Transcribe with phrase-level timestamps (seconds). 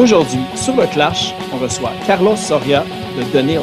[0.00, 2.84] Aujourd'hui, sur le Clash, on reçoit Carlos Soria
[3.18, 3.60] de The Nils.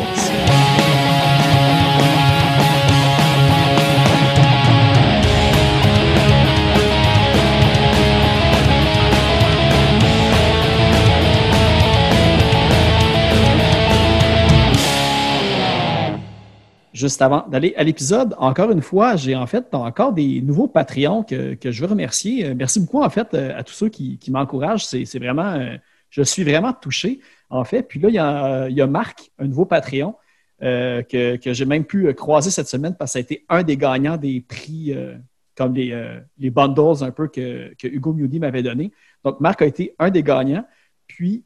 [16.93, 21.23] Juste avant d'aller à l'épisode, encore une fois, j'ai en fait encore des nouveaux Patreons
[21.23, 22.45] que, je veux remercier.
[22.45, 24.85] Euh, merci beaucoup en fait euh, à tous ceux qui, m'encouragent.
[24.85, 25.77] C'est vraiment, euh,
[26.09, 27.83] je suis vraiment touché en fait.
[27.83, 30.15] Puis là, il y a, Marc, un nouveau Patreon
[30.59, 34.17] que, j'ai même pu croiser cette semaine parce que ça a été un des gagnants
[34.17, 34.95] des prix
[35.55, 38.91] comme les, les, bundles un peu que, Hugo Moody m'avait donné.
[39.23, 40.65] Donc Marc a été un des gagnants.
[41.07, 41.43] Puis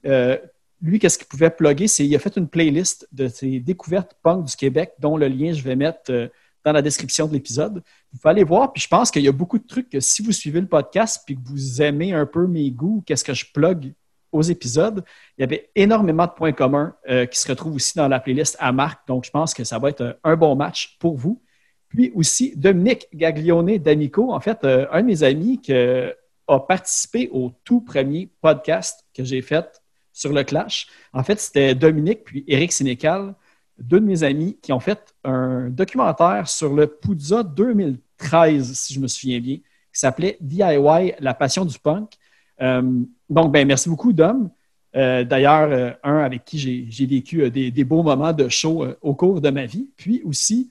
[0.81, 1.87] lui, qu'est-ce qu'il pouvait plugger?
[1.87, 5.53] C'est qu'il a fait une playlist de ses découvertes punk du Québec, dont le lien
[5.53, 6.27] je vais mettre euh,
[6.65, 7.83] dans la description de l'épisode.
[8.11, 10.21] Vous pouvez aller voir, puis je pense qu'il y a beaucoup de trucs que si
[10.21, 13.45] vous suivez le podcast puis que vous aimez un peu mes goûts, qu'est-ce que je
[13.51, 13.93] plug
[14.31, 15.03] aux épisodes,
[15.37, 18.55] il y avait énormément de points communs euh, qui se retrouvent aussi dans la playlist
[18.59, 19.07] à Marc.
[19.07, 21.41] Donc, je pense que ça va être euh, un bon match pour vous.
[21.89, 27.51] Puis aussi, Dominique Gaglione d'Amico, en fait, un de mes amis qui a participé au
[27.65, 29.81] tout premier podcast que j'ai fait
[30.13, 30.87] sur le Clash.
[31.13, 33.35] En fait, c'était Dominique puis Eric Sénécal,
[33.77, 38.99] deux de mes amis, qui ont fait un documentaire sur le Poudza 2013, si je
[38.99, 42.13] me souviens bien, qui s'appelait DIY, la passion du punk.
[42.61, 42.81] Euh,
[43.29, 44.49] donc, ben, merci beaucoup, Dom.
[44.95, 49.41] Euh, d'ailleurs, euh, un avec qui j'ai vécu des, beaux moments de show au cours
[49.41, 49.89] de ma vie.
[49.97, 50.69] Puis aussi,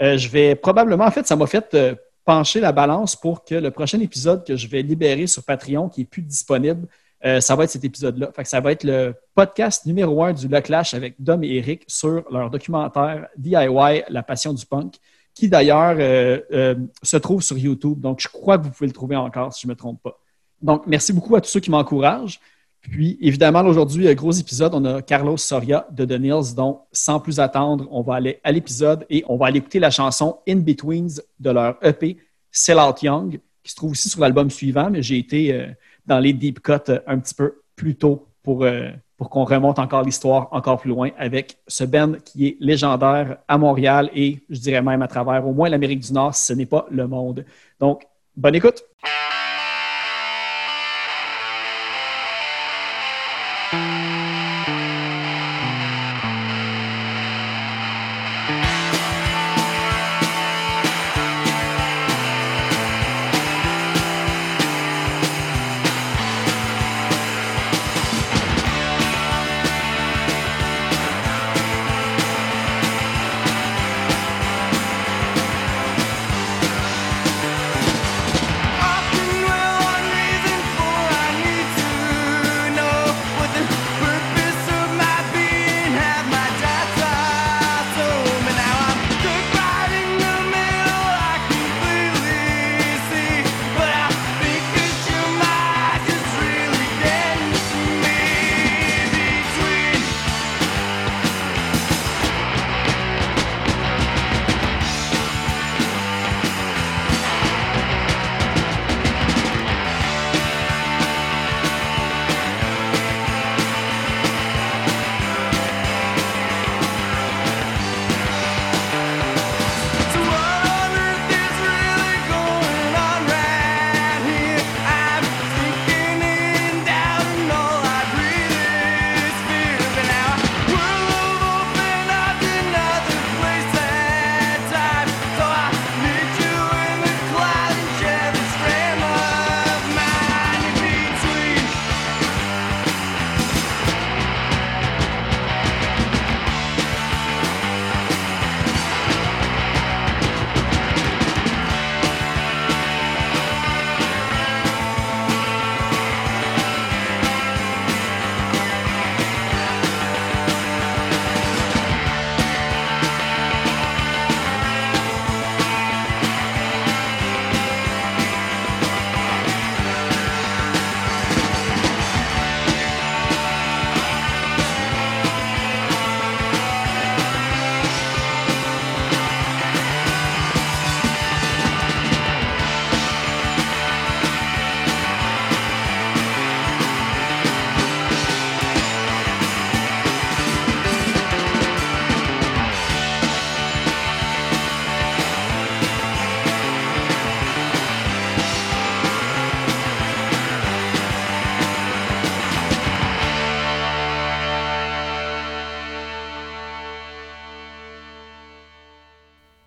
[0.00, 1.76] je vais probablement, en fait, ça m'a fait
[2.24, 6.02] pencher la balance pour que le prochain épisode que je vais libérer sur Patreon, qui
[6.02, 6.86] est plus disponible,
[7.40, 8.30] ça va être cet épisode-là.
[8.44, 12.24] ça va être le podcast numéro un du Le Clash avec Dom et Eric sur
[12.30, 14.96] leur documentaire DIY, la passion du punk,
[15.34, 15.96] qui d'ailleurs
[17.02, 18.00] se trouve sur YouTube.
[18.00, 20.20] Donc, je crois que vous pouvez le trouver encore, si je ne me trompe pas.
[20.62, 22.40] Donc, merci beaucoup à tous ceux qui m'encouragent.
[22.80, 27.40] Puis, évidemment, aujourd'hui, gros épisode, on a Carlos Soria de The Nils, dont, sans plus
[27.40, 31.20] attendre, on va aller à l'épisode et on va aller écouter la chanson In Betweens
[31.40, 32.16] de leur EP
[32.52, 35.74] Sell Out Young, qui se trouve aussi sur l'album suivant, mais j'ai été
[36.06, 39.78] dans les deep cuts euh, un petit peu plus tôt pour, euh, pour qu'on remonte
[39.78, 44.60] encore l'histoire encore plus loin avec ce band qui est légendaire à Montréal et je
[44.60, 47.44] dirais même à travers au moins l'Amérique du Nord ce n'est pas le monde.
[47.80, 48.06] Donc,
[48.36, 48.82] bonne écoute!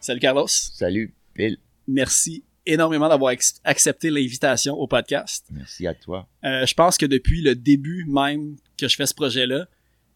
[0.10, 0.48] Salut Carlos.
[0.48, 1.58] Salut Bill.
[1.88, 3.32] Merci énormément d'avoir
[3.64, 5.46] accepté l'invitation au podcast.
[5.52, 6.28] Merci à toi.
[6.44, 9.68] Euh, je pense que depuis le début même que je fais ce projet-là,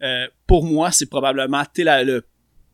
[0.01, 2.23] euh, pour moi, c'est probablement le,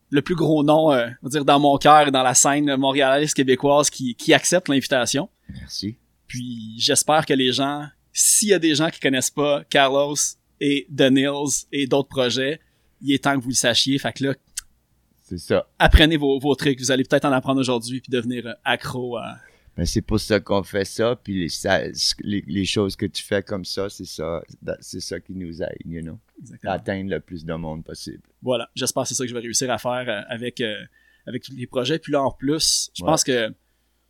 [0.09, 3.89] le plus gros nom, euh, dire dans mon cœur et dans la scène montréalaise québécoise
[3.89, 5.29] qui, qui accepte l'invitation.
[5.49, 5.97] Merci.
[6.25, 10.15] Puis j'espère que les gens, s'il y a des gens qui connaissent pas Carlos
[10.61, 12.61] et The Nils et d'autres projets,
[13.01, 13.97] il est temps que vous le sachiez.
[13.97, 14.35] Fait que là,
[15.29, 15.67] c'est ça.
[15.77, 16.79] Apprenez vos, vos trucs.
[16.79, 19.37] Vous allez peut-être en apprendre aujourd'hui puis devenir euh, accro à.
[19.77, 21.15] Mais c'est pour ça qu'on fait ça.
[21.15, 21.47] Puis
[22.23, 24.41] les, les, choses que tu fais comme ça, c'est ça,
[24.81, 26.19] c'est ça qui nous aide, you know,
[26.65, 28.23] à atteindre le plus de monde possible.
[28.41, 28.69] Voilà.
[28.75, 30.75] J'espère que c'est ça que je vais réussir à faire euh, avec euh,
[31.27, 31.99] avec tous les projets.
[31.99, 33.53] Puis là, en plus, je pense que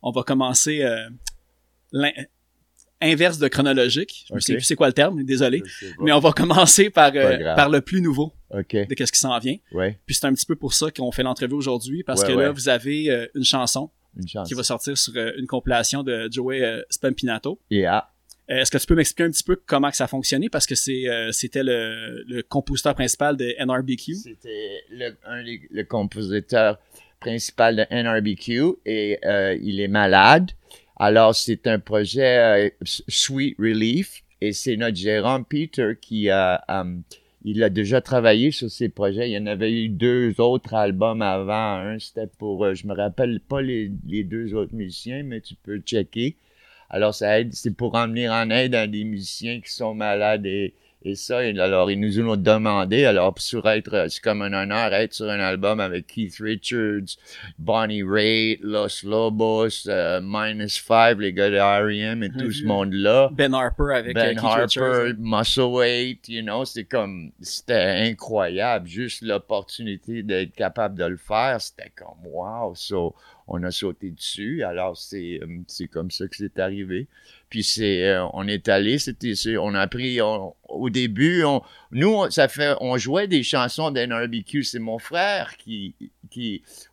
[0.02, 0.82] on va commencer
[3.00, 4.26] inverse de chronologique.
[4.28, 5.62] Je ne sais plus c'est quoi le terme, désolé.
[6.00, 9.56] Mais on va commencer par, euh, par le plus nouveau de qu'est-ce qui s'en vient.
[10.06, 12.68] Puis c'est un petit peu pour ça qu'on fait l'entrevue aujourd'hui, parce que là, vous
[12.68, 13.90] avez euh, une, chanson
[14.46, 17.58] qui va sortir sur euh, une compilation de Joey Spampinato.
[17.70, 18.10] Yeah.
[18.48, 20.48] Est-ce que tu peux m'expliquer un petit peu comment que ça a fonctionné?
[20.48, 24.14] Parce que c'est c'était le, le, compositeur principal de NRBQ.
[24.14, 26.78] C'était le, un le compositeur
[27.20, 29.20] principal de NRBQ et
[29.62, 30.50] il est malade.
[31.02, 37.02] Alors, c'est un projet euh, Sweet Relief et c'est notre gérant Peter qui a, um,
[37.44, 39.30] il a déjà travaillé sur ces projets.
[39.30, 41.78] Il y en avait eu deux autres albums avant.
[41.78, 45.54] Un, c'était pour, euh, je me rappelle pas les, les, deux autres musiciens, mais tu
[45.54, 46.36] peux checker.
[46.90, 50.74] Alors, ça aide, c'est pour emmener en aide à des musiciens qui sont malades et,
[51.02, 55.14] et ça, alors, ils nous ont demandé, alors, sur être, c'est comme un honneur être
[55.14, 57.16] sur un album avec Keith Richards,
[57.58, 62.22] Bonnie Raitt, Los Lobos, euh, Minus Five, les gars de R.E.M.
[62.22, 63.30] et tout ce monde-là.
[63.32, 68.86] Ben Harper avec Ben euh, Harper, Muscle Weight, you know, c'est comme, c'était incroyable.
[68.86, 72.74] Juste l'opportunité d'être capable de le faire, c'était comme, wow.
[72.74, 73.14] So,
[73.50, 74.62] on a sauté dessus.
[74.62, 77.08] Alors, c'est, euh, c'est comme ça que c'est arrivé.
[77.50, 81.42] Puis c'est, euh, on est allé, c'était, on a pris, au début,
[81.90, 84.62] nous, ça fait, on jouait des chansons d'NRBQ.
[84.62, 85.96] C'est mon frère qui,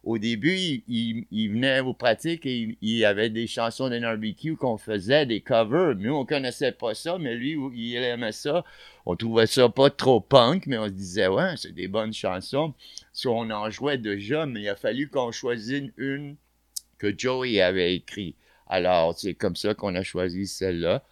[0.04, 0.58] au début,
[0.88, 5.96] il, venait aux pratiques et il, avait des chansons d'NRBQ qu'on faisait, des covers.
[5.96, 8.66] Nous, on connaissait pas ça, mais lui, il aimait ça.
[9.06, 12.74] On trouvait ça pas trop punk, mais on se disait, ouais, c'est des bonnes chansons.
[13.14, 16.36] So, on en jouait déjà, mais il a fallu qu'on choisisse une
[16.98, 18.36] que Joey avait écrit.
[18.68, 21.04] Alors, c'est comme ça qu'on a choisi celle-là.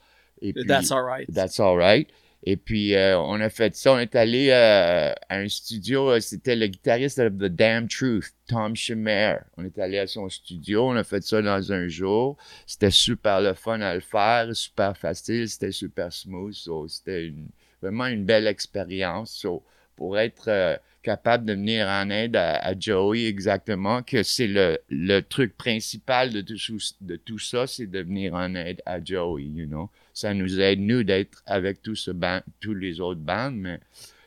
[0.42, 1.32] Et puis, That's Alright.
[1.34, 2.10] That's Alright.
[2.48, 3.94] Et puis, euh, on a fait ça.
[3.94, 6.12] On est allé euh, à un studio.
[6.12, 9.40] Euh, c'était le guitariste de The Damn Truth, Tom Schumer.
[9.58, 10.88] On est allé à son studio.
[10.88, 12.38] On a fait ça dans un jour.
[12.68, 15.50] C'était super le fun à le faire, super facile.
[15.50, 16.56] C'était super smooth.
[16.88, 17.34] c'était
[17.82, 19.48] vraiment une belle expérience.
[19.96, 25.56] pour être capable de venir en aide à, Joey exactement, que c'est le, le, truc
[25.56, 26.56] principal de tout,
[27.00, 29.90] de tout ça, c'est de venir en aide à Joey, you know.
[30.14, 33.80] Ça nous aide, nous, d'être avec tous les autres bandes, mais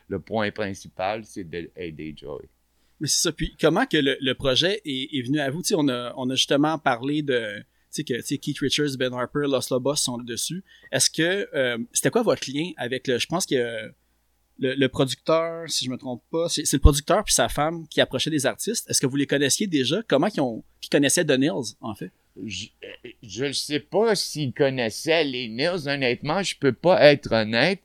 [0.07, 2.47] le point principal, c'est d'aider Joey.
[3.01, 3.31] Mais c'est ça.
[3.33, 5.61] Puis comment que le, projet est, venu à vous?
[5.73, 7.59] on a, on a justement parlé de
[7.91, 10.63] tu sais que Keith Richards, Ben Harper, Los Lobos sont dessus.
[10.91, 13.17] Est-ce que euh, c'était quoi votre lien avec le.
[13.17, 13.91] Je pense que
[14.59, 18.29] le, producteur, si je me trompe pas, c'est le producteur puis sa femme qui approchaient
[18.29, 18.89] des artistes.
[18.89, 20.01] Est-ce que vous les connaissiez déjà?
[20.07, 20.41] Comment ils,
[20.83, 22.11] ils connaissaient The Nils, en fait?
[22.45, 27.79] Je ne sais pas s'ils connaissaient les Nils, honnêtement, je peux pas être honnête.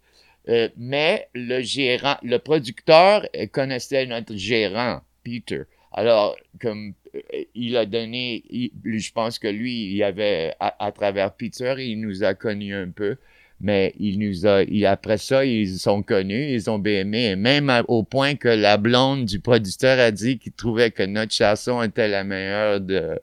[0.49, 5.63] Euh, mais le gérant, le producteur connaissait notre gérant, Peter.
[5.93, 7.21] Alors, comme euh,
[7.55, 8.45] il a donné,
[8.85, 13.17] je pense que lui, il avait, à, travers Peter, il nous a connus un peu.
[13.61, 18.03] Mais il nous a, après ça, ils sont connus, ils ont bien aimé, même au
[18.03, 22.25] point que la blonde du producteur a dit qu'il trouvait que notre chanson était la
[22.25, 23.19] meilleure de,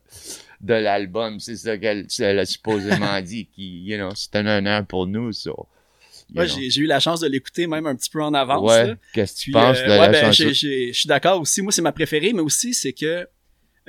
[0.61, 1.39] de l'album.
[1.39, 5.51] C'est ça qu'elle a supposément dit, qui, you know, c'était un honneur pour nous, ça.
[6.33, 8.69] Moi, j'ai eu la chance de l'écouter même un petit peu en avance.
[8.69, 10.50] Ouais, qu'est-ce que tu penses euh, de la ben, chanson?
[10.50, 11.61] Je suis d'accord aussi.
[11.61, 13.27] Moi, c'est ma préférée, mais aussi, c'est que,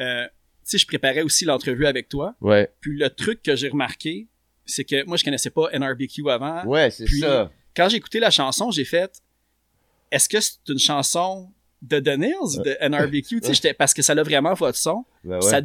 [0.00, 0.30] euh, tu
[0.64, 2.34] sais, je préparais aussi l'entrevue avec toi.
[2.40, 2.68] Ouais.
[2.80, 4.26] Puis le truc que j'ai remarqué,
[4.66, 6.64] c'est que moi, je connaissais pas NRBQ avant.
[6.64, 7.50] Ouais, c'est ça.
[7.74, 9.22] Quand j'ai écouté la chanson, j'ai fait
[10.10, 11.50] est-ce que c'est une chanson
[11.82, 12.16] de The
[12.64, 13.40] de NRBQ,
[13.76, 15.04] parce que ça a vraiment votre son.
[15.24, 15.60] Ben ça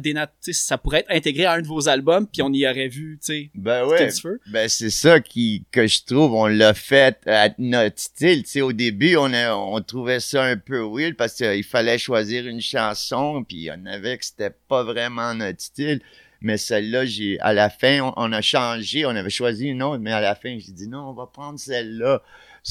[0.52, 3.26] ça pourrait être intégré à un de vos albums, puis on y aurait vu, tu
[3.32, 3.50] sais.
[3.54, 4.08] Ben ouais.
[4.48, 8.44] Ben c'est ça qui que je trouve, on l'a fait à notre style.
[8.62, 12.60] Au début, on a, on trouvait ça un peu weird parce qu'il fallait choisir une
[12.60, 16.00] chanson, puis on avait que c'était pas vraiment notre style.
[16.40, 20.12] Mais celle-là, j'ai, à la fin, on, a changé, on avait choisi une autre, mais
[20.12, 22.22] à la fin, j'ai dit non, on va prendre celle-là.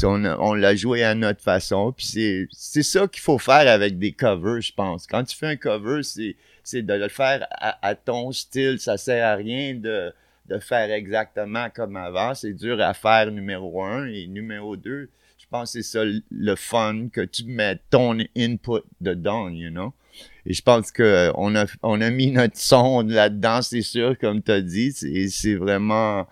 [0.04, 1.92] On, l'a joué à notre façon.
[1.92, 5.08] Puis c'est, c'est ça qu'il faut faire avec des covers, je pense.
[5.08, 8.80] Quand tu fais un cover, c'est, c'est de le faire à, ton style.
[8.80, 10.14] Ça sert à rien de,
[10.48, 12.36] de faire exactement comme avant.
[12.36, 15.10] C'est dur à faire numéro un et numéro deux.
[15.38, 19.94] Je pense que c'est ça le fun, que tu mets ton input dedans, you know?
[20.50, 24.42] Et je pense que on a, on a mis notre son là-dedans, c'est sûr, comme
[24.42, 24.94] tu as dit.
[24.94, 26.26] C'est vraiment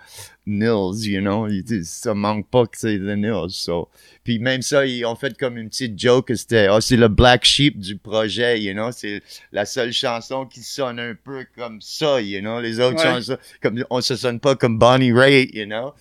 [0.48, 1.50] Nils, you know.
[1.84, 3.52] Ça manque pas que c'est le Nils.
[3.52, 3.90] So.
[4.24, 7.44] Puis même ça, ils ont fait comme une petite joke c'était, oh, c'est le black
[7.44, 8.92] sheep du projet, you know.
[8.94, 12.62] C'est la seule chanson qui sonne un peu comme ça, you know.
[12.62, 15.94] Les autres chansons, comme, on se sonne pas comme Bonnie Raitt, you know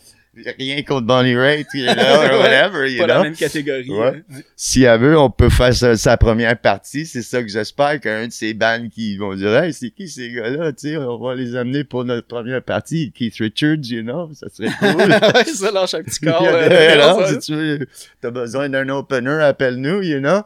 [0.58, 3.14] rien contre Bonnie Raitt, you know, or whatever, you pas know.
[3.14, 3.88] la même catégorie.
[3.88, 4.24] Ouais.
[4.56, 7.06] Si elle veut, on peut faire sa, première partie.
[7.06, 10.30] C'est ça que j'espère qu'un de ces bands qui vont dire, hey, c'est qui ces
[10.30, 13.12] gars-là, tu sais, on va les amener pour notre première partie.
[13.12, 15.10] Keith Richards, you know, ça serait cool.
[15.10, 16.42] ouais, ça lâche un petit corps.
[16.44, 17.86] euh, si tu veux,
[18.20, 20.42] t'as besoin d'un opener, appelle-nous, you know.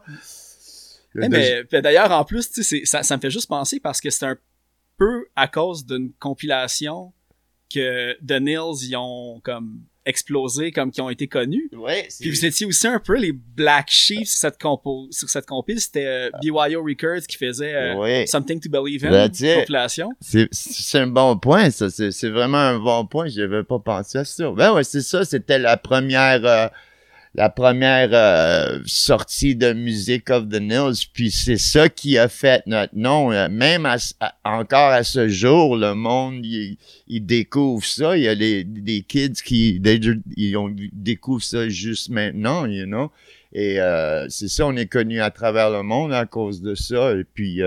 [1.15, 4.09] Eh, mais, d'ailleurs, en plus, tu sais, ça, ça me fait juste penser parce que
[4.09, 4.37] c'est un
[4.97, 7.13] peu à cause d'une compilation
[7.73, 11.69] que The Nils, ils ont comme explosé, comme qui ont été connus.
[11.73, 15.45] Ouais, Puis vous étiez aussi un peu les Black Sheep sur cette, compo sur cette
[15.45, 15.79] compile.
[15.79, 20.09] C'était euh, BYO Records qui faisait euh, Something to Believe in, compilation.
[20.19, 21.89] C'est un bon point, ça.
[21.89, 23.27] C'est vraiment un bon point.
[23.27, 24.51] Je n'avais pas pensé à ça.
[24.51, 25.23] Ben ouais, c'est ça.
[25.23, 26.45] C'était la première...
[26.45, 26.67] Euh,
[27.35, 32.63] la première euh, sortie de Music of the Nils, puis c'est ça qui a fait
[32.65, 33.31] notre nom.
[33.31, 33.87] Euh, même
[34.43, 36.77] encore à ce jour, le monde, il,
[37.25, 38.17] découvre ça.
[38.17, 39.81] Il y a des, kids qui
[40.35, 43.11] ils ont, découvrent ça juste maintenant, you know.
[43.53, 47.13] Et euh, c'est ça, on est connu à travers le monde à cause de ça.
[47.13, 47.61] Et puis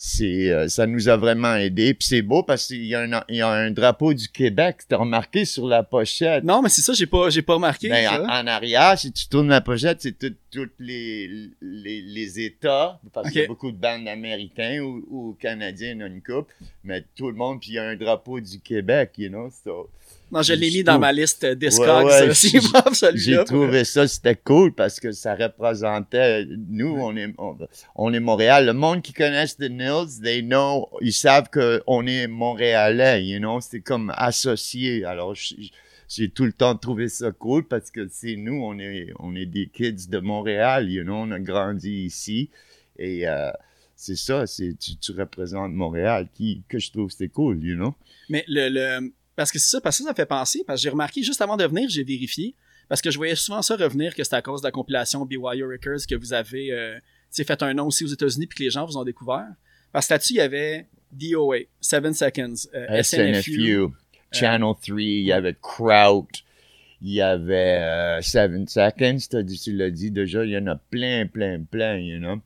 [0.00, 1.92] c'est euh, ça nous a vraiment aidé.
[1.92, 4.78] Puis c'est beau parce qu'il y, a un, il y a un drapeau du Québec.
[4.88, 6.44] T'as remarqué sur la pochette?
[6.44, 7.88] Non, mais c'est ça, j'ai pas j'ai pas remarqué.
[7.88, 10.16] Ben, en, arrière, si tu tournes la pochette, c'est
[10.50, 15.36] tous les, les, les États, parce qu'il y a beaucoup de bandes américains ou, ou
[15.40, 16.48] canadiens une coupe,
[16.84, 19.90] mais tout le monde, puis il y a un drapeau du Québec, you know, so,
[20.30, 22.04] non, je l'ai mis dans ma liste Discogs.
[22.04, 27.34] Ouais, ouais, J'ai trouvé ça, c'était cool parce que ça représentait, nous, on est,
[27.94, 28.66] on, est Montréal.
[28.66, 33.60] Le monde qui connaisse The Nils, they know, ils savent qu'on est Montréalais, you know,
[33.60, 35.04] c'est comme associé.
[35.06, 35.34] Alors,
[36.08, 39.46] j'ai tout le temps trouvé ça cool parce que c'est nous, on est, on est
[39.46, 42.50] des kids de Montréal, you know, on a grandi ici.
[42.98, 43.50] Et, euh,
[43.96, 47.94] c'est ça, c'est tu, tu, représentes Montréal, qui que je trouve c'est cool, you know?
[48.28, 50.82] Mais le, le parce que c'est ça, parce que ça, me fait penser, parce que
[50.82, 52.56] j'ai remarqué juste avant de venir, j'ai vérifié,
[52.88, 55.68] parce que je voyais souvent ça revenir que c'était à cause de la compilation BYO
[55.68, 56.98] Records que vous avez euh,
[57.30, 59.46] fait un nom aussi aux États-Unis puis que les gens vous ont découvert.
[59.92, 63.88] Parce que là-dessus, il y avait DOA, 7 Seconds, euh, SNFU, euh,
[64.32, 66.26] Channel 3, il y avait Kraut,
[67.00, 71.28] il y avait 7 euh, Seconds, tu l'as dit déjà, il y en a plein,
[71.28, 72.40] plein, plein, you know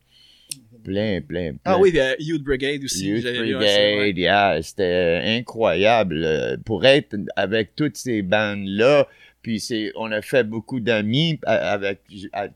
[0.82, 1.58] plein, plein, plein.
[1.64, 3.08] Ah oui, euh, Youth Brigade aussi.
[3.08, 6.22] Youth Brigade, yeah, c'était incroyable.
[6.24, 9.08] Euh, pour être avec toutes ces bandes-là,
[9.42, 12.00] puis c'est, on a fait beaucoup d'amis avec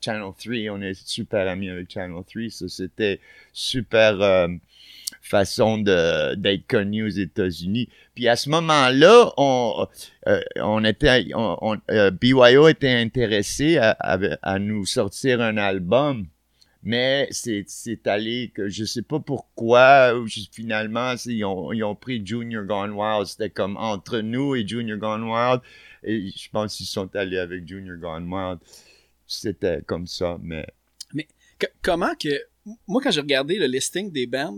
[0.01, 0.55] Channel 3.
[0.71, 2.49] On est super amis avec Channel 3.
[2.49, 3.19] Ça, c'était
[3.51, 4.47] super euh,
[5.21, 7.89] façon de, d'être connu aux États-Unis.
[8.15, 9.85] Puis à ce moment-là, on,
[10.55, 11.77] on était, on,
[12.21, 13.97] BYO était intéressé à,
[14.41, 16.27] à, nous sortir un album
[16.83, 20.13] mais c'est allé que je sais pas pourquoi,
[20.51, 23.25] finalement, ils ont, ils ont pris Junior Gone Wild.
[23.27, 25.61] C'était comme entre nous et Junior Gone Wild.
[26.03, 28.59] Et je pense qu'ils sont allés avec Junior Gone Wild.
[29.25, 30.65] C'était comme ça, mais...
[31.13, 31.27] Mais
[31.81, 32.29] comment que...
[32.87, 34.57] Moi, quand j'ai regardé le listing des bands,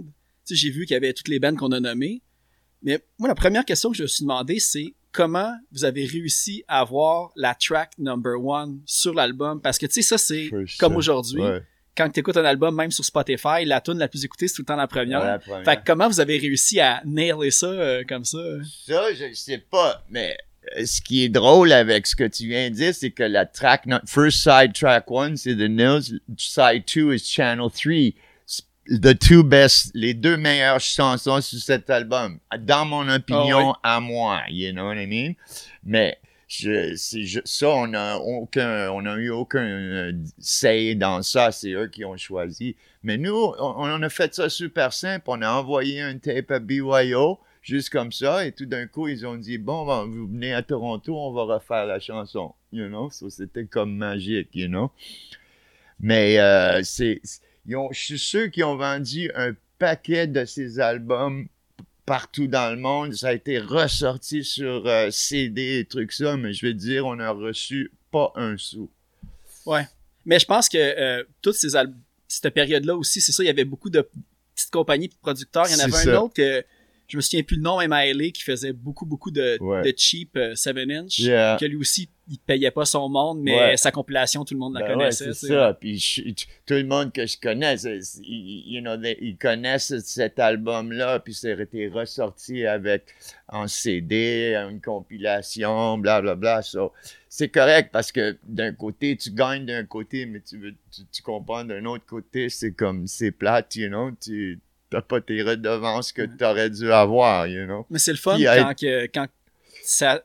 [0.49, 2.21] j'ai vu qu'il y avait toutes les bands qu'on a nommées.
[2.81, 6.63] Mais moi, la première question que je me suis demandé, c'est comment vous avez réussi
[6.67, 9.61] à avoir la track number one sur l'album?
[9.61, 10.49] Parce que, tu sais, ça, c'est
[10.79, 11.41] comme aujourd'hui
[12.00, 14.62] quand tu écoutes un album, même sur Spotify, la tune la plus écoutée, c'est tout
[14.62, 15.39] le temps la première.
[15.65, 18.38] Fait comment vous avez réussi à nailer ça euh, comme ça?
[18.88, 20.38] Ça, je sais pas, mais
[20.77, 23.46] euh, ce qui est drôle avec ce que tu viens de dire, c'est que la
[23.46, 28.13] track, first side track one, c'est The Nils, side two is Channel 3.
[28.88, 34.00] The two best, les deux meilleures chansons sur cet album, dans mon opinion, ah à
[34.00, 35.34] moi, you know what I mean?
[35.84, 36.18] Mais
[36.50, 41.51] je, ça, on a aucun, on a eu aucun euh, say dans ça.
[41.51, 42.75] C'est eux qui ont choisi.
[43.03, 45.25] Mais nous, on, a fait ça super simple.
[45.27, 48.48] On a envoyé un tape à BYO, juste comme ça.
[48.48, 51.86] Et tout d'un coup, ils ont dit, bon, vous venez à Toronto, on va refaire
[51.86, 52.56] la chanson.
[52.72, 53.12] You know?
[53.12, 54.91] C'était comme magique, you know?
[56.00, 57.22] Mais, euh, c'est,
[57.68, 61.48] je suis sûr qu'ils ont vendu un paquet de ces albums
[62.09, 63.13] partout dans le monde.
[63.13, 67.19] Ça a été ressorti sur euh, CD et trucs ça, mais je vais dire, on
[67.19, 68.89] a reçu pas un sou.
[69.67, 69.87] Ouais.
[70.25, 71.77] Mais je pense que euh, toutes ces
[72.27, 74.09] cette période-là aussi, c'est ça, il y avait beaucoup de
[74.55, 75.67] petites compagnies de producteurs.
[75.67, 76.65] Il y en avait un autre que
[77.09, 81.27] je me souviens plus le nom, MILA, qui faisait beaucoup, beaucoup de, de cheap 7-inch.
[81.27, 84.75] Euh, que lui aussi, il payait pas son monde, mais sa compilation, tout le monde
[84.75, 85.33] la ben connaissait.
[85.33, 85.73] c'est ça.
[85.73, 86.35] Puis
[86.67, 87.75] tout le monde que je connais,
[88.23, 93.15] you know, ils connaissent cet album-là, puis c'est été ressorti avec
[93.47, 96.61] en CD, une compilation, blablabla.
[96.61, 96.91] Bla, bla.
[97.27, 100.75] c'est correct parce que d'un côté, tu gagnes d'un côté, mais tu, veux,
[101.11, 104.59] tu, comprends d'un autre côté, c'est comme, c'est plate, you know, tu
[104.89, 107.86] t'as pas tes redevances que tu aurais dû avoir, you know.
[107.89, 109.27] Mais c'est le fun quand, que, quand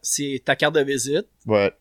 [0.02, 1.26] c'est ta carte de visite,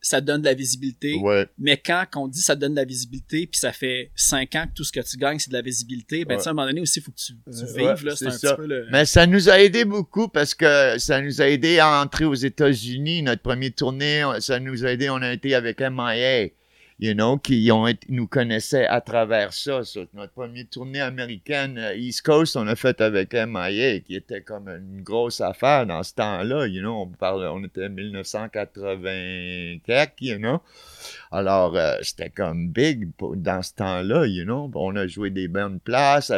[0.02, 1.22] ça te donne de la visibilité.
[1.58, 4.66] Mais quand on dit ça te donne de la visibilité, puis ça fait cinq ans
[4.68, 6.82] que tout ce que tu gagnes, c'est de la visibilité, ben, à un moment donné
[6.82, 7.34] aussi, il faut que tu,
[7.76, 8.06] vives.
[8.06, 8.88] Là, c'est un petit peu le...
[8.92, 12.34] Mais ça nous a aidé beaucoup parce que ça nous a aidé à entrer aux
[12.34, 13.22] États-Unis.
[13.24, 15.10] Notre première tournée, ça nous a aidé.
[15.10, 16.50] On a été avec MIA
[17.04, 19.82] you know, qui ont nous connaissaient à travers ça.
[20.14, 24.70] notre première tournée américaine euh, East Coast, on a fait avec MIA, qui était comme
[24.70, 30.38] une grosse affaire dans ce temps-là, you know, on parle, on était en 1984, you
[30.38, 30.62] know.
[31.30, 34.72] Alors, euh, c'était comme big dans ce temps-là, you know.
[34.74, 36.32] On a joué des bonnes places,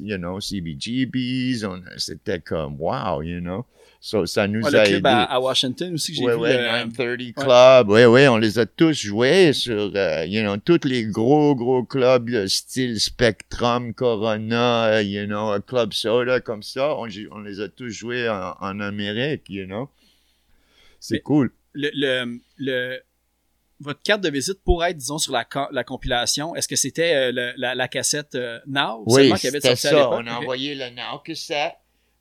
[0.00, 1.64] you know, CBGBs,
[1.96, 3.64] c'était comme wow, you know.
[4.00, 6.34] So, ça nous a le club À, Washington aussi, j'ai vu.
[6.34, 7.90] Oui, le 930 Club.
[7.90, 11.82] Oui, oui, on les a tous joués sur, uh, you know, tous les gros, gros
[11.82, 16.94] clubs style Spectrum, Corona, you know, Club Soda, comme ça.
[16.94, 19.88] On, on les a tous joués en, en Amérique, you know.
[21.00, 21.50] C'est cool.
[21.72, 23.00] Le, le, le,
[23.80, 27.52] votre carte de visite pour être, disons, sur la, la compilation, est-ce que c'était euh,
[27.56, 29.04] la, la, cassette euh, Now?
[29.06, 30.10] Oui, c'était ça.
[30.10, 31.74] On a envoyé le Now cassette.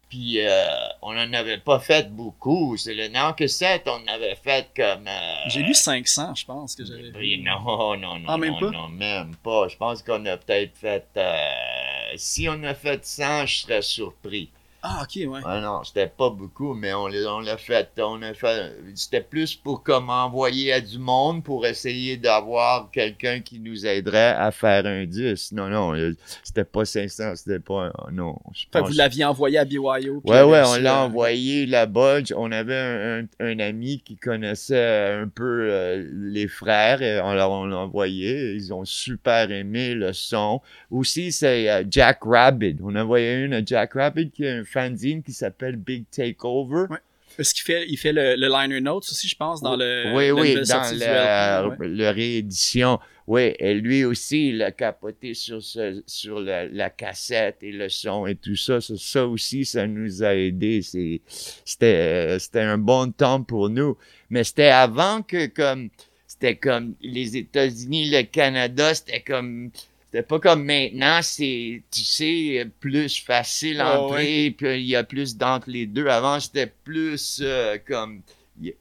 [0.09, 0.65] Puis euh,
[1.01, 2.77] on n'en avait pas fait beaucoup.
[2.77, 5.07] C'est le nom que c'est, on avait fait comme.
[5.07, 7.11] Euh, J'ai lu 500, je pense que j'avais.
[7.37, 8.71] Non, non, non, ah, même non, pas?
[8.71, 9.67] non, même pas.
[9.67, 11.05] Je pense qu'on a peut-être fait.
[11.17, 14.49] Euh, si on a fait 100, je serais surpris.
[14.83, 15.39] Ah, ok, ouais.
[15.43, 17.89] Ah non, c'était pas beaucoup, mais on, on l'a fait.
[17.97, 18.73] On a fait.
[18.93, 24.35] C'était plus pour comme envoyer à du monde pour essayer d'avoir quelqu'un qui nous aiderait
[24.37, 25.53] à faire un 10.
[25.53, 27.91] Non, non, euh, c'était pas 500, c'était pas.
[28.11, 28.37] Non.
[28.53, 30.21] Je fait vous l'aviez envoyé à BYO.
[30.23, 32.19] Ouais, ouais, on l'a envoyé là-bas.
[32.35, 37.01] On avait un, un, ami qui connaissait un peu euh, les frères.
[37.01, 38.53] Et on, l'a envoyé.
[38.53, 40.61] Ils ont super aimé le son.
[40.91, 42.77] Aussi, c'est euh, Jack Rabbit.
[42.83, 46.86] On a envoyé une à Jack Rabbit qui est un fanzine qui s'appelle Big Takeover.
[46.89, 46.97] Ouais.
[47.36, 50.13] Parce qu'il fait, il fait le, liner notes aussi, je pense, dans le.
[50.15, 52.99] Oui, oui, dans la, le réédition.
[53.27, 58.25] Oui, et lui aussi, il a capoté sur, ce, sur la, cassette et le son
[58.25, 58.80] et tout ça.
[58.80, 60.82] Ça, aussi, ça nous a aidé.
[60.82, 63.97] C'était, c'était un bon temps pour nous.
[64.30, 65.89] Mais c'était avant que, comme,
[66.25, 69.71] c'était comme les États-Unis, le Canada, c'était comme
[70.10, 75.04] c'était pas comme maintenant, c'est, tu sais, plus facile à entrer, puis il y a
[75.04, 76.08] plus d'entre les deux.
[76.08, 78.22] Avant, c'était plus euh, comme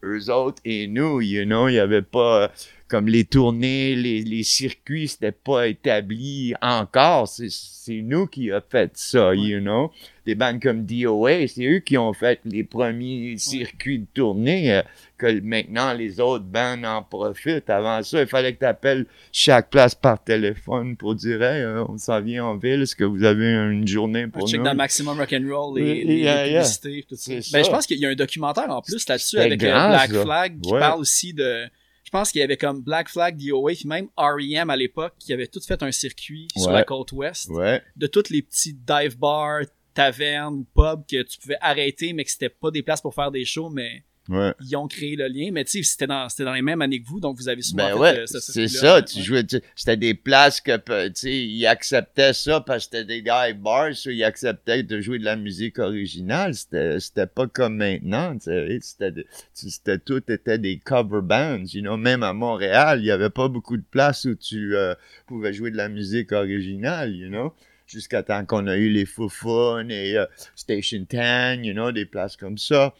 [0.04, 2.52] eux autres et nous, you know, il y avait pas
[2.88, 7.26] comme les tournées, les, les circuits, c'était pas établi encore.
[7.28, 9.90] C'est nous qui a fait ça, you know.
[10.24, 14.82] Des bandes comme DOA, c'est eux qui ont fait les premiers circuits de tournée euh,
[15.16, 17.70] que maintenant les autres bandes en profitent.
[17.70, 21.84] Avant ça, il fallait que tu appelles chaque place par téléphone pour dire hey, euh,
[21.88, 24.64] on s'en vient en ville, est-ce que vous avez une journée pour check nous?
[24.64, 27.32] dans Maximum Rock'n'Roll et les, publicités, tout ça.
[27.52, 30.60] Ben, je pense qu'il y a un documentaire en plus là-dessus avec euh, Black Flag
[30.60, 31.66] qui parle aussi de
[32.04, 34.70] je pense qu'il y avait comme Black Flag, DOA, puis même R.E.M.
[34.70, 37.50] à l'époque, qui avait tout fait un circuit sur la côte ouest
[37.96, 42.48] de toutes les petits dive bars, tavernes, pubs que tu pouvais arrêter, mais que c'était
[42.48, 45.78] pas des places pour faire des shows, mais ils ont créé le lien, mais tu
[45.78, 48.24] sais, c'était dans, dans les mêmes années que vous, donc vous avez souvent ben ouais,
[48.26, 50.76] C'est ça, tu jouais, c'était des places que,
[51.08, 55.18] tu sais, ils acceptaient ça parce que c'était des gars bars, ils acceptaient de jouer
[55.18, 56.54] de la musique originale.
[56.54, 62.22] C'était pas comme maintenant, tu sais, c'était tout était des cover bands, you know, même
[62.22, 64.94] à Montréal, il y avait pas beaucoup de places où tu euh,
[65.26, 67.52] pouvais jouer de la musique originale, you know
[67.86, 72.36] jusqu'à temps qu'on a eu les Fun et euh, Station 10, you know, des places
[72.36, 72.94] comme ça.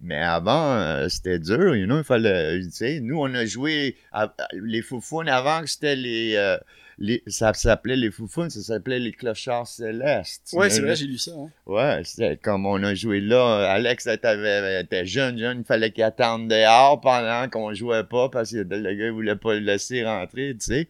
[0.00, 3.96] Mais avant, euh, c'était dur, you know, il fallait, tu sais, nous, on a joué
[4.52, 6.58] les Foufounes avant que c'était les, euh,
[6.98, 10.50] les, ça s'appelait les Foufounes, ça s'appelait les Clochards Célestes.
[10.52, 11.32] Ouais, c'est vrai, j'ai lu ça.
[11.34, 11.50] Hein.
[11.66, 13.70] Ouais, c'était comme on a joué là.
[13.70, 18.58] Alex était jeune, jeune, il fallait qu'il attende dehors pendant qu'on jouait pas parce que
[18.58, 20.88] le gars, il voulait pas le laisser rentrer, tu sais.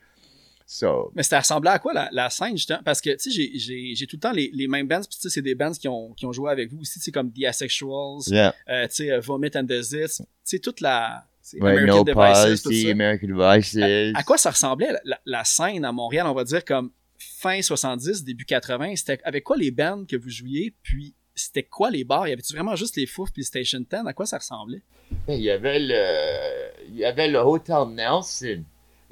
[1.15, 2.81] Mais c'était ressemblait à quoi la, la scène, justement?
[2.85, 5.29] Parce que, tu sais, j'ai tout le temps les, les mêmes bands, puis tu sais,
[5.29, 7.45] c'est des bands qui ont, qui ont joué avec vous aussi, tu sais, comme The
[7.45, 11.25] Asexuals, euh, tu sais, euh, Vomit and the Zits, tu sais, toute la...
[11.61, 12.91] Ouais, American no Devices, tout ça.
[12.91, 13.77] American Devices.
[14.17, 18.25] À, quoi ça ressemblait, la, la, scène à Montréal, on va dire, comme fin 70,
[18.25, 22.27] début 80, c'était avec quoi les bands que vous jouiez, puis c'était quoi les bars?
[22.29, 24.07] Y avait-tu vraiment juste les Fouf puis Station 10?
[24.07, 24.83] À quoi ça ressemblait?
[25.29, 28.65] Il y avait le, il y avait le Hotel Nelson.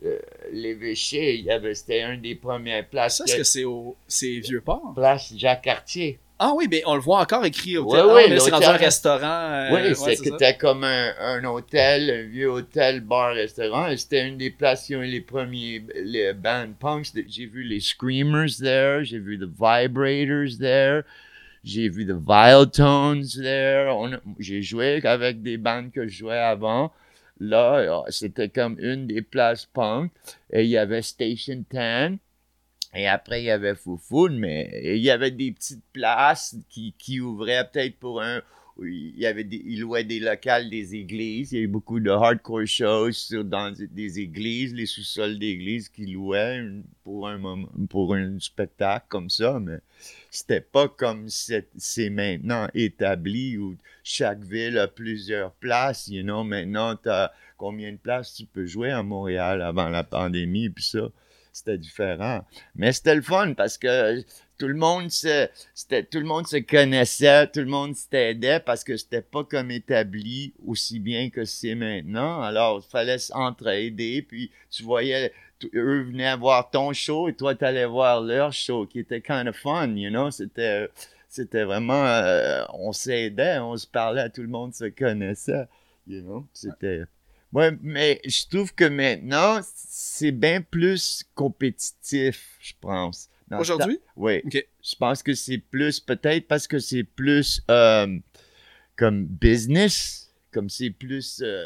[0.05, 0.19] Euh,
[0.53, 3.19] L'évêché, c'était un des premières places.
[3.19, 4.93] Ça, est-ce que c'est au c'est Vieux-Port?
[4.95, 6.19] Place Jacques Cartier.
[6.45, 8.05] Ah oui, mais on le voit encore écrit hôtel.
[8.07, 9.23] Oui, oui, c'est rendu un restaurant.
[9.53, 13.87] Euh, oui, c'était comme un, un, hôtel, un vieux hôtel, bar, restaurant.
[13.97, 17.07] C'était une des places qui ont les premiers les bands punks.
[17.29, 21.03] J'ai vu les Screamers there, j'ai vu the Vibrators there,
[21.63, 23.93] j'ai vu the Tones there.
[24.41, 26.93] J'ai joué avec des bandes que je jouais avant.
[27.41, 30.13] Là, c'était comme une des places punk.
[30.53, 32.19] Et il y avait Station 10.
[32.95, 37.21] Et après, il y avait Foufoune, mais il y avait des petites places qui, qui
[37.21, 38.43] ouvraient peut-être pour un.
[38.81, 41.53] Il y avait des, il louait des locales des églises.
[41.53, 43.11] Il y a eu beaucoup de hardcore shows
[43.45, 46.65] dans des églises, les sous-sols d'églises qui louaient
[47.05, 49.79] pour un pour un spectacle comme ça, mais
[50.31, 56.09] c'était pas comme c'est maintenant établi où chaque ville a plusieurs places.
[56.09, 60.71] You know, maintenant, as combien de places tu peux jouer à Montréal avant la pandémie,
[60.71, 61.11] puis ça
[61.53, 62.47] c'était différent.
[62.75, 64.25] Mais c'était le fun parce que
[64.63, 65.49] tout le monde se,
[66.03, 70.55] tout le monde se connaissait, tout le monde s'aidait parce que c'était pas comme établi
[70.65, 72.43] aussi bien que c'est maintenant.
[72.43, 75.33] Alors, il fallait s'entraider, puis tu voyais,
[75.75, 79.49] eux venaient voir ton show et toi, tu allais voir leur show, qui était kind
[79.49, 80.89] of fun, you know, c'était,
[81.29, 85.67] c'était vraiment, euh, on s'aidait, on se parlait, tout le monde se connaissait,
[86.07, 87.03] you know, c'était...
[87.83, 93.29] Mais je trouve que maintenant, c'est bien plus compétitif, je pense.
[93.61, 94.01] Aujourd'hui?
[94.17, 94.43] Oui.
[94.51, 98.19] Je pense que c'est plus, peut-être parce que c'est plus euh,
[98.97, 101.65] comme business, comme c'est plus euh,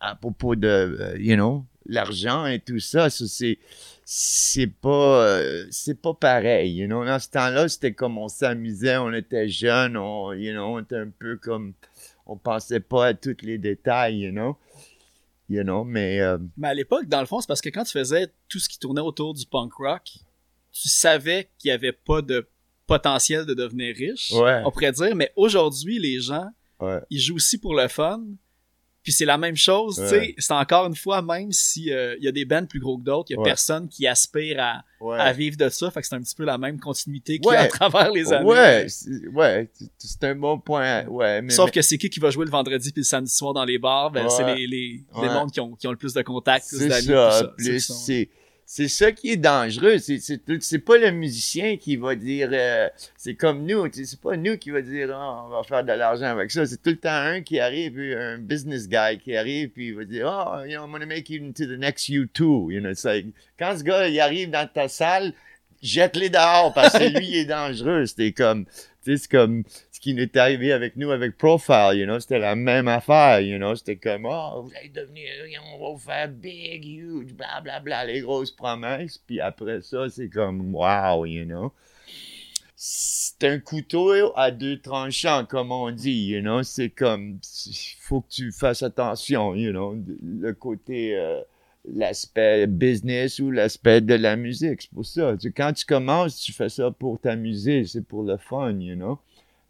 [0.00, 3.10] à propos de, euh, you know, l'argent et tout ça.
[3.10, 3.58] ça c'est
[4.06, 5.36] c'est pas
[5.70, 9.98] c'est pas pareil you know dans ce temps-là c'était comme on s'amusait on était jeunes
[9.98, 11.74] on you know on était un peu comme
[12.24, 14.56] on pensait pas à tous les détails you know
[15.48, 16.20] you know, mais...
[16.20, 18.68] Euh, mais à l'époque, dans le fond, c'est parce que quand tu faisais tout ce
[18.68, 20.10] qui tournait autour du punk rock,
[20.74, 22.46] tu savais qu'il n'y avait pas de
[22.86, 26.48] potentiel de devenir riche, on pourrait dire, mais aujourd'hui, les gens,
[27.08, 28.20] ils jouent aussi pour le fun,
[29.02, 32.26] puis c'est la même chose, tu sais, c'est encore une fois, même s'il euh, y
[32.26, 34.82] a des bands plus gros que d'autres, il y a personne qui aspire à,
[35.18, 37.54] à, vivre de ça, fait que c'est un petit peu la même continuité qu'il y
[37.54, 38.46] a à travers les années.
[38.46, 38.86] Ouais,
[39.34, 41.42] ouais, c'est un bon point, ouais.
[41.50, 43.78] Sauf que c'est qui qui va jouer le vendredi puis le samedi soir dans les
[43.78, 46.68] bars, ben c'est les, les, les mondes qui ont, qui ont le plus de contacts,
[46.68, 47.04] plus d'amis.
[47.04, 48.30] ça, plus c'est
[48.66, 49.98] c'est ça qui est dangereux.
[49.98, 54.70] C'est pas le musicien qui va dire, euh, c'est comme nous, c'est pas nous qui
[54.70, 56.66] va dire, oh, on va faire de l'argent avec ça.
[56.66, 60.04] C'est tout le temps un qui arrive, un business guy qui arrive, puis il va
[60.04, 62.72] dire, oh, you know, I'm gonna make you into the next U2.
[62.72, 63.26] You know, like,
[63.58, 65.32] quand ce gars, il arrive dans ta salle,
[65.82, 68.06] jette-les dehors parce que lui, il est dangereux.
[68.06, 68.64] C'était comme,
[69.02, 69.64] c'est comme
[70.04, 73.74] qui est arrivé avec nous avec Profile, you know, c'était la même affaire, you know,
[73.74, 75.30] c'était comme, oh, vous allez devenir,
[75.72, 80.10] on va vous faire big, huge, bla, bla, bla, les grosses promesses, puis après ça,
[80.10, 81.72] c'est comme, wow, you know.
[82.76, 87.38] C'est un couteau à deux tranchants, comme on dit, you know, c'est comme,
[88.00, 91.16] faut que tu fasses attention, you know, le côté...
[91.16, 91.40] Euh,
[91.86, 94.80] l'aspect business ou l'aspect de la musique.
[94.80, 95.34] C'est pour ça.
[95.54, 99.18] quand tu commences, tu fais ça pour t'amuser, c'est pour le fun, you know.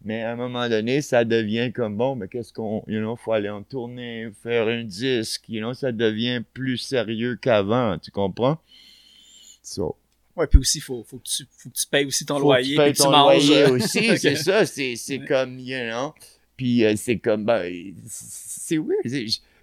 [0.05, 3.33] Mais à un moment donné, ça devient comme bon, mais qu'est-ce qu'on, you know, faut
[3.33, 8.59] aller en tournée, faire un disque, you know, ça devient plus sérieux qu'avant, tu comprends?
[9.63, 9.97] So.
[10.37, 12.91] Ouais, puis aussi, faut, faut, que tu, faut que tu payes aussi ton loyer, que
[12.91, 16.13] tu, ton loyer aussi, c'est ça, c'est, c'est comme, you know,
[16.57, 19.07] puis euh, c'est comme, ben, c'est weird,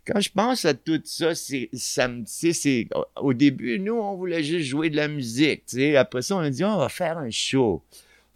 [0.05, 4.43] quand je pense à tout ça, c'est, ça me, c'est, au début, nous, on voulait
[4.43, 5.95] juste jouer de la musique, tu sais.
[5.95, 7.83] Après ça, on a dit, on va faire un show.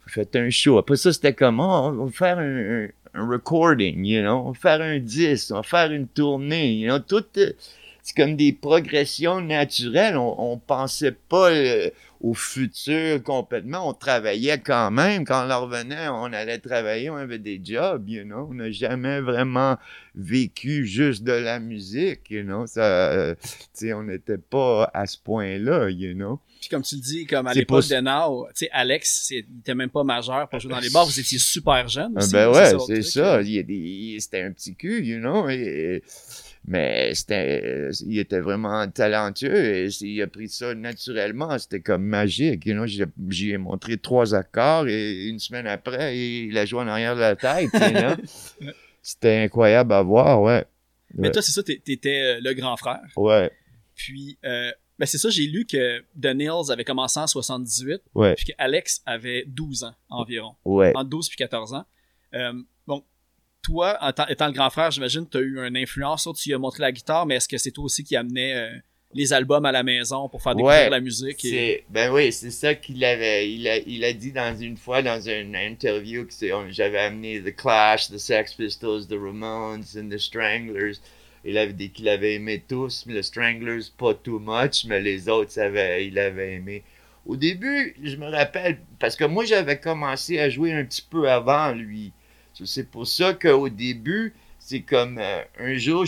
[0.07, 0.77] Faites un show.
[0.77, 4.43] Après ça, c'était comme, on va faire un, recording, you know.
[4.45, 6.99] On va faire un disque, on va faire une tournée, you know.
[6.99, 7.51] Tout, euh,
[8.03, 10.15] c'est comme des progressions naturelles.
[10.15, 11.89] On, pensait pas euh,
[12.21, 13.89] au futur complètement.
[13.89, 15.25] On travaillait quand même.
[15.25, 18.47] Quand on revenait, on allait travailler, on avait des jobs, you know.
[18.51, 19.77] On n'a jamais vraiment
[20.13, 22.67] vécu juste de la musique, you know.
[22.67, 23.35] Ça, euh,
[23.85, 26.39] on n'était pas à ce point-là, you know.
[26.65, 29.75] Puis comme tu le dis, comme à l'époque de Now, tu sais, Alex, il était
[29.75, 31.05] même pas majeur pour jouer dans les bars.
[31.05, 32.17] Vous étiez super jeune.
[32.17, 33.39] Aussi, ben ouais, c'est ça.
[33.43, 35.47] C'était un petit cul, you know.
[35.47, 36.01] Et,
[36.67, 41.55] mais c'était, il était vraiment talentueux et il a pris ça naturellement.
[41.59, 42.65] C'était comme magique.
[42.65, 42.87] You know?
[42.87, 47.21] J'y ai montré trois accords et une semaine après, il a joué en arrière de
[47.21, 47.69] la tête.
[49.03, 50.65] c'était incroyable à voir, ouais.
[51.13, 53.05] Mais toi, c'est ça, t'étais euh, le grand frère.
[53.15, 53.51] Ouais.
[53.93, 58.35] Puis, euh, Ben c'est ça, j'ai lu que The Nils avait commencé en 78, ouais.
[58.35, 60.55] puis qu'Alex avait 12 ans environ.
[60.63, 60.93] Ouais.
[60.95, 61.85] Entre 12 puis 14 ans.
[62.33, 62.53] Euh,
[62.87, 63.03] bon,
[63.61, 63.97] toi,
[64.29, 66.81] étant le grand frère, j'imagine que tu as eu une influence, tu lui as montré
[66.81, 68.69] la guitare, mais est-ce que c'est toi aussi qui amenais euh,
[69.13, 71.43] les albums à la maison pour faire découvrir la musique?
[71.43, 71.83] Et...
[71.89, 73.51] Ben oui, c'est ça qu'il avait.
[73.51, 76.33] Il a, il a dit dans une fois, dans une interview, que
[76.69, 80.99] j'avais amené The Clash, The Sex Pistols, The Ramones and The Stranglers
[81.45, 85.59] il avait dit qu'il avait aimé tous, le Stranglers pas too much, mais les autres,
[85.59, 86.83] avait, il avait aimé.
[87.25, 91.29] Au début, je me rappelle, parce que moi j'avais commencé à jouer un petit peu
[91.29, 92.11] avant lui.
[92.63, 96.05] C'est pour ça qu'au début, c'est comme euh, un jour,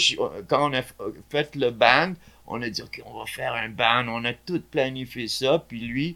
[0.48, 0.82] quand on a
[1.30, 2.14] fait le band,
[2.48, 5.82] on a dit, OK, on va faire un band, on a tout planifié ça, puis
[5.82, 6.16] lui,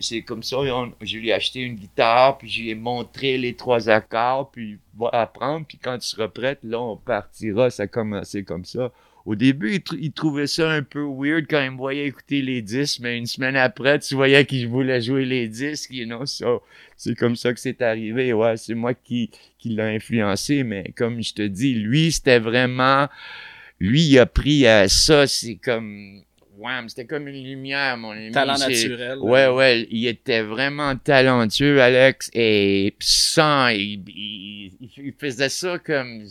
[0.00, 0.58] c'est comme ça,
[1.00, 4.78] je lui ai acheté une guitare, puis je lui ai montré les trois accords, puis
[4.98, 7.70] va apprendre, puis quand tu seras prête, là, on partira.
[7.70, 8.92] Ça a commencé comme ça.
[9.26, 13.00] Au début, il, trouvait ça un peu weird quand il me voyait écouter les disques,
[13.00, 16.58] mais une semaine après, tu voyais qu'il voulait jouer les disques, you know, ça.
[16.96, 18.56] C'est comme ça que c'est arrivé, ouais.
[18.56, 23.08] C'est moi qui, qui l'a influencé, mais comme je te dis, lui, c'était vraiment,
[23.78, 26.22] lui, il a pris à ça, c'est comme,
[26.88, 28.30] c'était comme une lumière, mon ami.
[28.30, 29.18] Talent naturel.
[29.18, 34.72] Ouais, ouais, il était vraiment talentueux, Alex, et sans, il,
[35.18, 36.24] faisait ça comme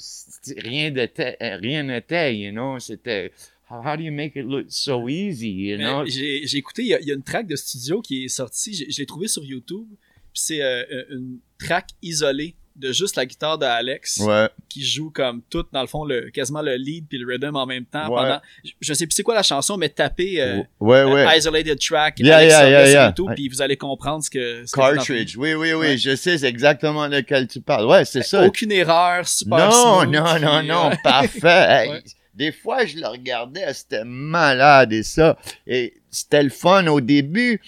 [0.58, 3.32] rien n'était, rien n'était, you know, c'était...
[3.72, 6.04] How do you make it look so easy, you know?
[6.04, 9.28] J'ai écouté, il y, a, une track de studio qui est sortie, je l'ai trouvé
[9.28, 9.88] sur YouTube,
[10.34, 14.22] c'est euh, une track isolée de juste la guitare d'Alex
[14.70, 17.66] qui joue comme tout dans le fond le quasiment le lead puis le rhythm en
[17.66, 18.40] même temps pendant
[18.80, 23.28] je sais plus c'est quoi la chanson mais tapez euh, euh, isolated track Alex tout
[23.36, 25.36] puis vous allez comprendre ce que cartridge.
[25.38, 27.86] oui oui oui je sais exactement lequel tu parles.
[27.86, 28.46] Ouais c'est ça.
[28.46, 32.02] aucune erreur super non non non non parfait.
[32.34, 35.38] Des fois je le regardais c'était malade et ça.
[35.68, 37.62] Et c'était le fun au début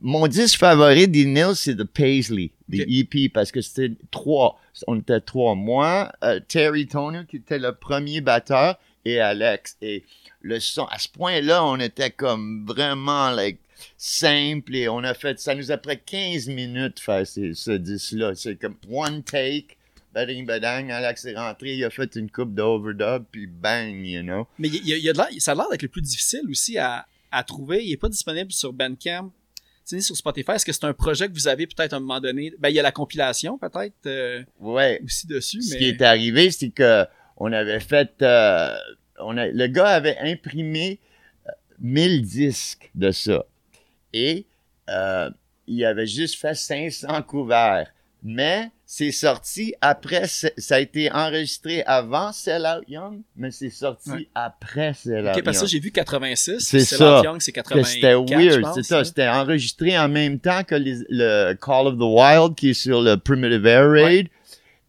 [0.00, 4.60] mon disque favori des Nils, c'est The Paisley, the EP, parce que c'était trois.
[4.86, 5.54] On était trois.
[5.54, 9.76] Moi, euh, Terry Toner, qui était le premier batteur, et Alex.
[9.82, 10.04] Et
[10.40, 13.58] le son, à ce point-là, on était comme vraiment, like,
[13.96, 18.34] simple et on a fait, ça nous a pris 15 minutes de faire ce, disque-là.
[18.36, 19.76] C'est comme one take,
[20.14, 24.46] bading badang, Alex est rentré, il a fait une coupe d'overdub, puis bang, you know.
[24.58, 27.84] Mais il y a, ça a l'air d'être le plus difficile aussi à, à trouver.
[27.84, 29.32] Il n'est pas disponible sur Bandcamp
[29.84, 32.52] sur Spotify, est-ce que c'est un projet que vous avez peut-être à un moment donné?
[32.58, 35.00] Ben, il y a la compilation peut-être euh, ouais.
[35.04, 35.62] aussi dessus.
[35.62, 37.04] Ce qui est arrivé, c'est que
[37.36, 38.10] on avait fait.
[38.22, 38.74] Euh,
[39.18, 41.00] on a, le gars avait imprimé
[41.80, 43.44] 1000 euh, disques de ça.
[44.12, 44.46] Et
[45.66, 47.92] il avait juste fait 500 couverts.
[48.22, 54.28] Mais c'est sorti après, ça a été enregistré avant Sell Out Young, mais c'est sorti
[54.34, 55.44] après Sell Out Young.
[55.44, 57.22] parce que j'ai vu 86, c'est ça.
[57.24, 57.86] Young, c'est 84.
[57.86, 59.02] C'était weird, c'est ça.
[59.02, 63.16] C'était enregistré en même temps que le Call of the Wild qui est sur le
[63.16, 64.28] Primitive Air Raid.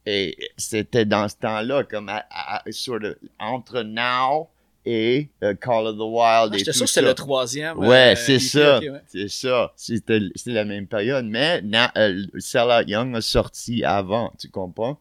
[0.05, 4.49] Et c'était dans ce temps-là, comme à, sort of, entre now
[4.85, 6.51] et euh, Call of the Wild.
[6.53, 7.77] Ah, J'étais sûr que c'était le troisième.
[7.79, 8.79] Ouais, euh, c'est ça.
[9.07, 9.73] C'est ça.
[9.75, 11.25] C'était la même période.
[11.25, 11.61] Mais
[11.97, 14.99] euh, Sell Out Young a sorti avant, tu comprends?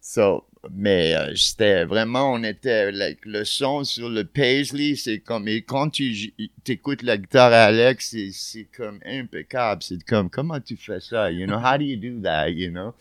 [0.00, 5.88] So, mais c'était vraiment, on était, le son sur le Paisley, c'est comme, et quand
[5.90, 6.34] tu
[6.66, 9.82] écoutes la guitare à Alex, c'est comme impeccable.
[9.82, 11.30] C'est comme, comment tu fais ça?
[11.30, 12.50] You know, how do you do that?
[12.50, 12.94] You know?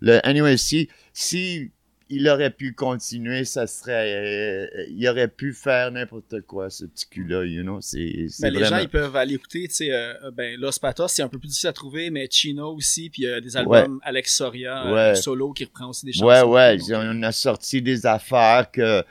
[0.00, 1.70] Le, anyway, si, si
[2.08, 4.66] il aurait pu continuer, ça serait.
[4.66, 7.80] Euh, il aurait pu faire n'importe quoi, ce petit cul-là, you know.
[7.80, 11.22] C'est, ben, Les gens, ils peuvent aller écouter, tu sais, euh, ben, Los Patos, c'est
[11.22, 14.00] un peu plus difficile à trouver, mais Chino aussi, puis il y a des albums
[14.02, 16.26] Alex Soria, euh, solo, qui reprend aussi des chansons.
[16.26, 19.02] Ouais, ouais, on a sorti des affaires que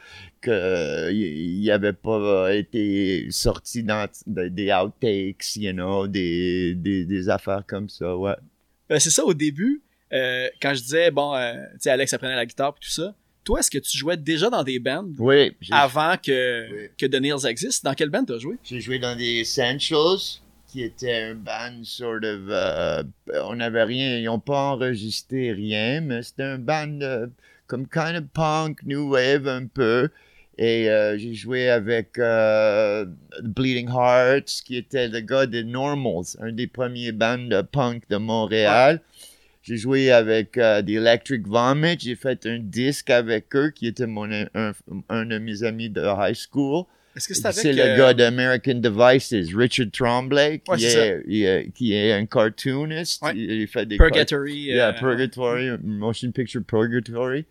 [0.42, 7.64] que il avait pas été sorti dans des outtakes, you know, des, des, des affaires
[7.66, 8.36] comme ça, ouais.
[8.90, 9.82] Ben, c'est ça, au début,
[10.14, 13.16] euh, quand je disais, bon, euh, tu sais, Alex apprenait la guitare et tout ça,
[13.44, 17.46] toi, est-ce que tu jouais déjà dans des bands oui, avant que, que The Nails
[17.46, 17.84] existe?
[17.84, 18.56] Dans quelle band t'as joué?
[18.64, 22.48] J'ai joué dans des Essentials, qui était un band sort of...
[22.50, 23.04] Euh,
[23.44, 27.00] on n'avait rien, ils n'ont pas enregistré rien, mais c'était un band
[27.68, 30.10] comme kind of punk, new wave un peu.
[30.58, 32.20] Et j'ai joué avec
[33.42, 38.18] Bleeding Hearts, qui était le gars des Normals, un des premiers bands de punk de
[38.18, 39.02] Montréal.
[39.64, 41.98] J'ai joué avec euh, The Electric Vomit.
[42.00, 44.74] J'ai fait un disque avec eux qui était mon, un,
[45.10, 46.84] un de mes amis de high school.
[47.16, 47.60] Est-ce que c'est avec...
[47.60, 53.24] C'est le euh, gars d'American Devices, Richard Tremblay, qui, est, qui est un cartoonist.
[53.36, 54.64] Il, fait des Purgatory.
[54.64, 57.46] Yeah, euh, Purgatory, Motion Picture Purgatory.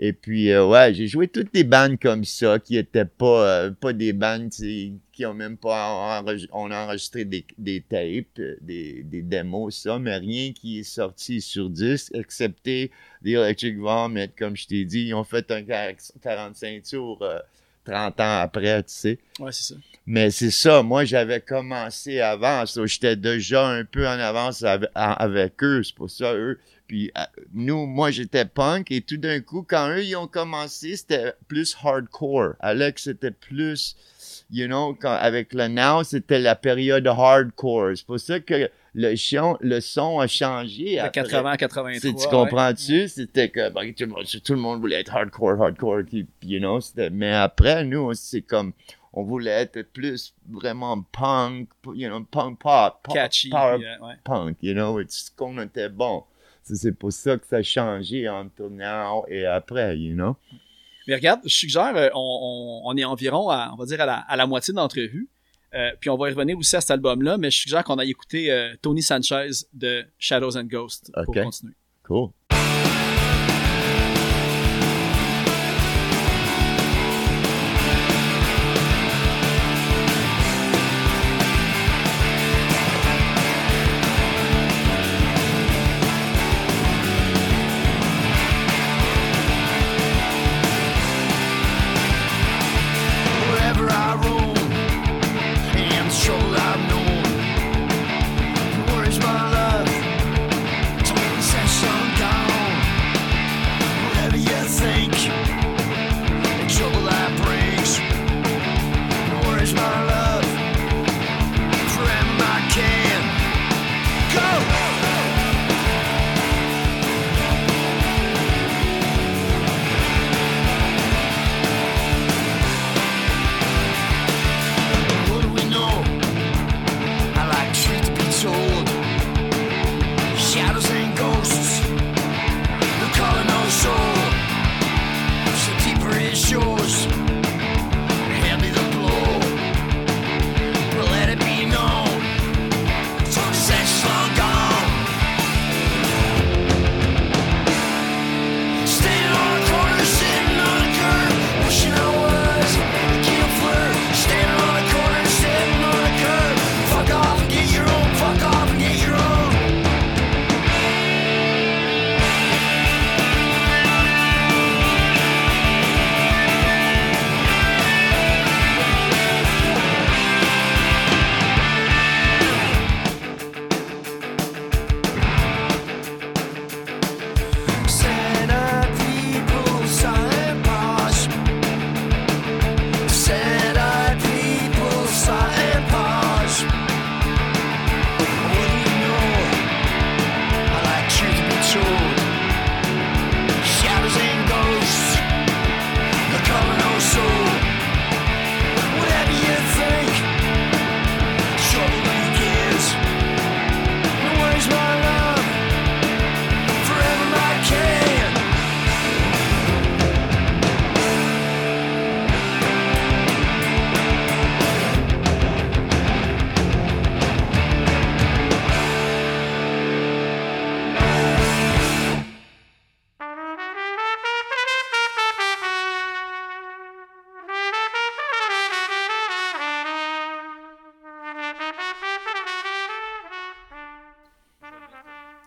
[0.00, 3.70] Et puis, euh, ouais, j'ai joué toutes des bandes comme ça, qui étaient pas, euh,
[3.70, 4.94] pas des bandes qui
[5.26, 10.52] ont même pas on a enregistré des, des tapes, des, des démos, ça, mais rien
[10.52, 12.90] qui est sorti sur disque, excepté
[13.24, 15.06] The Electric Vomit, comme je t'ai dit.
[15.08, 17.24] Ils ont fait un 45 tours
[17.84, 19.18] 30 ans après, tu sais.
[19.40, 19.80] Ouais, c'est ça.
[20.06, 25.82] Mais c'est ça, moi j'avais commencé avant, j'étais déjà un peu en avance avec, eux,
[25.82, 26.58] c'est pour ça eux.
[26.88, 27.20] Puis euh,
[27.52, 31.76] nous, moi j'étais punk et tout d'un coup, quand eux ils ont commencé, c'était plus
[31.84, 32.54] hardcore.
[32.60, 33.94] Alex c'était plus,
[34.50, 37.90] you know, quand, avec le now, c'était la période hardcore.
[37.94, 40.96] C'est pour ça que le, son, le son a changé.
[40.96, 42.00] De 80 à 83.
[42.00, 43.06] Tu comprends-tu?
[43.08, 46.00] C'était que ben, tout, le monde voulait être hardcore, hardcore,
[46.42, 46.80] you know,
[47.12, 48.72] mais après, nous, c'est comme
[49.12, 53.78] on voulait être plus vraiment punk, you know, punk pop, catchy, power
[54.24, 56.24] punk, you know, ce qu'on était bon.
[56.74, 60.36] C'est pour ça que ça a changé entre now et après, you know?
[61.06, 64.72] Mais regarde, je suggère, euh, on, est environ, à, on va dire, à la, moitié
[64.72, 65.28] de l'entrevue.
[65.74, 68.10] Euh, puis on va y revenir aussi à cet album-là, mais je suggère qu'on aille
[68.10, 71.74] écouter euh, Tony Sanchez de Shadows and Ghosts pour continuer.
[72.04, 72.30] Cool.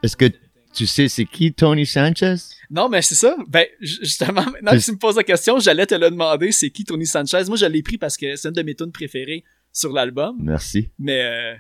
[0.04, 0.26] Est-ce que
[0.74, 2.36] tu sais c'est qui Tony Sanchez?
[2.70, 3.36] Non, mais c'est ça.
[3.48, 6.86] Ben, justement, maintenant que tu me poses la question, j'allais te le demander, c'est qui
[6.86, 7.44] Tony Sanchez?
[7.48, 10.38] Moi, je l'ai pris parce que c'est une de mes tunes préférées sur l'album.
[10.42, 10.90] Merci.
[10.98, 11.54] Mais, euh,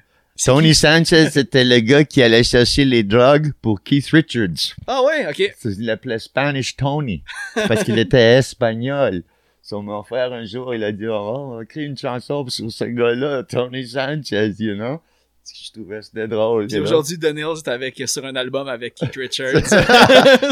[0.43, 4.75] Tony Sanchez, c'était le gars qui allait chercher les drogues pour Keith Richards.
[4.87, 5.53] Ah ouais, ok.
[5.65, 7.23] Il l'appelait Spanish Tony.
[7.53, 9.23] Parce qu'il était espagnol.
[9.61, 12.71] Son mon frère, un jour, il a dit, oh, on va créer une chanson sur
[12.71, 15.01] ce gars-là, Tony Sanchez, you know?
[15.45, 16.67] Je trouvais c'était drôle.
[16.81, 19.63] aujourd'hui, Daniels est avec, sur un album avec Keith Richards.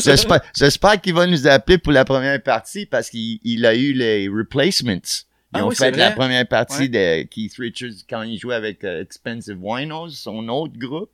[0.55, 4.91] J'espère qu'il va nous appeler pour la première partie parce qu'il a eu les replacements.
[5.51, 9.01] Ils ah ont fait la première partie de Keith Richards quand il jouait avec euh,
[9.01, 11.09] Expensive Winos, son autre groupe.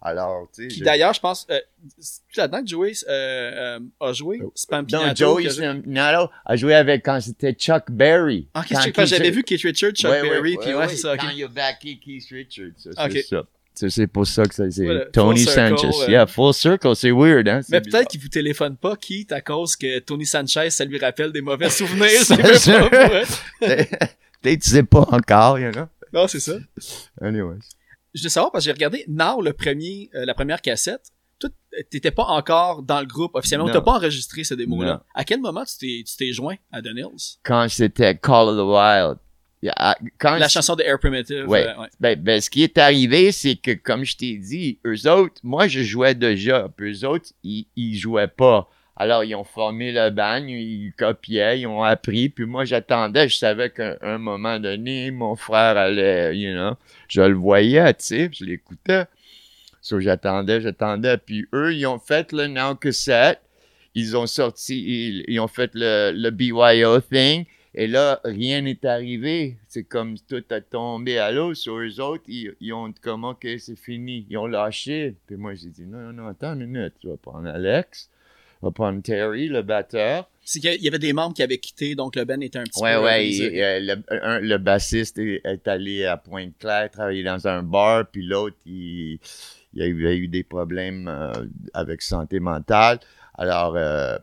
[0.00, 0.84] Alors, tu sais.
[0.84, 1.58] d'ailleurs, je pense, euh,
[1.98, 4.40] c'est là-dedans que Joey euh, euh, a joué?
[4.44, 4.52] Oh.
[4.54, 6.74] Spam Non, Joey Spinato a joué?
[6.74, 8.48] avec quand c'était Chuck Berry.
[8.54, 8.66] Ok,
[9.06, 11.16] j'avais vu Keith Richards, Chuck Berry, puis ouais, c'est ça.
[11.16, 13.42] Quand il a backé Keith Richards, c'est ça.
[13.88, 16.10] C'est pour ça que c'est Tony Sanchez.
[16.10, 17.60] Yeah, full circle, c'est weird, hein?
[17.68, 21.32] Mais peut-être qu'il vous téléphone pas, Keith, à cause que Tony Sanchez, ça lui rappelle
[21.32, 22.20] des mauvais souvenirs.
[23.60, 25.86] peut-être tu sais pas encore, you know?
[26.12, 26.54] Non, c'est ça.
[27.20, 27.58] Anyways.
[28.18, 31.12] Je veux savoir parce que j'ai regardé Now, le premier, euh, la première cassette.
[31.40, 31.48] Tu
[31.88, 33.70] t'étais pas encore dans le groupe officiellement.
[33.70, 35.04] T'as pas enregistré ce démo-là.
[35.14, 37.38] À quel moment tu t'es joint à The Nils?
[37.44, 39.18] Quand c'était Call of the Wild.
[40.40, 41.46] la chanson de Air Primitive.
[41.46, 41.68] Ouais.
[41.68, 45.40] Euh, ben, ben, ce qui est arrivé, c'est que, comme je t'ai dit, eux autres,
[45.44, 46.68] moi, je jouais déjà.
[46.80, 48.68] Eux autres, ils, ils jouaient pas.
[49.00, 52.28] Alors, ils ont formé le bagne, ils copiaient, ils ont appris.
[52.30, 53.28] Puis moi, j'attendais.
[53.28, 56.74] Je savais qu'à un moment donné, mon frère allait, you know,
[57.06, 59.04] je le voyais, tu sais, je l'écoutais.
[59.80, 61.16] So, j'attendais, j'attendais.
[61.16, 63.40] Puis eux, ils ont fait le Now Cassette.
[63.94, 67.46] Ils ont sorti, ils, ont fait le, le BYO thing.
[67.74, 69.58] Et là, rien n'est arrivé.
[69.68, 71.54] C'est comme tout a tombé à l'eau.
[71.54, 74.26] Sur eux autres, ils, ont comme, OK, c'est fini?
[74.28, 75.14] Ils ont lâché.
[75.28, 76.94] Puis moi, j'ai dit, non, non, non, attends une minute.
[77.00, 78.10] Tu vas prendre Alex
[78.60, 80.28] prendre Terry, le batteur.
[80.44, 82.80] C'est qu'il y avait des membres qui avaient quitté, donc le band était un petit
[82.80, 82.86] peu...
[82.86, 88.24] Ouais, ouais, euh, le, le, bassiste est, allé à Pointe-Claire travailler dans un bar, puis
[88.24, 89.18] l'autre, il,
[89.74, 91.32] il, a eu, des problèmes euh,
[91.74, 92.98] avec santé mentale.
[93.34, 94.16] Alors, euh,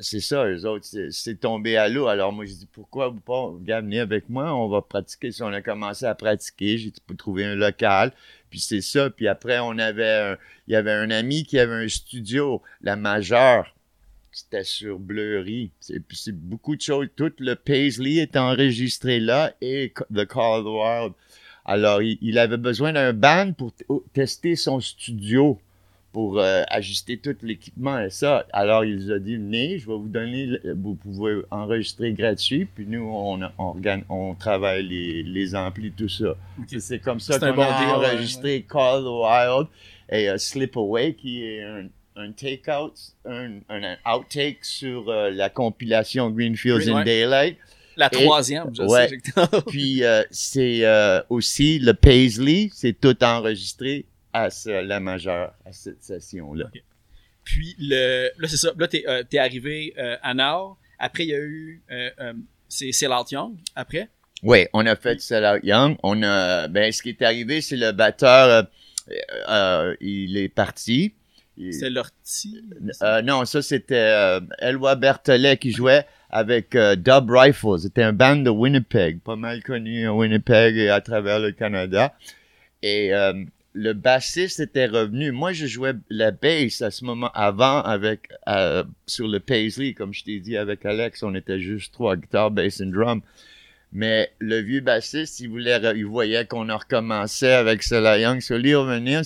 [0.00, 2.06] c'est ça, eux autres, c'est tombé à l'eau.
[2.06, 5.30] Alors moi, je dis, pourquoi vous pas, venez avec moi, on va pratiquer.
[5.32, 8.12] Si on a commencé à pratiquer, j'ai pu trouver un local.
[8.50, 9.10] Puis c'est ça.
[9.10, 10.36] Puis après, on avait
[10.66, 13.74] il y avait un ami qui avait un studio, la majeure.
[14.32, 15.70] C'était sur Bleury.
[15.80, 17.08] C'est beaucoup de choses.
[17.16, 21.12] Tout le Paisley est enregistré là et The Call of the Wild.
[21.64, 23.72] Alors, il, avait besoin d'un band pour
[24.14, 25.60] tester son studio
[26.12, 28.46] pour euh, ajuster tout l'équipement et ça.
[28.52, 32.86] Alors, il nous a dit, venez, je vais vous donner, vous pouvez enregistrer gratuit, puis
[32.86, 33.74] nous, on, on,
[34.08, 36.36] on travaille les, les amplis, tout ça.
[36.78, 39.68] C'est comme ça qu'on a enregistré Call the Wild
[40.10, 41.86] et uh, Slip Away, qui est un,
[42.16, 42.92] un take-out,
[43.24, 47.56] un, un, outtake sur euh, la compilation Greenfields in Daylight.
[47.96, 49.08] La troisième, je ouais.
[49.08, 49.46] sais.
[49.68, 50.82] Puis euh, c'est
[51.30, 56.70] aussi le Paisley, c'est tout enregistré à la majeure, à cette session-là.
[57.44, 58.72] Puis, le, là, c'est ça.
[58.78, 60.78] Là, t'es euh, es arrivé euh, à Nord.
[60.98, 61.82] Après, il y a eu.
[61.90, 62.32] Euh, euh
[62.68, 64.08] c'est Sellout Young, après?
[64.42, 65.96] Oui, on a fait Sellout Young.
[66.02, 68.66] On a, ben, ce qui est arrivé, c'est le batteur,
[70.00, 71.12] il est parti.
[71.70, 72.64] C'est Lortie?
[73.24, 77.80] non, ça, c'était Eloi Berthollet qui jouait avec Dub Rifles.
[77.80, 82.14] C'était un band de Winnipeg, pas mal connu à Winnipeg et à travers le Canada.
[82.82, 83.12] Et
[83.74, 85.32] le bassiste était revenu.
[85.32, 90.12] Moi, je jouais la bass à ce moment avant avec euh, sur le Paisley, comme
[90.12, 93.22] je t'ai dit avec Alex, on était juste trois guitares, bass et drum.
[93.92, 98.40] Mais le vieux bassiste, il voulait, il voyait qu'on a recommencé avec Cela Young.
[98.40, 99.22] Sur lui revenir,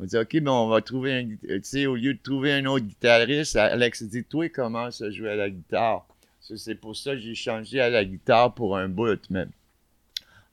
[0.00, 2.66] on dit ok, ben on va trouver un, tu sais, au lieu de trouver un
[2.66, 6.06] autre guitariste, Alex dit toi commence à jouer à la guitare?
[6.40, 9.50] C'est pour ça que j'ai changé à la guitare pour un bout même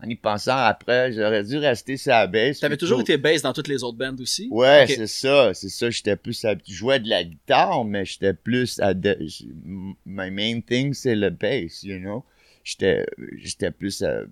[0.04, 2.60] en y pensant après, j'aurais dû rester sur la bass.
[2.60, 4.48] T'avais toujours été bass dans toutes les autres bands aussi?
[4.52, 5.90] Ouais, c'est ça, c'est ça.
[5.90, 10.94] J'étais plus à, je jouais de la guitare, mais j'étais plus à, my main thing,
[10.94, 12.26] c'est le bass, you know?
[12.64, 13.06] J'étais,
[13.38, 14.26] j'étais plus euh,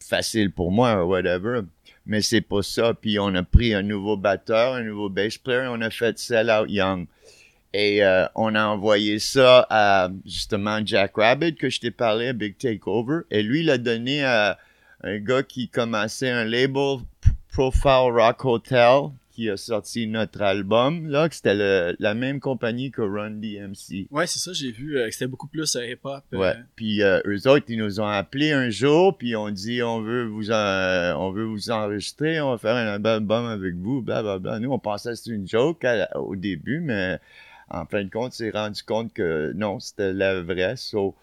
[0.00, 1.60] facile pour moi, whatever.
[2.04, 2.92] Mais c'est pas ça.
[2.94, 6.50] Puis on a pris un nouveau batteur, un nouveau bass player, on a fait Sell
[6.50, 7.06] Out Young.
[7.72, 12.56] Et euh, on a envoyé ça à justement Jack Rabbit que je t'ai parlé, Big
[12.58, 13.22] Takeover.
[13.30, 14.58] Et lui, il a donné à
[15.04, 16.98] un gars qui commençait un label
[17.52, 21.54] Profile Rock Hotel qui a sorti notre album là c'était
[21.98, 24.06] la même compagnie que Run DMC.
[24.10, 26.22] Ouais, c'est ça, j'ai vu euh, c'était beaucoup plus euh, hip-hop.
[26.32, 26.38] Euh.
[26.38, 26.54] Ouais.
[26.76, 30.50] Puis eux autres ils nous ont appelé un jour puis on dit on veut vous
[30.50, 34.22] on veut vous enregistrer, on va faire un album avec vous, bla
[34.58, 35.84] Nous on pensait que c'était une joke
[36.14, 37.18] au début mais
[37.70, 40.76] en fin de compte, on s'est rendu compte que non, c'était la vraie.
[40.76, 41.14] So,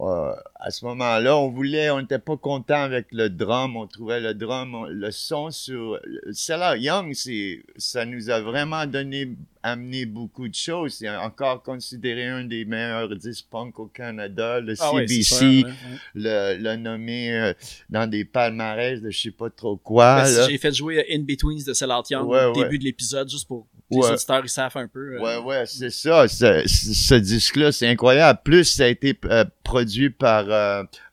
[0.00, 3.76] euh, à ce moment-là, on voulait, on n'était pas content avec le drum.
[3.76, 5.98] On trouvait le drum, le son sur
[6.32, 10.94] Cella Young, c'est, ça nous a vraiment donné, amené beaucoup de choses.
[10.94, 14.60] C'est encore considéré un des meilleurs disques punk au Canada.
[14.60, 15.70] Le CBC ah
[16.14, 17.52] Le, le nommé euh,
[17.90, 20.22] dans des palmarès de je sais pas trop quoi.
[20.22, 23.66] Ben, j'ai fait jouer In Betweens de Cella Young au début de l'épisode juste pour
[23.90, 25.18] les auditeurs, ils savent un peu.
[25.18, 26.26] Ouais, ouais, c'est ça.
[26.28, 28.40] Ce, disque-là, c'est incroyable.
[28.44, 29.18] Plus, ça a été
[29.64, 30.44] produit par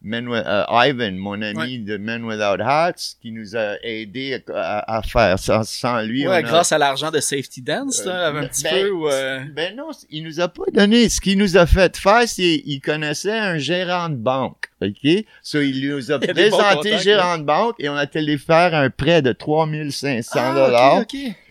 [0.04, 5.64] Ivan, mon ami de Men Without Hats, qui nous a aidé à, faire ça.
[5.64, 9.54] Sans lui, ouais, grâce à l'argent de Safety Dance, là, un petit ben, peu.
[9.54, 11.10] Ben non, il nous a pas donné.
[11.10, 14.68] Ce qu'il nous a fait faire, c'est qu'il connaissait un gérant de banque.
[14.82, 15.26] OK?
[15.42, 19.22] So, il nous a présenté gérant de banque et on a allé faire un prêt
[19.22, 21.06] de 3500 ah, dollars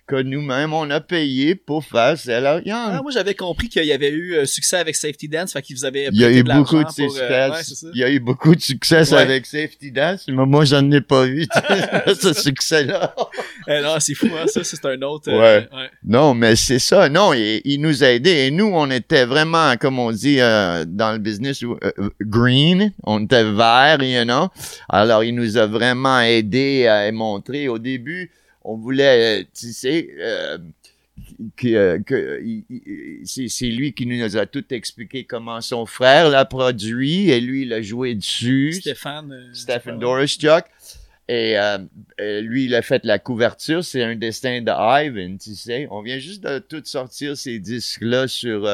[0.07, 2.91] que nous-mêmes, on a payé pour faire celle Young.
[2.93, 5.77] Ah, moi, j'avais compris qu'il y avait eu euh, succès avec Safety Dance, fait qu'ils
[5.77, 7.21] vous avaient Il y a eu beaucoup de succès.
[7.31, 7.51] Euh,
[7.93, 11.27] il y a eu beaucoup de succès avec Safety Dance, mais moi, j'en ai pas
[11.27, 11.47] eu,
[12.21, 13.15] ce succès-là.
[13.69, 15.29] eh non, c'est fou, hein, ça, c'est un autre.
[15.29, 15.91] Euh, ouais.
[16.05, 17.09] Non, mais c'est ça.
[17.09, 18.47] Non, il, il, nous a aidés.
[18.47, 21.65] Et nous, on était vraiment, comme on dit, dans le business,
[22.21, 22.93] green.
[23.03, 24.49] On était vert, you know.
[24.89, 28.31] Alors, il nous a vraiment aidés à montrer au début,
[28.67, 30.59] on voulait, euh, tu sais, euh,
[31.57, 37.41] que, euh, c'est lui qui nous a tout expliqué comment son frère l'a produit et
[37.41, 38.73] lui il a joué dessus.
[38.73, 39.51] Stéphane.
[39.53, 40.65] Stéphane Chuck.
[41.29, 41.57] Et
[42.21, 43.85] lui, il a fait la couverture.
[43.85, 45.89] C'est un destin de Ivan, tu sais.
[45.91, 48.65] On vient juste de tout sortir ces disques-là sur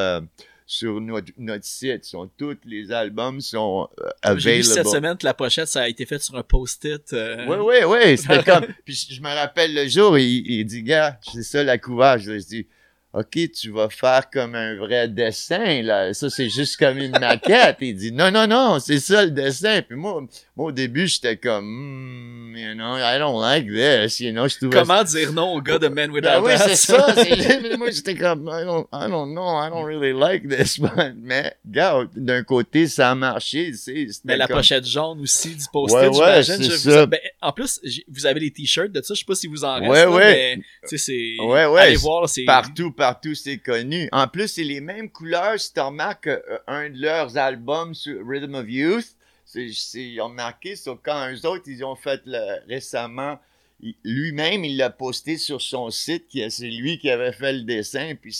[0.65, 1.31] sur notre,
[1.65, 2.05] site.
[2.05, 4.63] Sont, tous les albums sont euh, available.
[4.63, 7.15] Cette semaine que la pochette, ça a été fait sur un post-it.
[7.47, 8.17] Oui, oui, oui.
[8.17, 8.65] C'était comme...
[8.85, 12.33] Puis je me rappelle le jour, il, il dit, gars, c'est ça la couverture.
[12.33, 12.67] Je dis,
[13.13, 16.15] OK, tu vas faire comme un vrai dessin, là.
[16.15, 17.77] Ça, c'est juste comme une maquette.
[17.79, 19.83] il dit, non, non, non, c'est ça le dessin.
[19.87, 20.23] Puis moi,
[20.55, 24.47] moi au début, j'étais comme, hmm, you know, I don't like this, you know.
[24.47, 27.13] Je Comment dire non au gars de Men Without ben Oui, c'est ça.
[27.77, 30.79] moi, j'étais comme, I don't, I don't know, I don't really like this.
[31.21, 35.99] Mais, gars, d'un côté, ça a marché, tu Mais la pochette jaune aussi du post-it,
[35.99, 36.77] ouais, ouais, j'imagine.
[36.77, 37.05] ça.
[37.05, 39.13] Ben, en plus, vous avez les t-shirts de ça.
[39.13, 40.33] Je sais pas si vous en reste, ouais, ouais.
[40.33, 41.81] mais, tu sais, c'est, ouais, ouais.
[41.81, 42.45] allez voir, c'est...
[42.45, 43.02] Partout, partout,
[43.35, 44.09] c'est connu.
[44.11, 45.59] En plus, c'est les mêmes couleurs.
[45.59, 50.29] Si tu remarques euh, un de leurs albums sur Rhythm of Youth, c'est, ils ont
[50.29, 52.21] marqué sur quand eux autres, ils ont fait
[52.67, 53.37] récemment
[54.03, 58.35] lui-même, il l'a posté sur son site, c'est lui qui avait fait le dessin, puis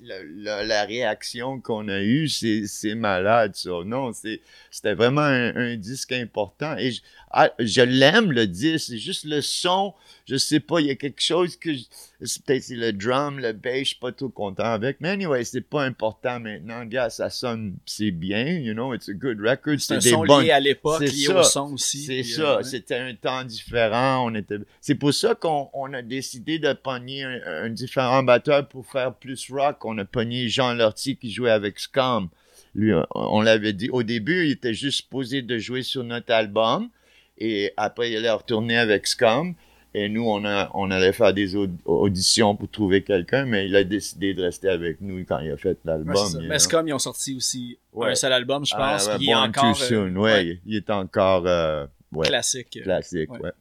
[0.00, 3.70] la réaction qu'on a eue, c'est malade, ça.
[3.84, 6.76] Non, c'était vraiment un, disque important.
[6.76, 7.00] Et je,
[7.30, 9.94] ah, je l'aime, le disque, c'est juste le son,
[10.26, 13.78] je sais pas, il y a quelque chose que, peut-être c'est le drum, le bass,
[13.78, 17.74] je suis pas tout content avec, mais anyway, c'est pas important maintenant, gars, ça sonne,
[17.86, 19.78] c'est bien, you know, it's a good record.
[19.78, 22.04] C'est un son lié à l'époque, lié au son aussi.
[22.04, 26.02] C'est ça, euh, c'était un temps différent, on était, c'est pour ça qu'on on a
[26.02, 31.16] décidé de pogner un, différent batteur pour faire plus rock, on a pogné Jean Lortie
[31.16, 32.28] qui jouait avec Scum.
[32.74, 36.88] Lui, on l'avait dit, au début, il était juste posé de jouer sur notre album,
[37.36, 39.54] et après, il allait retourner avec Scum.
[39.94, 43.84] Et nous, on, a, on allait faire des auditions pour trouver quelqu'un, mais il a
[43.84, 46.16] décidé de rester avec nous quand il a fait l'album.
[46.48, 49.08] mais c'est comme ils ont sorti aussi un seul album, je pense.
[49.08, 51.44] Ah, il, est encore, euh, ouais, il est encore.
[51.46, 51.86] Euh,
[52.22, 52.80] classique.
[52.82, 53.52] Classique, ouais.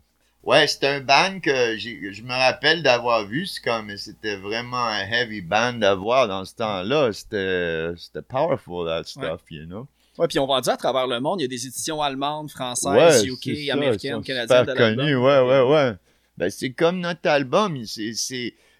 [0.43, 3.45] Ouais, c'était un band que je me rappelle d'avoir vu.
[3.45, 7.11] C'est comme, c'était vraiment un heavy band d'avoir dans ce temps-là.
[7.11, 9.87] C'était powerful, that stuff, you know.
[10.17, 13.25] Ouais, puis on dire à travers le monde, il y a des éditions allemandes, françaises,
[13.25, 14.59] UK, américaines, canadiennes.
[14.59, 15.95] Super connu, ouais, ouais, ouais
[16.37, 17.83] ben, c'est comme notre album.
[17.85, 18.13] C'est,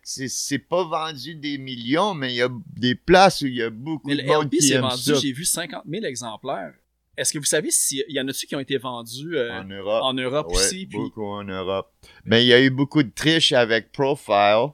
[0.04, 3.70] c'est, pas vendu des millions, mais il y a des places où il y a
[3.70, 6.74] beaucoup de monde qui aime vendu, J'ai vu 50 000 exemplaires.
[7.18, 10.04] Est-ce que vous savez s'il y en a-tu qui ont été vendus euh, en Europe,
[10.04, 10.86] en Europe aussi?
[10.86, 11.91] Beaucoup en Europe.
[12.24, 14.70] Mais il y a eu beaucoup de triches avec Profile,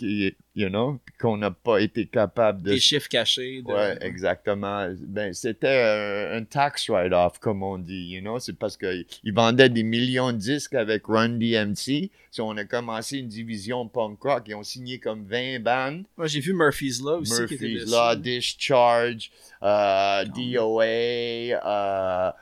[0.00, 2.70] qui, you know, qu'on n'a pas été capable de...
[2.70, 3.62] Des chiffres cachés.
[3.62, 3.70] De...
[3.70, 4.88] Ouais, exactement.
[5.00, 9.82] Ben, c'était un, tax write-off, comme on dit, you know, c'est parce qu'ils vendaient des
[9.82, 12.10] millions de disques avec Run DMC.
[12.30, 14.44] So, on a commencé une division punk rock.
[14.46, 16.04] Ils ont signé comme 20 bandes.
[16.16, 17.40] Moi, j'ai vu Murphy's Law aussi.
[17.40, 19.30] Murphy's Law, Discharge,
[19.62, 22.32] uh, DOA, uh,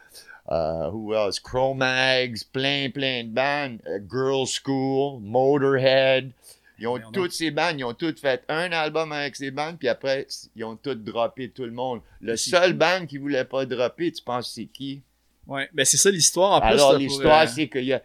[0.48, 1.38] Uh, who else?
[1.38, 3.82] Chromags, plein, plein de bandes.
[3.86, 6.32] Uh, Girl School, Motorhead.
[6.78, 9.88] Ils ont toutes ces bandes, ils ont toutes fait un album avec ces bandes, puis
[9.88, 12.00] après, ils ont toutes droppé tout le monde.
[12.20, 15.02] Le seul band qui voulait pas dropper, tu penses c'est qui?
[15.46, 16.68] Ouais, ben c'est ça l'histoire en plus.
[16.68, 18.02] Alors, l'histoire, euh, c'est qu'il y a.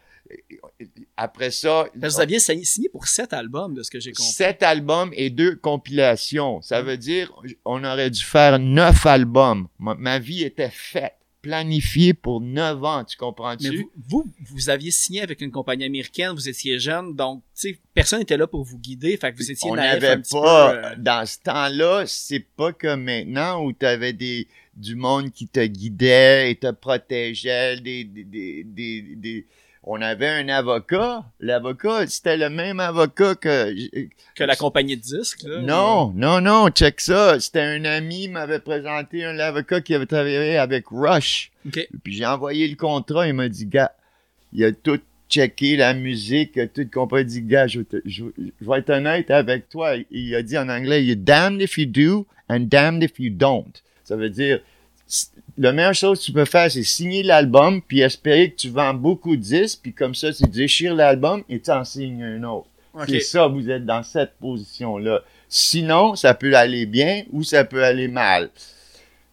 [1.17, 1.85] Après ça.
[1.99, 4.31] Parce que vous aviez signé pour sept albums, de ce que j'ai compris.
[4.31, 6.61] Sept albums et deux compilations.
[6.61, 7.31] Ça veut dire,
[7.65, 9.67] on aurait dû faire neuf albums.
[9.77, 13.69] ma vie était faite planifié pour 9 ans, tu comprends-tu?
[13.69, 17.79] Mais vous, vous, aviez signé avec une compagnie américaine, vous étiez jeune, donc, tu sais,
[17.93, 21.27] personne n'était là pour vous guider, fait que vous étiez On n'avait pas, euh, dans
[21.27, 26.49] ce temps-là, c'est pas comme maintenant où tu avais des, du monde qui te guidait
[26.51, 29.45] et te protégeait, des, des, des, des
[29.83, 31.25] on avait un avocat.
[31.39, 33.73] L'avocat, c'était le même avocat que...
[34.35, 37.39] Que la compagnie de disques, Non, non, non, check ça.
[37.39, 41.51] C'était un ami m'avait présenté un avocat qui avait travaillé avec Rush.
[41.67, 41.87] Okay.
[42.03, 43.93] Puis j'ai envoyé le contrat, il m'a dit, gars,
[44.53, 47.25] il a tout checké, la musique, tout compris.
[47.25, 48.23] dit, gars, je, je,
[48.61, 49.95] vais être honnête avec toi.
[50.11, 53.81] Il a dit en anglais, you're damned if you do and damned if you don't.
[54.03, 54.59] Ça veut dire,
[55.57, 58.93] la meilleure chose que tu peux faire, c'est signer l'album, puis espérer que tu vends
[58.93, 62.67] beaucoup de disques, puis comme ça, tu déchires l'album et tu en signes un autre.
[63.07, 65.23] C'est ça, vous êtes dans cette position-là.
[65.49, 68.51] Sinon, ça peut aller bien ou ça peut aller mal.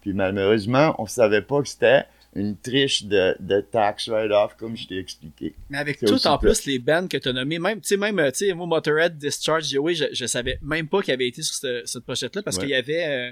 [0.00, 2.04] Puis malheureusement, on savait pas que c'était
[2.34, 5.54] une triche de, de tax write-off, comme je t'ai expliqué.
[5.68, 8.16] Mais avec tout en plus les bands que tu as nommées, même, tu sais, même,
[8.32, 11.54] tu sais, moi, Motorhead, Discharge, oui, je, je savais même pas qu'il avait été sur
[11.54, 13.30] cette, cette pochette-là parce qu'il y avait, euh,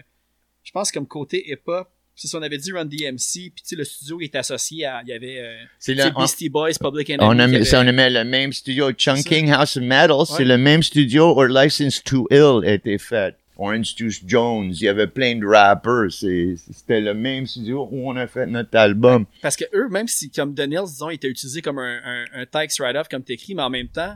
[0.63, 1.89] je pense, comme côté hip-hop,
[2.19, 5.13] c'est ça, on avait dit Run DMC, puis le studio est associé à, il y
[5.13, 7.23] avait euh, Beastie Boys, Public Enemy.
[7.23, 10.83] On a, ça, on a le même studio, Chunking House of Metal, c'est le même
[10.83, 13.37] studio où License to Ill a été fait.
[13.57, 18.17] Orange Juice Jones, il y avait plein de rappers, c'était le même studio où on
[18.17, 19.27] a fait notre album.
[19.41, 22.81] Parce que eux, même si comme Daniels, disons, était utilisé comme un, un, un tax
[22.81, 24.15] write-off comme t'écris, mais en même temps,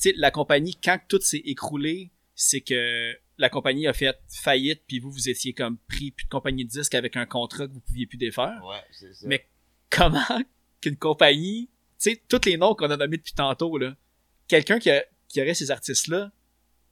[0.00, 4.82] tu sais, la compagnie, quand tout s'est écroulé, c'est que la compagnie a fait faillite,
[4.86, 7.72] puis vous, vous étiez comme pris plus de compagnie de disques avec un contrat que
[7.72, 8.60] vous pouviez plus défaire.
[8.62, 9.26] Ouais, c'est ça.
[9.26, 9.48] Mais
[9.88, 10.20] comment
[10.82, 13.96] qu'une compagnie, tu sais, tous les noms qu'on a nommés depuis tantôt, là,
[14.46, 14.90] quelqu'un qui,
[15.26, 16.30] qui aurait ces artistes-là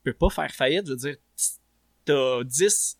[0.04, 0.86] peut pas faire faillite?
[0.86, 1.16] Je veux dire,
[2.06, 2.98] t'as 10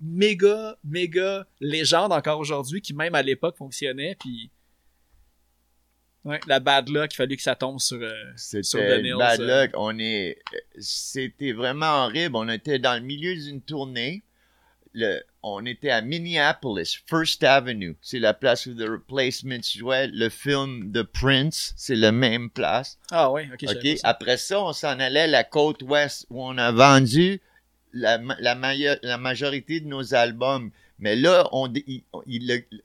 [0.00, 4.50] méga, méga légendes encore aujourd'hui qui, même à l'époque, fonctionnaient, puis
[6.24, 9.16] Ouais, la bad luck, il fallait que ça tombe sur, euh, sur Daniels.
[9.16, 9.62] Bad euh.
[9.64, 10.38] luck, on est,
[10.78, 12.36] c'était vraiment horrible.
[12.36, 14.22] On était dans le milieu d'une tournée.
[14.94, 17.96] Le, on était à Minneapolis, First Avenue.
[18.02, 20.06] C'est la place où The Replacements jouait.
[20.08, 22.98] Le film de Prince, c'est la même place.
[23.10, 23.70] Ah oui, ok.
[23.70, 23.98] Ok?
[24.04, 27.40] Après ça, on s'en allait à la côte ouest où on a vendu
[27.92, 28.54] la, la,
[29.02, 30.70] la majorité de nos albums.
[30.98, 32.04] Mais là, on, il,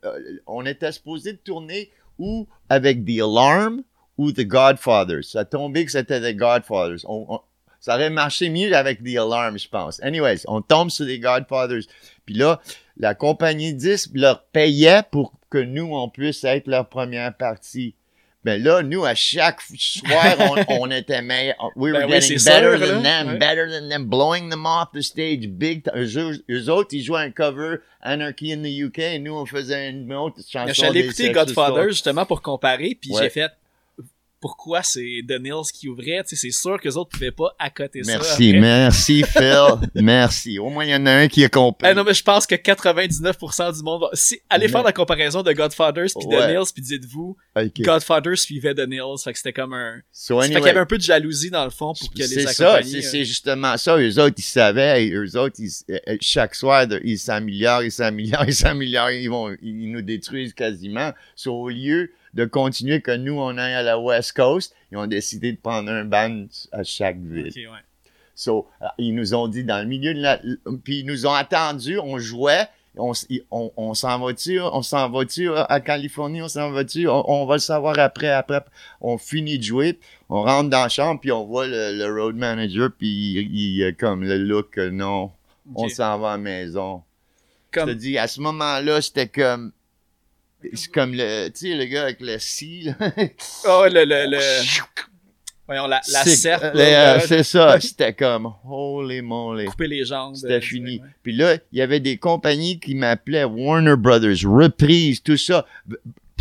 [0.05, 3.84] euh, on était supposé de tourner ou avec The Alarm
[4.18, 5.24] ou The Godfathers.
[5.24, 7.05] Ça tombé que c'était The Godfathers.
[7.80, 10.01] ça aurait marché mieux avec The Alarm, je pense.
[10.03, 11.84] Anyways, on tombe sur The Godfathers.
[12.26, 12.59] Puis là,
[12.97, 17.95] la compagnie 10 leur payait pour que nous, on puisse être leur première partie.
[18.48, 21.70] Mais là, nous, à chaque soir, on, on était meilleurs.
[21.76, 25.50] We were ben getting better than them, better than them, blowing them off the stage,
[25.50, 25.84] big.
[25.93, 29.89] Eux, eux, autres, ils jouaient un cover Anarchy in the UK, et nous, on faisait
[29.89, 30.72] une autre chanson.
[30.72, 33.52] J'allais écouter Godfather, justement, pour comparer, puis j'ai fait,
[34.48, 36.24] pourquoi c'est Nils qui ouvrait.
[36.26, 38.14] C'est sûr que les autres pouvaient pas accoter ça.
[38.14, 39.89] Merci, merci Phil.
[39.95, 40.58] merci.
[40.58, 41.86] Au moins, il y en a un qui a compris.
[41.91, 44.10] Eh non, mais je pense que 99% du monde va...
[44.14, 47.36] Si, allez faire la comparaison de Godfathers puis The Nils puis dites-vous,
[47.80, 49.22] Godfather suivait The Nils.
[49.22, 50.00] Fait que c'était comme un...
[50.14, 52.28] So fait qu'il y avait un peu de jalousie dans le fond pour que les.
[52.28, 53.98] C'est ça, c'est justement ça.
[53.98, 55.10] Eux autres, ils savaient.
[55.10, 59.12] Eux autres, ils, euh, euh, chaque soir, ils s'améliorent, ils s'améliorent, ils s'améliorent.
[59.12, 61.12] Ils vont, ils nous détruisent quasiment.
[61.36, 64.75] So, au lieu de continuer que nous, on aille à la West Coast.
[64.91, 67.51] Ils ont décidé de prendre un band à chaque ville.
[68.35, 70.39] So, euh, ils nous ont dit dans le milieu de la...
[70.83, 73.13] Puis ils nous ont attendu, on jouait, on,
[73.75, 77.97] on, s'en va-tu, on s'en va-tu à Californie, on s'en va-tu, on, va le savoir
[77.97, 78.63] après, après,
[79.01, 82.91] on finit de jouer, on rentre dans la chambre, puis on voit le, road manager,
[82.95, 85.31] puis il, a comme le look, non,
[85.73, 87.01] on s'en va à la maison.
[87.71, 87.89] Comme...
[87.89, 89.71] Je te dis, à ce moment-là, c'était comme,
[90.74, 92.93] c'est comme le, tu sais, le gars avec le si, là.
[93.66, 94.39] oh, le, le, le...
[95.68, 96.64] Voyons, la, la serpe.
[96.76, 99.66] Euh, c'est ça, c'était comme, holy moly.
[99.66, 100.36] Couper les jambes.
[100.36, 101.01] C'était euh, fini.
[101.24, 105.66] Puis là, il y avait des compagnies qui m'appelaient Warner Brothers, Reprise, tout ça.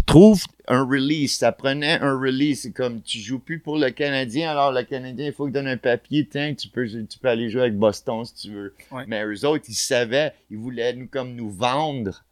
[0.07, 1.39] Trouve un release.
[1.39, 2.62] Ça prenait un release.
[2.62, 5.55] C'est comme, tu joues plus pour le Canadien, alors le Canadien, il faut que tu
[5.55, 6.29] donnes un papier.
[6.31, 8.75] Tiens, tu peux, tu peux aller jouer avec Boston si tu veux.
[9.09, 12.23] Mais eux autres, ils savaient, ils voulaient nous, comme nous vendre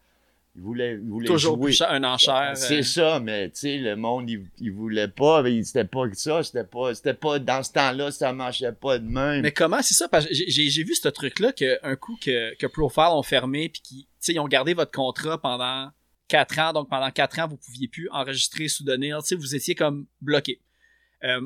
[0.56, 1.74] il voulait, Toujours jouer.
[1.88, 2.56] un enchère.
[2.56, 2.82] C'est euh.
[2.82, 6.94] ça, mais tu sais, le monde, il, il voulait pas, c'était pas ça, c'était pas,
[6.94, 9.42] c'était pas, dans ce temps-là, ça marchait pas de même.
[9.42, 13.08] Mais comment, c'est ça, parce que j'ai vu ce truc-là, qu'un coup que, que Profile
[13.10, 15.90] ont fermé, puis qu'ils, ils ont gardé votre contrat pendant
[16.28, 19.74] quatre ans, donc pendant quatre ans, vous pouviez plus enregistrer données, tu sais, vous étiez
[19.74, 20.60] comme bloqué.
[21.24, 21.40] Euh,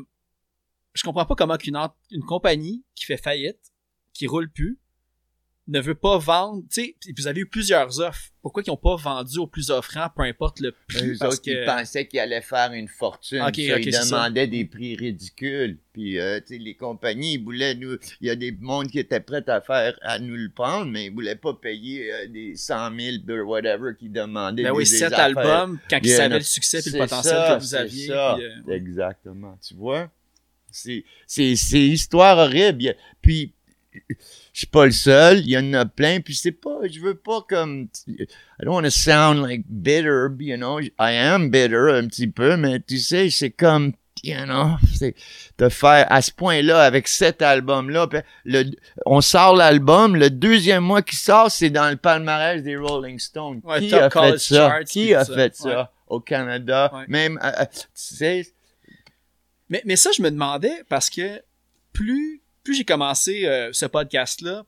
[0.93, 1.79] je comprends pas comment qu'une
[2.11, 3.73] une compagnie qui fait faillite,
[4.13, 4.79] qui roule plus,
[5.69, 8.31] ne veut pas vendre, tu sais, vous avez eu plusieurs offres.
[8.41, 11.11] Pourquoi ils n'ont pas vendu au plus offrant, peu importe le prix?
[11.11, 13.45] Eux parce qu'ils pensaient qu'ils allaient faire une fortune.
[13.55, 15.77] ils demandaient des prix ridicules.
[15.93, 17.99] Puis, euh, tu sais, les compagnies, ils voulaient nous...
[18.23, 21.07] Il y a des mondes qui étaient prêts à faire, à nous le prendre, mais
[21.07, 22.97] ils voulaient pas payer euh, des 100
[23.27, 24.63] 000 whatever qu'ils demandaient.
[24.63, 28.07] Ben oui, cet album, quand ils savaient le succès et le potentiel que vous aviez.
[28.07, 28.37] Ça.
[28.37, 29.59] Euh, Exactement.
[29.67, 30.11] Tu vois?
[30.71, 32.95] C'est, c'est, c'est histoire horrible.
[33.21, 33.53] Puis,
[34.59, 37.15] je suis pas le seul, il y en a plein, puis c'est pas, je veux
[37.15, 38.27] pas comme, I
[38.65, 42.81] don't want to sound like bitter, you know, I am bitter un petit peu, mais
[42.81, 43.93] tu sais, c'est comme,
[44.25, 45.15] you know, c'est
[45.59, 48.09] de faire à ce point-là avec cet album-là,
[48.45, 48.73] le,
[49.07, 53.63] on sort l'album, le deuxième mois qui sort, c'est dans le palmarès des Rolling Stones.
[53.79, 54.81] qui, a fait ça?
[54.83, 55.93] qui a fait ça?
[56.09, 56.93] au Canada?
[57.07, 58.53] Même, euh, euh, tu sais.
[59.69, 61.41] Mais, mais ça, je me demandais, parce que
[61.93, 64.67] plus plus j'ai commencé euh, ce podcast-là,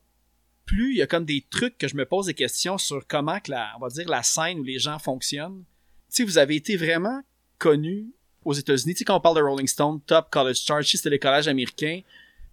[0.65, 3.39] plus il y a comme des trucs que je me pose des questions sur comment
[3.41, 5.65] que la, on va dire, la scène où les gens fonctionnent.
[6.09, 7.21] Tu sais, vous avez été vraiment
[7.59, 8.95] connu aux États-Unis.
[8.95, 12.01] Tu sais, quand on parle de Rolling Stone, Top College Chart, c'était les collèges américains.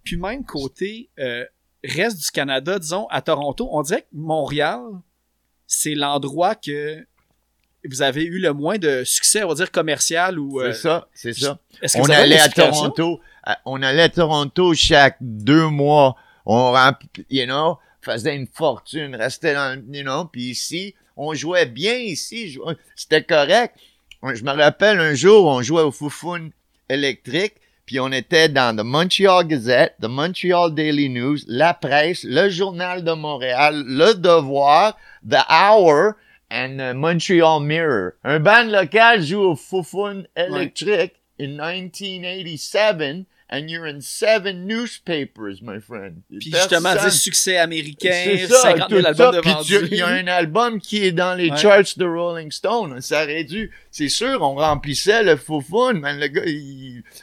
[0.04, 1.46] Puis même côté euh,
[1.82, 4.82] reste du Canada, disons, à Toronto, on dirait que Montréal,
[5.66, 7.06] c'est l'endroit que
[7.84, 10.60] vous avez eu le moins de succès, on va dire, commercial ou...
[10.60, 11.58] c'est euh, ça, c'est ça.
[11.96, 13.20] On allait à Toronto,
[13.64, 16.74] on allait à Toronto chaque deux mois, on
[17.30, 22.58] you know, faisait une fortune, restait dans, you know, puis ici, on jouait bien ici,
[22.96, 23.74] c'était correct.
[24.22, 26.50] Je me rappelle un jour, on jouait au Foufoune
[26.88, 27.54] électrique,
[27.86, 33.04] puis on était dans The Montreal Gazette, The Montreal Daily News, La Presse, Le Journal
[33.04, 34.96] de Montréal, Le Devoir,
[35.28, 36.14] The Hour,
[36.50, 38.16] and the Montreal Mirror.
[38.24, 45.78] Un band local joue au Foufoune électrique in 1987 and you're in seven newspapers, my
[45.80, 46.22] friend.
[46.28, 49.88] Puis justement, des succès américain, ça, 50 000 albums de vendus.
[49.90, 53.00] Il y a un album qui est dans les charts de Rolling Stone.
[53.00, 56.42] Ça aurait dû, c'est sûr, on remplissait le foufoune, mais le gars,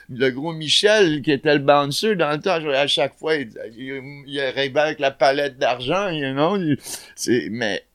[0.10, 4.24] le gros Michel, qui était le bouncer dans le temps, à chaque fois, il, il,
[4.26, 6.58] il arrivait avec la palette d'argent, you know.
[7.16, 7.86] C'est, mais,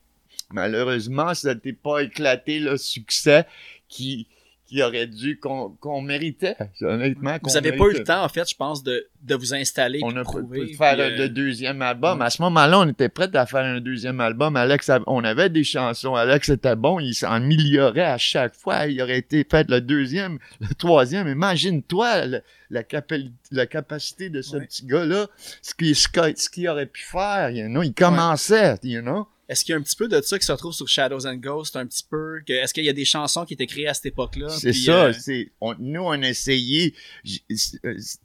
[0.53, 3.45] malheureusement, ça n'était pas éclaté le succès
[3.87, 4.27] qui,
[4.71, 7.37] qui aurait dû qu'on méritait, honnêtement.
[7.43, 9.99] Vous n'avez pas eu le temps, en fait, je pense, de, de vous installer.
[10.01, 12.21] On a pu faire le deuxième album.
[12.21, 14.55] À ce moment-là, on était prêt à faire un deuxième album.
[14.55, 16.15] Alex, on avait des chansons.
[16.15, 18.87] Alex était bon, il s'améliorait à chaque fois.
[18.87, 21.27] Il aurait été fait le deuxième, le troisième.
[21.27, 22.39] Imagine-toi la,
[22.69, 25.27] la, capacité de ce petit gars-là,
[25.61, 27.49] ce qu'il ce aurait pu faire.
[27.49, 27.83] You know?
[27.83, 29.27] Il commençait, you know.
[29.51, 31.35] Est-ce qu'il y a un petit peu de ça qui se retrouve sur Shadows and
[31.35, 32.41] Ghosts, un petit peu?
[32.47, 34.47] est-ce qu'il y a des chansons qui étaient créées à cette époque-là?
[34.47, 35.07] C'est ça.
[35.07, 36.95] Euh, c'est, nous, on a essayé,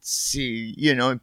[0.01, 1.14] c'est, you know,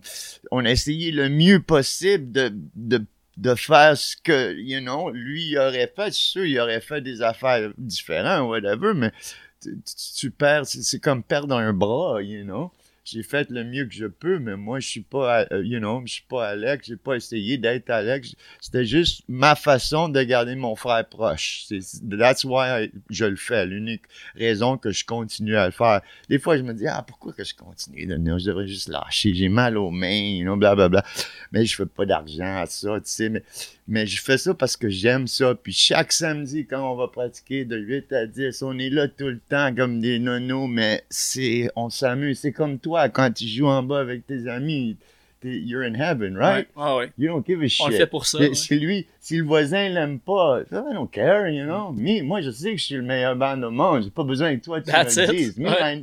[0.51, 3.06] on a essayé le mieux possible de, de,
[3.38, 6.12] de faire ce que, you know, lui aurait fait.
[6.12, 9.14] C'est sûr, il aurait fait des affaires différentes, whatever, mais
[9.62, 9.72] tu,
[10.18, 12.74] tu perds, c'est comme perdre un bras, you know
[13.06, 16.01] j'ai fait le mieux que je peux, mais moi, je suis pas, euh, you know,
[16.06, 18.34] je suis pas Alex, j'ai pas essayé d'être Alex.
[18.62, 21.66] C'était juste ma façon de garder mon frère proche.
[21.68, 21.80] C'est,
[22.10, 23.66] that's why je le fais.
[23.66, 24.04] L'unique
[24.36, 26.01] raison que je continue à le faire.
[26.30, 28.39] Des fois, je me dis, ah, pourquoi que je continue de venir?
[28.39, 29.34] Je devrais juste lâcher.
[29.34, 31.04] J'ai mal aux mains, you know, blablabla.
[31.51, 33.43] Mais je fais pas d'argent à ça, tu sais, mais
[33.88, 35.56] mais je fais ça parce que j'aime ça.
[35.56, 39.28] Puis chaque samedi, quand on va pratiquer de 8 à 10, on est là tout
[39.28, 42.39] le temps comme des nonos, mais c'est, on s'amuse.
[42.39, 44.98] C'est comme toi, quand tu joues en bas avec tes amis,
[45.44, 46.68] you're in heaven, right?
[46.76, 47.12] Ah ouais.
[47.18, 47.86] You don't give a shit.
[47.86, 48.39] On le fait pour ça.
[48.54, 51.91] Si lui, si le voisin l'aime pas, I don't care, you know?
[52.24, 54.04] moi, je sais que je suis le meilleur band au monde.
[54.04, 55.56] J'ai pas besoin que toi tu That's me le dises.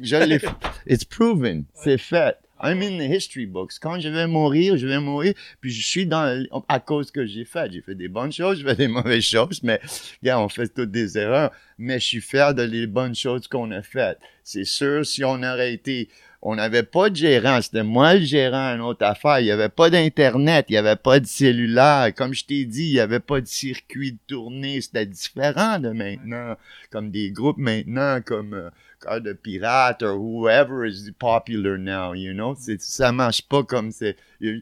[0.02, 0.38] je l'ai,
[0.86, 1.64] it's proven.
[1.74, 2.36] C'est fait.
[2.62, 3.78] I'm in the history books.
[3.80, 5.32] Quand je vais mourir, je vais mourir.
[5.62, 7.72] Puis je suis dans à cause que j'ai fait.
[7.72, 9.80] J'ai fait des bonnes choses, j'ai fait des mauvaises choses, mais
[10.20, 11.52] regarde, on fait toutes des erreurs.
[11.78, 14.18] Mais je suis fier de les bonnes choses qu'on a faites.
[14.44, 16.10] C'est sûr, si on aurait été
[16.42, 19.40] on n'avait pas de gérant, c'était moi le gérant une autre affaire.
[19.40, 22.12] Il n'y avait pas d'Internet, il n'y avait pas de cellulaire.
[22.16, 24.80] Comme je t'ai dit, il n'y avait pas de circuit de tournée.
[24.80, 26.56] C'était différent de maintenant.
[26.90, 28.70] Comme des groupes maintenant, comme euh,
[29.00, 32.56] Cœur de Pirate ou whoever is popular now, you know?
[32.78, 34.16] Ça marche pas comme c'est.
[34.42, 34.60] Euh,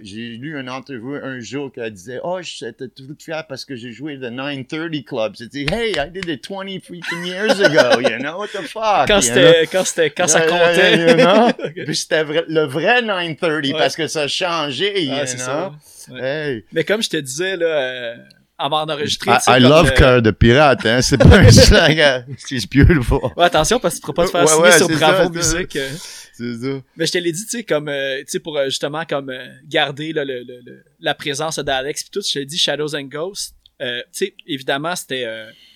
[0.00, 3.92] j'ai lu une entrevue un jour qui disait Oh, j'étais tout fier parce que j'ai
[3.92, 5.36] joué le 930 Club.
[5.36, 9.06] C'était Hey, I did it 20 freaking years ago, you know, what the fuck.
[9.06, 10.96] Quand c'était, quand c'était, quand ça comptait.
[10.96, 11.52] you know?
[11.84, 15.72] Puis c'était le vrai 930 parce que ça a changé, you know?
[16.16, 16.64] Hey.
[16.72, 18.16] Mais comme je te disais, là, euh,
[18.58, 19.30] avant d'enregistrer.
[19.30, 21.00] I, I love cœur de pirate, hein.
[21.00, 22.24] C'est pas un slang.
[22.36, 23.20] C'est beautiful.
[23.36, 25.76] Ouais, attention, parce que tu pourras pas te faire signer sur Bravo Musique.
[25.76, 25.90] Euh.
[26.32, 26.82] C'est ça.
[26.96, 29.32] Mais je te l'ai dit, tu sais, comme, euh, tu sais, pour euh, justement, comme,
[29.64, 33.54] garder le, le, la présence d'Alex puis tout, je t'ai dit Shadows and Ghosts.
[33.80, 35.26] tu sais, évidemment, c'était,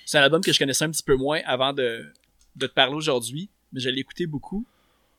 [0.05, 2.05] c'est un album que je connaissais un petit peu moins avant de,
[2.57, 4.67] de te parler aujourd'hui, mais je l'ai écouté beaucoup.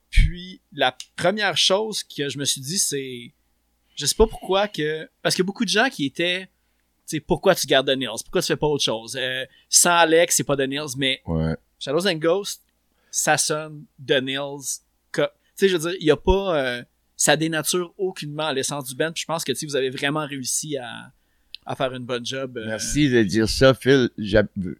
[0.09, 3.31] Puis, la première chose que je me suis dit, c'est,
[3.95, 6.47] je sais pas pourquoi que, parce qu'il y a beaucoup de gens qui étaient,
[7.05, 8.23] sais, pourquoi tu gardes Nils?
[8.23, 9.17] Pourquoi tu fais pas autre chose?
[9.19, 11.21] Euh, sans Alex, c'est pas Nils, mais
[11.79, 12.63] Shadows and Ghosts,
[13.11, 14.79] ça sonne Nils.
[15.11, 15.21] Tu
[15.55, 16.57] sais, je veux dire, il y a pas...
[16.57, 16.83] Euh,
[17.15, 19.11] ça dénature aucunement l'essence du band.
[19.11, 21.11] Puis je pense que vous avez vraiment réussi à,
[21.65, 22.57] à faire une bonne job.
[22.57, 22.65] Euh.
[22.65, 24.09] Merci de dire ça, Phil.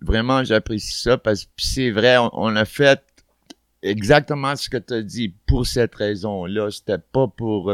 [0.02, 3.02] Vraiment, j'apprécie ça parce que c'est vrai, on, a fait
[3.82, 6.72] exactement ce que tu as dit pour cette raison-là.
[6.72, 7.74] C'était pas pour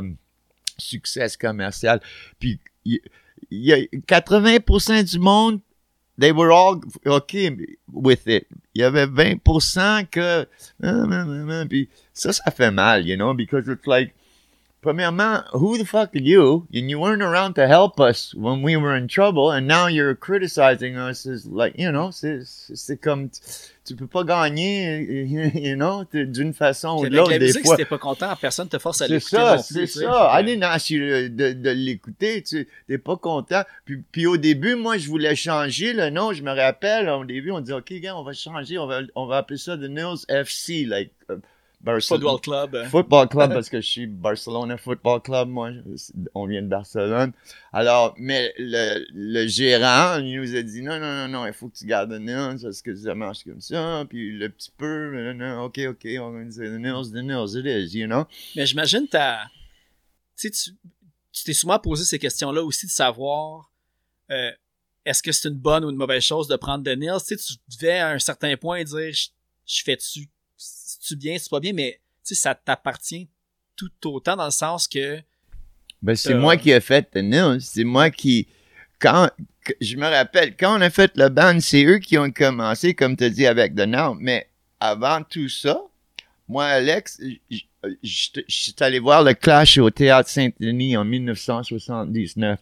[0.77, 2.01] succès commercial.
[2.39, 2.59] Puis
[3.49, 3.77] y a
[4.07, 5.61] 80% du monde,
[6.17, 7.55] they were all okay
[7.91, 8.47] with it.
[8.75, 10.47] Il y avait 20% que,
[11.67, 14.13] puis ça, ça fait mal, you know, because it's like,
[14.81, 16.67] premièrement, who the fuck are you?
[16.73, 20.15] And you weren't around to help us when we were in trouble, and now you're
[20.15, 23.29] criticizing us as like, you know, c'est comme,
[23.85, 25.01] tu peux pas gagner,
[25.55, 27.37] you know, d'une façon ou de l'autre.
[27.37, 27.75] des fois.
[27.75, 29.29] si t'es pas content, personne te force à l'écouter.
[29.29, 30.31] C'est ça, c'est ça.
[30.31, 33.63] Allez, non, de, de l'écouter, tu t'es pas content.
[33.85, 36.33] Puis, puis au début, moi, je voulais changer le nom.
[36.33, 39.25] Je me rappelle, au début, on dit, OK, gars, on va changer, on va, on
[39.25, 41.35] va appeler ça The News FC, like, uh,
[41.83, 42.85] Football Club.
[42.89, 45.71] Football Club, parce que je suis Barcelona Football Club, moi.
[46.35, 47.31] On vient de Barcelone.
[47.71, 51.69] Alors, mais le, le gérant, il nous a dit, non, non, non, non, il faut
[51.69, 54.05] que tu gardes le Nils, parce que ça marche comme ça.
[54.09, 57.55] Puis le petit peu, non, non, OK, OK, on va dire the Nils, the Nils,
[57.55, 58.25] it is, you know.
[58.55, 59.45] Mais j'imagine, t'as,
[60.37, 60.71] tu sais,
[61.31, 63.71] tu t'es souvent posé ces questions-là aussi de savoir,
[64.31, 64.51] euh,
[65.05, 67.19] est-ce que c'est une bonne ou une mauvaise chose de prendre de Nils?
[67.25, 69.27] Tu sais, tu devais à un certain point dire, je,
[69.65, 70.27] je fais-tu
[70.99, 73.29] tu bien, c'est pas bien, mais ça t'appartient
[73.75, 75.19] tout autant dans le sens que.
[76.01, 78.47] Ben, c'est moi qui ai fait non, c'est moi qui.
[78.99, 79.29] Quand,
[79.79, 83.15] je me rappelle, quand on a fait le band, c'est eux qui ont commencé, comme
[83.15, 84.15] tu dis, avec The Now.
[84.15, 85.81] Mais avant tout ça,
[86.49, 87.59] moi, Alex, je
[88.47, 92.59] suis allé voir le Clash au Théâtre Saint-Denis en 1979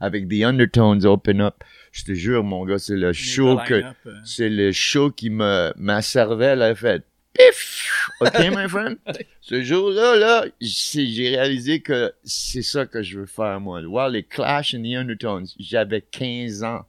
[0.00, 1.56] avec The Undertones Open Up.
[1.92, 3.92] Je te jure, mon gars, c'est le show que, euh.
[4.24, 7.04] c'est le show qui me, ma cervelle a fait
[7.36, 8.10] pif!
[8.20, 8.98] OK, my friend?
[9.40, 13.82] Ce jour-là, là, j'ai réalisé que c'est ça que je veux faire, moi.
[13.82, 15.46] Voir les Clash and the Undertones.
[15.58, 16.84] J'avais 15 ans.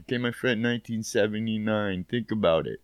[0.00, 2.04] OK, my friend, 1979.
[2.08, 2.80] Think about it.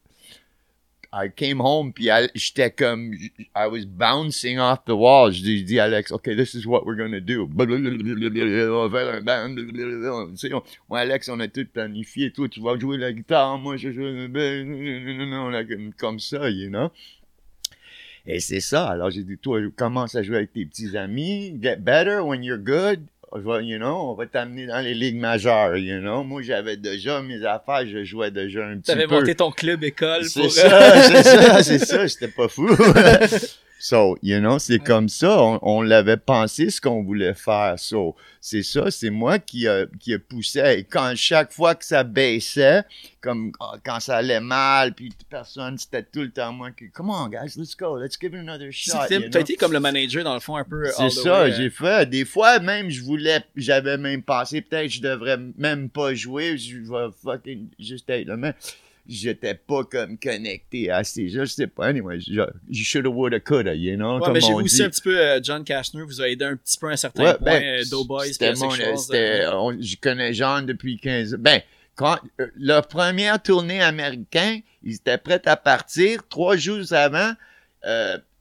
[1.14, 3.12] I came home, puis j'étais comme,
[3.54, 5.30] I was bouncing off the wall.
[5.30, 7.46] Je dis, dis Alex, OK, this is what we're gonna do.
[7.46, 9.20] On faire
[10.90, 12.32] Alex, on a tout planifié.
[12.32, 13.60] Toi, tu vas jouer la guitare.
[13.76, 13.88] Je
[16.48, 16.90] you know.
[18.24, 18.88] Et c'est ça.
[18.88, 21.58] Alors, j'ai dit, toi, commence à jouer avec tes petits amis.
[21.60, 23.00] Get better when you're good
[23.35, 26.22] you know, on va t'amener dans les ligues majeures, you know.
[26.22, 28.99] Moi, j'avais déjà mes affaires, je jouais déjà un petit peu.
[28.99, 30.51] T'avais monté ton club école pour...
[30.51, 32.68] C'est ça, c'est ça, c'est ça, j'étais pas fou.
[33.85, 35.59] So, you know, c'est comme ça.
[35.61, 37.74] On, l'avait pensé ce qu'on voulait faire.
[37.78, 40.61] So, c'est ça, c'est moi qui a, qui a poussé.
[40.61, 42.85] Et quand chaque fois que ça baissait,
[43.20, 47.11] comme ah, quand ça allait mal, puis personne, c'était tout le temps moi qui, come
[47.11, 49.09] on, guys, let's go, let's give it another shot.
[49.09, 50.87] T'as été comme le manager dans le fond un peu.
[50.97, 52.09] C'est ça, j'ai fait.
[52.09, 56.76] Des fois, même, je voulais, j'avais même pensé, peut-être, je devrais même pas jouer, je
[56.78, 58.37] vais fucking juste être là.
[58.37, 58.55] Mais
[59.07, 61.44] j'étais pas comme connecté à ces jeux.
[61.44, 64.20] Je sais pas, anyway, je shoulda, woulda, coulda, you know.
[64.20, 66.78] Ouais, mais j'ai aussi un petit peu euh, John Kashner vous a aidé un petit
[66.78, 69.76] peu à un certain point, ben, euh, Doughboys, c'était mon, c'était, euh.
[69.80, 71.38] je connais John depuis 15 ans.
[71.40, 71.61] Ben,
[71.94, 72.18] quand,
[72.57, 76.26] leur première tournée américaine, ils étaient prêts à partir.
[76.28, 77.34] Trois jours avant,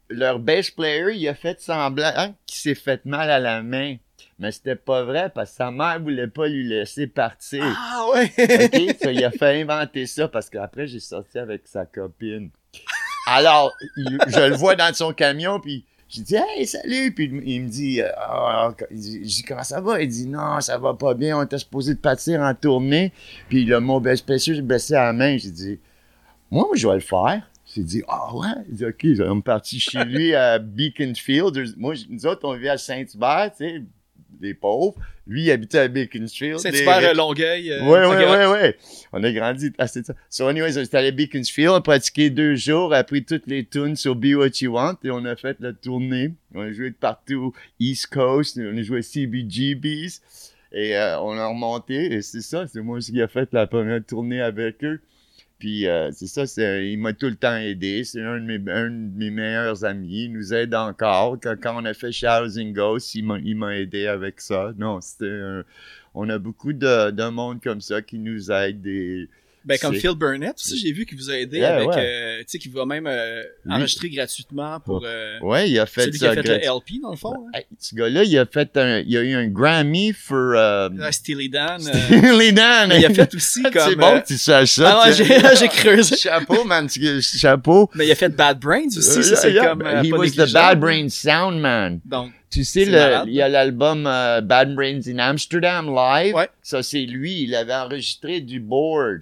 [0.09, 3.97] leur bass player, il a fait semblant qu'il s'est fait mal à la main.
[4.41, 7.63] Mais c'était pas vrai parce que sa mère voulait pas lui laisser partir.
[7.63, 8.25] Ah ouais!
[8.25, 8.95] OK?
[8.99, 12.49] Ça, il a fait inventer ça parce qu'après, j'ai sorti avec sa copine.
[13.27, 17.13] Alors, je le vois dans son camion, puis j'ai dit Hey, salut!
[17.13, 20.01] Puis il me dit, ah, je dis comment ça va?
[20.01, 23.13] Il dit non, ça va pas bien, on était supposé de partir en tournée.
[23.47, 25.79] Puis le mot spécial, j'ai baissé la main, j'ai dit
[26.49, 27.47] Moi, je vais le faire.
[27.75, 28.47] J'ai dit, ah ouais?
[28.69, 31.77] Il dit, OK, on est parti chez lui à Beaconfield.
[31.77, 33.81] Moi, nous autres, on vit à Saint-Hubert, tu sais,
[34.41, 34.95] des pauvres.
[35.27, 36.59] Lui, il habitait à Beaconsfield.
[36.59, 37.73] C'est super à Longueuil.
[37.83, 38.73] Oui, oui, oui, oui.
[39.13, 40.01] On a grandi à ça.
[40.29, 43.63] So, anyways, on est allé à Beaconsfield, on a pratiqué deux jours, appris toutes les
[43.63, 46.33] tunes sur Be What You Want, et on a fait la tournée.
[46.53, 50.19] On a joué de partout, East Coast, on a joué CBGBs.
[50.73, 54.03] Et euh, on a remonté, et c'est ça, c'est moi qui a fait la première
[54.05, 55.01] tournée avec eux.
[55.61, 58.03] Puis euh, c'est ça, il m'a tout le temps aidé.
[58.03, 60.23] C'est un, de mes, meilleurs amis.
[60.23, 61.37] Il nous aide encore.
[61.39, 64.73] Quand, on a fait Housing Ghost, il m'a aidé avec ça.
[64.79, 65.61] Non, c'était
[66.15, 68.87] On a beaucoup de, de monde comme ça qui nous aide.
[69.63, 72.59] Ben, comme Phil Burnett aussi, j'ai vu qu'il vous a aidé avec, euh, tu sais,
[72.59, 75.03] qu'il va même euh, enregistrer gratuitement pour.
[75.05, 77.35] Euh, ouais, il a fait celui qui a fait le LP dans le fond.
[77.53, 77.59] Hein.
[77.77, 80.37] ce gars-là, il a fait un, il a eu un Grammy pour.
[80.37, 81.79] Euh, Steely Dan.
[81.81, 82.91] Steely Dan.
[82.95, 83.89] il a fait aussi comme.
[83.89, 84.99] C'est bon que tu saches ça.
[85.03, 85.13] Ah ouais,
[85.59, 86.15] j'ai creusé.
[86.17, 86.87] Chapeau, man,
[87.21, 87.89] chapeau.
[87.93, 89.83] Mais il a fait Bad Brains aussi, ça c'est comme.
[90.03, 91.99] He was the Bad Brains sound man.
[92.05, 92.31] Donc.
[92.49, 96.35] Tu sais, le, il y a l'album Bad Brains in Amsterdam Live.
[96.35, 96.49] Ouais.
[96.61, 97.43] Ça, c'est lui.
[97.43, 99.21] Il avait enregistré du board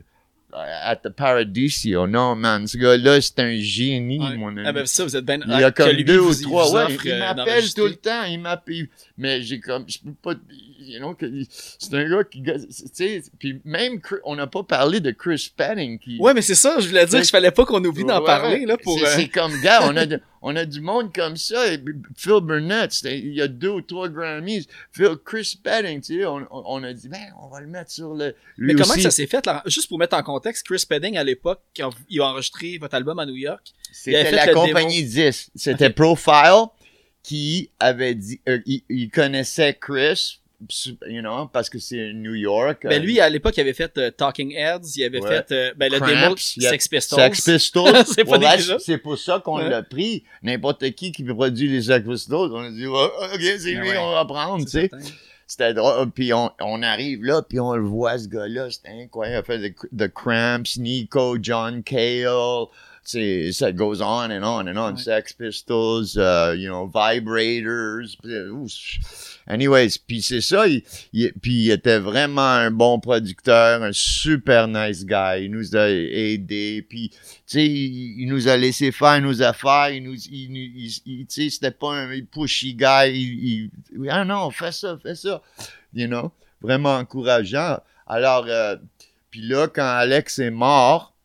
[0.53, 2.07] at the Paradiso.
[2.07, 4.61] Non, man, ce gars-là, c'est un génie, mon ami.
[4.65, 5.39] Ah ben ça, vous êtes bien...
[5.45, 8.39] Il y a comme deux ou trois, ouais, il euh, m'appelle tout le temps, il
[8.39, 8.89] m'appelle.
[9.17, 10.33] Mais j'ai comme, je peux pas,
[10.79, 11.15] you know,
[11.79, 12.53] c'est un gars qui, tu
[12.93, 16.17] sais, puis même, on n'a pas parlé de Chris Penning qui...
[16.19, 18.77] Ouais, mais c'est ça, je voulais dire qu'il fallait pas qu'on oublie d'en parler, là,
[18.77, 18.99] pour...
[18.99, 20.05] C'est euh, comme, gars, on a,
[20.41, 21.65] on a du monde comme ça.
[22.15, 24.67] Phil Burnett, il y a deux ou trois Grammys.
[24.91, 28.35] Phil, Chris Penning, tu sais, on, a dit, ben, on va le mettre sur le.
[28.57, 29.45] Mais comment ça s'est fait?
[29.45, 29.61] Là?
[29.65, 33.19] Juste pour mettre en contexte, Chris Penning, à l'époque, quand il a enregistré votre album
[33.19, 35.51] à New York, c'était la compagnie 10.
[35.55, 36.67] C'était Profile
[37.23, 40.38] qui avait dit, euh, il connaissait Chris
[41.07, 42.83] you know, parce que c'est New York.
[42.83, 45.91] Ben lui, à l'époque, il avait fait euh, Talking Heads, il avait fait euh, ben,
[45.91, 47.19] le démo Sex Pistols.
[47.19, 48.05] Sex Pistols.
[48.13, 50.23] c'est pas C'est pour ça qu'on l'a pris.
[50.43, 53.97] N'importe qui qui produit les Sex Pistols, on a dit, oh, ok, c'est ben lui,
[53.97, 54.89] on va prendre, tu sais.
[55.47, 56.11] C'était drôle.
[56.11, 58.69] Puis on, on, arrive là, puis on le voit, ce gars-là.
[58.69, 59.45] C'était incroyable.
[59.49, 62.67] Il a fait The, Cramps, Nico, John Cale.
[63.09, 64.95] Ça goes on and on and on.
[64.95, 68.15] Sex Pistols, uh, you know, Vibrators.
[69.47, 70.67] Anyways, puis c'est ça.
[70.67, 70.83] Il,
[71.41, 75.45] puis il était vraiment un bon producteur, un super nice guy.
[75.45, 76.85] Il nous a aidé.
[76.87, 79.89] Puis, tu sais, il, nous a laissé faire nos affaires.
[79.89, 83.09] Il nous, il, tu sais, c'était pas un pushy guy.
[83.11, 83.71] Il,
[84.11, 85.41] ah non, fais ça, fais ça.
[85.95, 86.31] You know,
[86.61, 87.79] vraiment encourageant.
[88.05, 88.75] Alors, euh,
[89.31, 91.15] puis là, quand Alex est mort,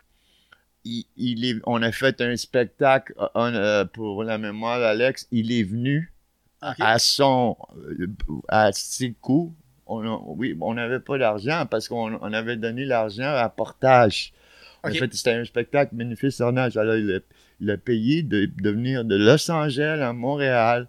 [0.84, 5.26] il, est, on a fait un spectacle euh, euh, pour la mémoire d'Alex.
[5.30, 6.12] Il est venu
[6.60, 8.06] à son euh,
[8.48, 9.54] à ses coûts.
[9.86, 14.32] On oui, on n'avait pas d'argent parce qu'on on avait donné l'argent à portage.
[14.82, 16.68] En fait, c'était un spectacle bénéfice Alors,
[17.60, 20.88] il a, payé de, de, venir de Los Angeles à Montréal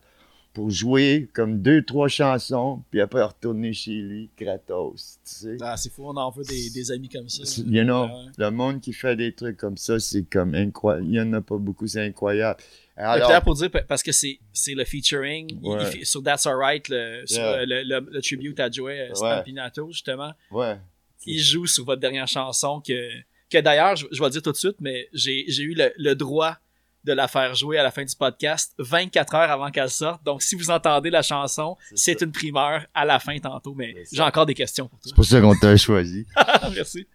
[0.56, 5.58] pour jouer comme deux, trois chansons, puis après retourner chez lui, gratos, tu sais.
[5.60, 7.44] Ah, c'est fou, on en veut des, des, amis comme ça.
[7.68, 11.06] You know, le monde qui fait des trucs comme ça, c'est comme incroyable.
[11.08, 12.62] Il n'y en a pas beaucoup, c'est incroyable.
[12.96, 14.40] Alors, pour dire, parce que c'est,
[14.70, 15.60] le featuring
[16.04, 20.32] sur That's Alright, le, sur le, le, tribute à Joey euh, Stampinato, justement.
[20.52, 20.78] Ouais.
[21.26, 23.10] Il joue sur votre dernière chanson que,
[23.50, 25.92] que d'ailleurs, je, je vais le dire tout de suite, mais j'ai, j'ai eu le,
[25.98, 26.58] le droit
[27.06, 30.24] de la faire jouer à la fin du podcast 24 heures avant qu'elle sorte.
[30.24, 34.22] Donc, si vous entendez la chanson, c'est une primeur à la fin tantôt, mais j'ai
[34.22, 35.10] encore des questions pour toi.
[35.10, 36.26] C'est pour ça qu'on t'a choisi.
[36.74, 37.08] Merci.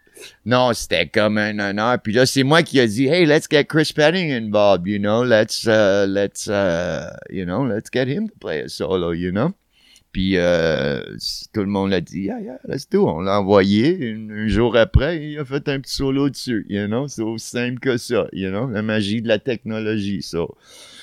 [0.45, 1.99] Non, c'était comme un honneur.
[2.03, 5.24] Puis là, c'est moi qui a dit, hey, let's get Chris Penning involved, you know,
[5.24, 9.53] let's, uh, let's, uh, you know, let's get him to play a solo, you know?
[10.12, 11.00] Puis euh,
[11.52, 13.06] tout le monde l'a dit, yeah, yeah, let's do.
[13.06, 14.12] On l'a envoyé.
[14.12, 16.66] Un, jour après, il a fait un petit solo dessus.
[16.68, 18.26] You know, c'est aussi simple que ça.
[18.32, 20.40] You know, la magie de la technologie, ça.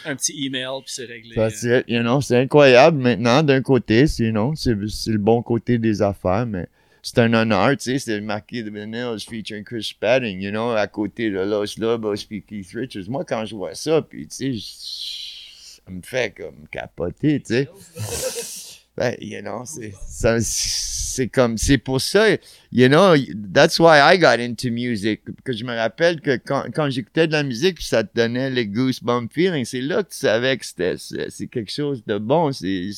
[0.05, 1.35] Un petit email, puis c'est réglé.
[1.51, 4.07] C'est, you know, c'est incroyable maintenant, d'un côté.
[4.07, 6.67] C'est, c'est, le bon côté des affaires, mais
[7.01, 7.99] c'est un honneur, tu sais.
[7.99, 12.43] C'est marqué de Vanillas featuring Chris Padding, you know, à côté de Los Lobos puis
[12.43, 13.09] Keith Richards.
[13.09, 17.69] Moi, quand je vois ça, puis tu sais, ça me fait comme capoter, tu sais.
[18.97, 22.31] Ben, you know, c'est, comme, c'est pour ça,
[22.71, 23.15] you know,
[23.53, 25.21] that's why I got into music.
[25.43, 28.65] Que je me rappelle que quand, quand j'écoutais de la musique, ça te donnait les
[28.65, 29.65] goosebumps feelings.
[29.65, 32.51] C'est là que tu savais que c'était, c'est, quelque chose de bon.
[32.51, 32.89] C'est,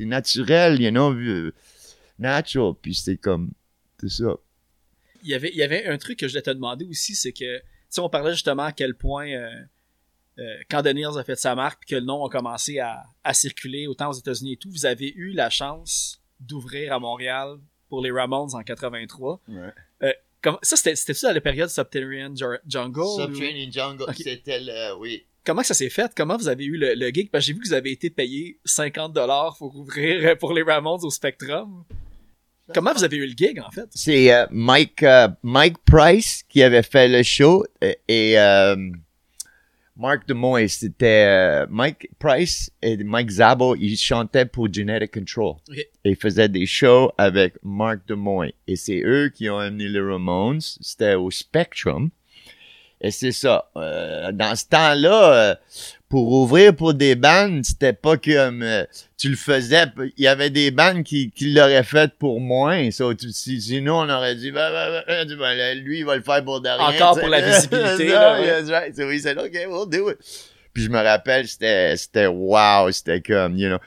[0.00, 1.14] naturel, you know,
[2.18, 2.72] natural.
[2.82, 3.52] Puis c'est comme,
[4.00, 4.34] c'est ça.
[5.22, 7.32] Il y avait, il y avait un truc que je voulais te demander aussi, c'est
[7.32, 9.50] que, tu sais, on parlait justement à quel point, euh,
[10.70, 14.10] quand Daniels a fait sa marque puis que le nom a commencé à, circuler autant
[14.10, 17.58] aux États-Unis et tout, vous avez eu la chance d'ouvrir à Montréal
[17.88, 19.40] pour les Ramones en 83.
[19.48, 19.72] Ouais.
[20.02, 20.12] Euh,
[20.62, 23.06] ça, c'était-tu à la période Subterranean Jungle?
[23.16, 24.96] Subterranean Jungle, c'était le...
[24.98, 25.24] Oui.
[25.44, 26.12] Comment ça s'est fait?
[26.14, 27.30] Comment vous avez eu le, le gig?
[27.30, 31.00] Parce que j'ai vu que vous avez été payé 50$ pour ouvrir pour les Ramones
[31.02, 31.84] au Spectrum.
[32.74, 33.88] Comment vous avez eu le gig, en fait?
[33.94, 35.04] C'est euh, Mike,
[35.42, 38.36] Mike Price qui avait fait le show et
[39.98, 45.56] Mark DeMoy, c'était euh, Mike Price et Mike Zabo, ils chantaient pour Genetic Control.
[46.04, 48.54] Et ils faisaient des shows avec Mark DeMoy.
[48.68, 50.60] Et c'est eux qui ont amené les Ramones.
[50.60, 52.10] C'était au Spectrum.
[53.00, 53.70] Et c'est ça.
[53.76, 55.54] Euh, dans ce temps-là, euh,
[56.08, 58.84] pour ouvrir pour des bandes, c'était pas comme euh,
[59.18, 59.84] tu le faisais.
[60.16, 62.90] Il y avait des bandes qui, qui l'auraient fait pour moins.
[62.90, 64.70] Ça, sinon, on aurait dit, ben,
[65.06, 66.88] ben, ben lui, il va le faire pour derrière.
[66.88, 68.08] Encore pour la visibilité.
[68.08, 68.38] là,
[68.68, 68.96] right.
[68.96, 70.18] so we said, OK, we'll do it.
[70.72, 73.78] Puis je me rappelle, c'était, c'était wow, c'était comme, you know,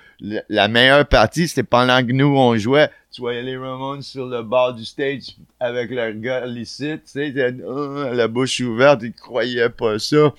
[0.49, 4.41] la meilleure partie, c'était pendant que nous, on jouait, tu voyais les Ramones sur le
[4.41, 9.69] bord du stage avec leur gars ici, tu sais, euh, la bouche ouverte, ils croyaient
[9.69, 10.33] pas ça.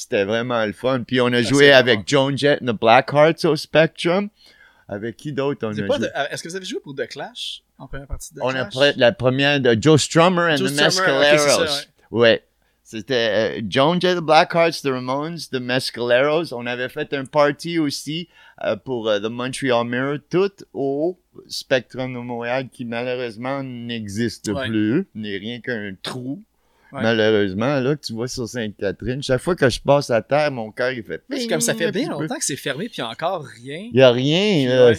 [0.00, 1.02] C'était vraiment le fun.
[1.06, 4.30] Puis on a joué avec Joan Jett and the Blackhearts au Spectrum.
[4.88, 5.88] Avec qui d'autre on a joué?
[5.90, 8.50] Euh, est-ce que vous avez joué pour The Clash en première partie de The on
[8.50, 8.74] Clash?
[8.74, 11.84] On a la première de Joe Strummer and the Mescaleros.
[12.12, 12.42] ouais.
[12.82, 16.54] C'était euh, Joan Jett, The Blackhearts, The Ramones, The Mescaleros.
[16.54, 18.30] On avait fait un party aussi
[18.64, 25.36] euh, pour The Montreal Mirror, tout au Spectrum de Montréal qui malheureusement n'existe plus, n'est
[25.36, 26.42] rien qu'un trou.
[26.92, 30.70] Malheureusement, là, que tu vois sur Sainte-Catherine, chaque fois que je passe à terre, mon
[30.72, 31.22] cœur, il fait.
[31.30, 33.88] C'est comme ça fait bien longtemps que c'est fermé, puis encore rien.
[33.92, 34.94] Il n'y a rien, là.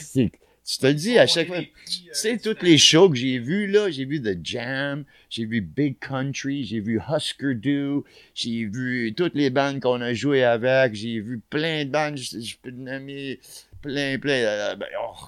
[0.63, 1.59] Tu te le dis à chaque fois.
[1.59, 5.59] Tu sais, toutes les shows que j'ai vues, là, j'ai vu The Jam, j'ai vu
[5.59, 8.01] Big Country, j'ai vu Husker Du,
[8.35, 12.55] j'ai vu toutes les bandes qu'on a jouées avec, j'ai vu plein de bandes, je,
[12.61, 13.39] peux te nommer
[13.81, 14.33] plein, plein.
[14.33, 15.27] Euh, ben, oh,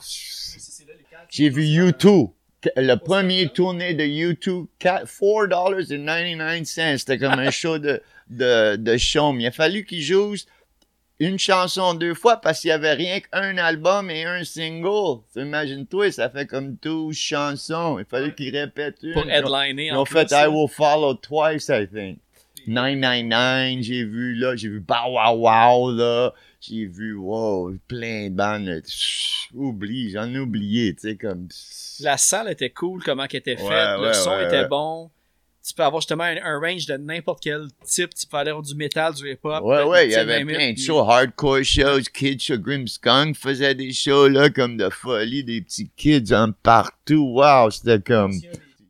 [1.29, 2.31] j'ai vu U2
[2.75, 6.97] le premier tournée de YouTube, $4.99.
[6.97, 9.31] C'était comme un show de, de, de show.
[9.33, 10.35] Mais il a fallu qu'ils jouent
[11.19, 15.21] une chanson deux fois parce qu'il y avait rien qu'un album et un single.
[15.35, 17.99] Imagine-toi, ça fait comme 12 chansons.
[17.99, 19.13] Il fallait qu'ils répètent une.
[19.13, 19.87] Pour headliner.
[19.87, 22.19] Ils ont fait I Will Follow Twice, I think.
[22.65, 26.33] 999, j'ai vu là, j'ai vu Bow Wow Wow là,
[26.65, 28.81] j'ai vu wow, plein de bandes.
[29.53, 31.47] Oublie, j'en ai oublié, tu sais comme
[31.99, 35.11] la salle était cool, comment qu'elle était faite, le son était bon.
[35.65, 38.13] Tu peux avoir justement un, range de n'importe quel type.
[38.13, 39.63] Tu peux aller avoir du métal, du hip-hop.
[39.63, 43.93] Ouais, ouais, il y avait plein de shows, hardcore shows, kids shows, Grimskunk faisait des
[43.93, 47.33] shows là comme de folie, des petits kids en partout.
[47.35, 48.33] Wow, c'était comme.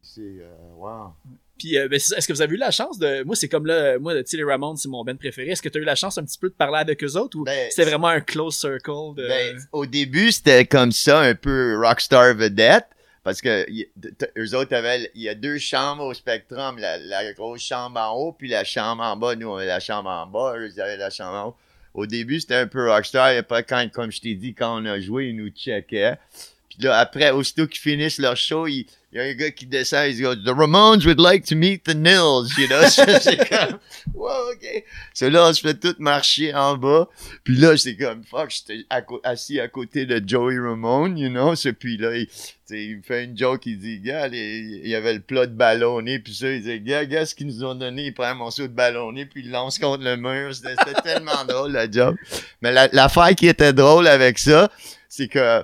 [0.02, 1.14] C'est, euh, wow.
[1.64, 3.24] Puis, euh, ben, est-ce que vous avez eu la chance de.
[3.24, 5.52] Moi, c'est comme là, moi, tu sais, les Ramones, c'est mon band préféré.
[5.52, 7.38] Est-ce que tu as eu la chance un petit peu de parler avec eux autres
[7.38, 9.16] ou ben, c'était vraiment un close circle?
[9.16, 9.26] De...
[9.26, 12.88] Ben, au début, c'était comme ça, un peu rockstar vedette.
[13.24, 13.66] Parce que
[14.38, 18.34] eux autres avaient, il y a deux chambres au Spectrum, la, grosse chambre en haut,
[18.34, 19.36] puis la chambre en bas.
[19.36, 21.56] Nous, on avait la chambre en bas, eux, ils avaient la chambre en haut.
[21.94, 23.30] Au début, c'était un peu rockstar.
[23.30, 26.18] Et après, quand, comme je t'ai dit, quand on a joué, ils nous checkaient.
[26.74, 30.08] Puis là, après, aussitôt qu'ils finissent leur show, il y a un gars qui descend,
[30.10, 32.82] il dit The Ramones would like to meet the Nils, you know?
[32.90, 33.78] c'est comme,
[34.16, 34.84] wow, ok.
[35.14, 37.08] C'est là, on se fait tout marcher en bas.
[37.44, 38.86] Puis là, c'est comme, fuck, j'étais
[39.24, 41.54] assis à côté de Joey Ramone, you know?
[41.80, 42.28] Puis là, il,
[42.72, 46.18] il me fait une joke, il dit, gars, il, y avait le plat de ballonné,
[46.18, 48.64] puis ça, il dit, gars, gars, ce qu'ils nous ont donné, il prend un morceau
[48.64, 50.56] de ballonné, puis il lance contre le mur.
[50.56, 52.18] C'était tellement drôle, la joke.
[52.64, 54.72] Mais l'affaire qui était drôle avec ça,
[55.08, 55.64] c'est que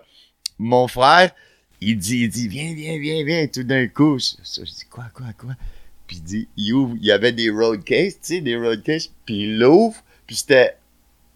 [0.60, 1.32] mon frère,
[1.82, 4.20] il dit, il dit, viens, viens, viens, viens, tout d'un coup.
[4.20, 5.56] je dis, quoi, quoi, quoi?
[6.06, 8.84] Puis il dit, il ouvre, il y avait des road cases, tu sais, des road
[8.84, 10.76] cases, puis il l'ouvre, puis c'était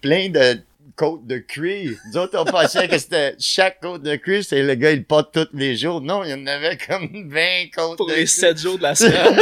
[0.02, 0.62] plein de
[0.96, 1.98] côtes de cuir.
[2.08, 5.34] Nous autres, on pensait que c'était chaque côte de cuir, c'est le gars, il porte
[5.34, 6.02] tous les jours.
[6.02, 7.40] Non, il y en avait comme 20
[7.76, 9.38] côtes Pour les 7 jours de la semaine.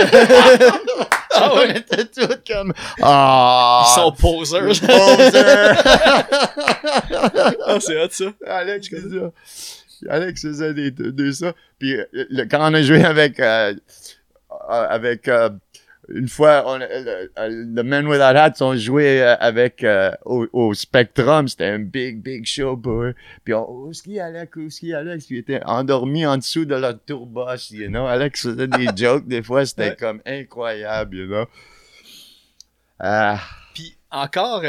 [1.32, 1.62] ah ouais.
[1.72, 3.86] On était tous comme, ah.
[3.88, 4.68] Ils sont poseurs.
[4.68, 5.78] Poseurs.
[7.66, 8.26] ah, c'est hot, ça.
[8.48, 9.32] Alex, c'est ça.
[10.10, 11.54] Alex faisait des, des ça.
[11.80, 15.50] Puis le, quand on a joué avec, euh, euh avec euh,
[16.10, 19.86] une fois, on, le, le Men Without Hats ont joué euh, avec
[20.26, 21.48] au, au, Spectrum.
[21.48, 23.16] C'était un big, big show pour eux.
[23.44, 25.26] Puis on, où est-ce qu'il Alex, où est-ce qu'il Alex?
[25.26, 28.06] Puis il était endormi en dessous de leur tourbus, you know.
[28.06, 29.66] Alex faisait des jokes des fois.
[29.66, 31.46] C'était comme incroyable, you know.
[33.00, 33.40] Ah.
[33.74, 34.68] Puis encore, tu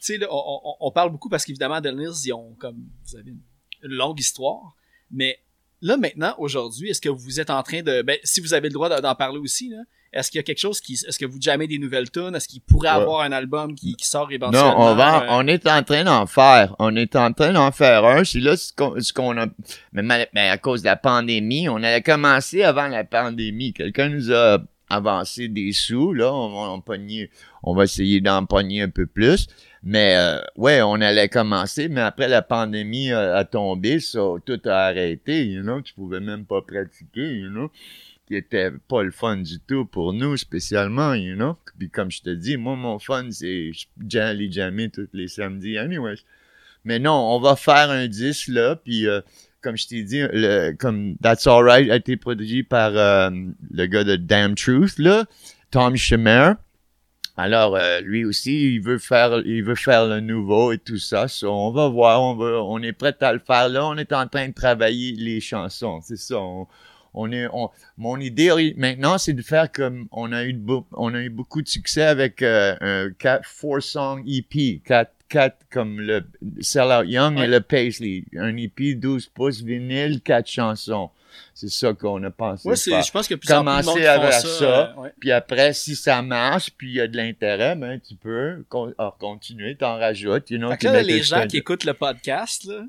[0.00, 3.40] sais, on, on, on, parle beaucoup parce qu'évidemment, Dennis, ils ont comme, vous avez une
[3.84, 4.74] une longue histoire.
[5.10, 5.38] Mais
[5.80, 8.02] là, maintenant, aujourd'hui, est-ce que vous êtes en train de.
[8.02, 9.82] Ben, si vous avez le droit d'en parler aussi, là,
[10.14, 10.94] est-ce qu'il y a quelque chose qui.
[10.94, 12.34] Est-ce que vous jamais des nouvelles tunes?
[12.34, 14.78] Est-ce qu'il pourrait avoir un album qui, sort éventuellement?
[14.78, 15.26] Non, on, va, euh?
[15.30, 16.76] on est en train d'en faire.
[16.78, 18.22] On est en train d'en faire un.
[18.22, 18.72] C'est là ce
[19.12, 19.46] qu'on, a.
[19.92, 23.72] Mais, mais, à cause de la pandémie, on avait commencé avant la pandémie.
[23.72, 24.58] Quelqu'un nous a
[24.88, 26.12] avancé des sous.
[26.12, 26.82] Là, on, on,
[27.64, 29.48] on va essayer d'en pogner un peu plus.
[29.86, 34.86] Mais euh, ouais, on allait commencer, mais après la pandémie a, tombé, ça, tout a
[34.86, 37.70] arrêté, you know, tu pouvais même pas pratiquer, you know.
[38.26, 41.56] Qui était pas le fun du tout pour nous spécialement, you know?
[41.78, 43.70] Puis comme je te dis, moi mon fun c'est
[44.00, 46.24] les jammer tous les samedis, anyways.
[46.84, 49.20] Mais non, on va faire un disque là, puis euh,
[49.62, 50.22] comme je t'ai dit,
[50.78, 53.30] comme That's Alright a été produit par euh,
[53.70, 55.24] le gars de Damn Truth là,
[55.70, 56.52] Tom Schemer.
[57.36, 61.26] Alors euh, lui aussi, il veut faire, il veut faire le nouveau et tout ça.
[61.42, 63.84] on va voir, on va, on est prêt à le faire là.
[63.86, 66.38] On est en train de travailler les chansons, c'est ça.
[66.38, 66.68] On,
[67.30, 67.46] est,
[67.96, 70.60] mon idée maintenant, c'est de faire comme on a eu,
[70.92, 75.58] on a eu beaucoup de succès avec euh, un quatre, four song EP, quatre, quatre
[75.70, 76.24] comme le
[76.60, 81.10] Sellout Young et le Paisley, un EP 12 pouces vinyle, quatre chansons.
[81.52, 82.68] C'est ça qu'on a pensé.
[82.68, 84.94] Oui, je pense que plus Commencer avec ça.
[84.96, 88.64] Euh, puis après, si ça marche, puis il y a de l'intérêt, ben, tu peux
[89.18, 90.50] continuer, t'en rajoutes.
[90.50, 92.84] You know, là, les gens qui écoutent le podcast, là,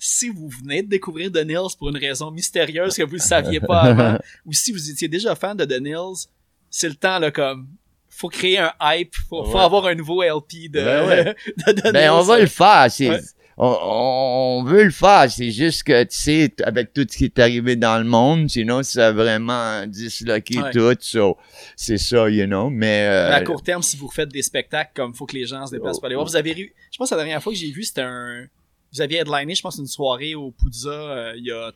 [0.00, 3.60] si vous venez de découvrir The Nils pour une raison mystérieuse que vous ne saviez
[3.60, 6.26] pas avant, ou si vous étiez déjà fan de The Nils,
[6.70, 7.68] c'est le temps, là, comme,
[8.08, 11.34] faut créer un hype, faut, faut avoir un nouveau LP de, ben,
[11.66, 12.88] de, ben on va le faire,
[13.62, 17.76] on, veut le faire, c'est juste que, tu sais, avec tout ce qui est arrivé
[17.76, 21.36] dans le monde, sinon, ça a vraiment disloqué tout, so,
[21.76, 23.06] c'est ça, you know, mais...
[23.06, 25.72] Euh, à court terme, si vous faites des spectacles, comme faut que les gens se
[25.72, 27.84] déplacent pour aller voir, vous avez je pense que la dernière fois que j'ai vu,
[27.84, 28.46] c'était un,
[28.92, 31.72] vous aviez headliné, je pense, une soirée au Poudza euh, il y a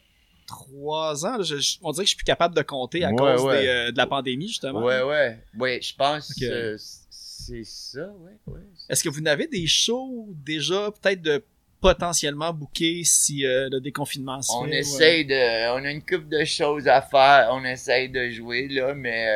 [0.46, 1.38] trois ans.
[1.82, 4.48] on dirait que je suis plus capable de compter à cause euh, de la pandémie,
[4.48, 4.82] justement.
[4.82, 5.38] Ouais, ouais.
[5.58, 6.76] Ouais, je pense que
[7.10, 8.52] c'est ça, ouais.
[8.52, 8.60] ouais.
[8.88, 11.42] Est-ce que vous n'avez des shows déjà, peut-être de
[11.80, 16.42] potentiellement booker si euh, le déconfinement se on essaye de on a une couple de
[16.42, 19.28] choses à faire on essaye de jouer là mais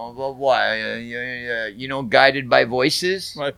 [0.00, 0.76] on va voir
[1.68, 3.52] you know guided by voices ouais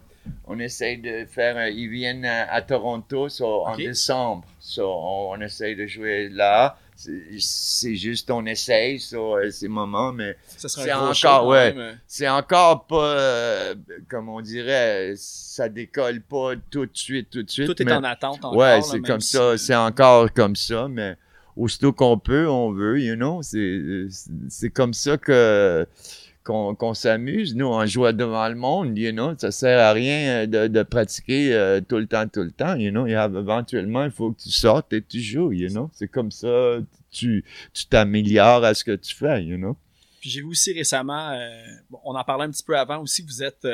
[0.46, 4.44] on essaye de faire, ils viennent à, Toronto en décembre.
[4.60, 6.78] So, on, essaye de jouer là.
[6.96, 11.74] C'est juste, on essaye sur euh, ces moments, mais c'est encore, ouais,
[12.06, 13.74] c'est encore pas, euh,
[14.08, 17.66] comme on dirait, ça décolle pas tout de suite, tout de suite.
[17.66, 18.56] Tout est en attente encore.
[18.56, 21.16] Ouais, c'est comme ça, c'est encore comme ça, mais
[21.54, 25.86] aussitôt qu'on peut, on veut, you know, c'est comme ça que
[26.46, 27.56] qu'on s'amuse.
[27.56, 29.34] Nous, on joue devant le monde, you know.
[29.36, 32.90] Ça sert à rien euh, de, pratiquer euh, tout le temps, tout le temps, you
[32.90, 33.06] know.
[33.06, 35.90] éventuellement, il faut que tu sortes et tu joues, you know.
[35.92, 36.78] C'est comme ça,
[37.10, 37.44] tu
[37.90, 39.76] t'améliores à ce que tu fais, you know.
[40.20, 41.50] Puis j'ai vu aussi récemment, euh,
[42.04, 43.66] on en parlait un petit peu avant aussi, vous êtes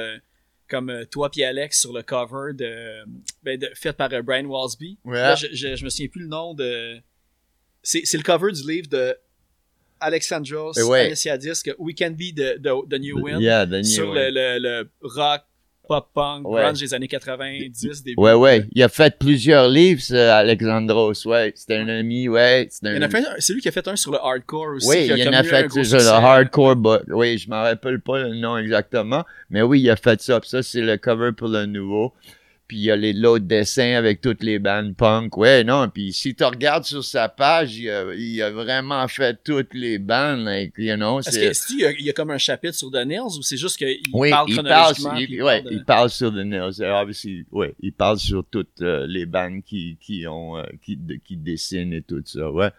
[0.69, 3.05] comme toi puis Alex sur le cover de,
[3.43, 4.99] ben, fait par Brian Walsby.
[5.05, 6.99] je, je, je, me souviens plus le nom de...
[7.83, 9.15] C'est le cover du livre de
[10.03, 11.07] Alexandros, ouais.
[11.07, 14.59] Alicia Disc, We Can Be the, the, New Wind, yeah, the new sur le, le,
[14.59, 15.43] le, rock,
[15.89, 18.03] pop punk, grunge des années 90.
[18.03, 18.21] Début.
[18.21, 18.67] Ouais, ouais.
[18.73, 21.53] Il a fait plusieurs livres, Alexandros, ouais.
[21.55, 22.69] C'était un ami, ouais.
[22.71, 24.89] C'est lui qui a fait un sur le hardcore aussi.
[24.89, 28.35] Oui, il en a fait sur le hardcore, but, oui, je m'en rappelle pas le
[28.35, 30.41] nom exactement, mais oui, il a fait ça.
[30.43, 32.13] ça, c'est le cover pour le nouveau
[32.73, 35.37] puis il y a les l'autre dessins avec toutes les bandes punk.
[35.37, 39.39] Ouais, non, puis si tu regardes sur sa page, il a, il a vraiment fait
[39.45, 41.21] toutes les bandes, like, you know.
[41.21, 43.59] Est-ce qu'il y, a, il y a comme un chapitre sur The Nails ou c'est
[43.59, 44.01] juste qu'il
[44.31, 45.17] parle chronologiquement?
[45.17, 46.81] Il, il, ouais, il parle sur The Nails.
[46.81, 51.37] Obviously, ouais, il parle sur toutes euh, les bandes qui, qui ont, euh, qui, qui
[51.37, 52.71] dessinent et tout ça, ouais.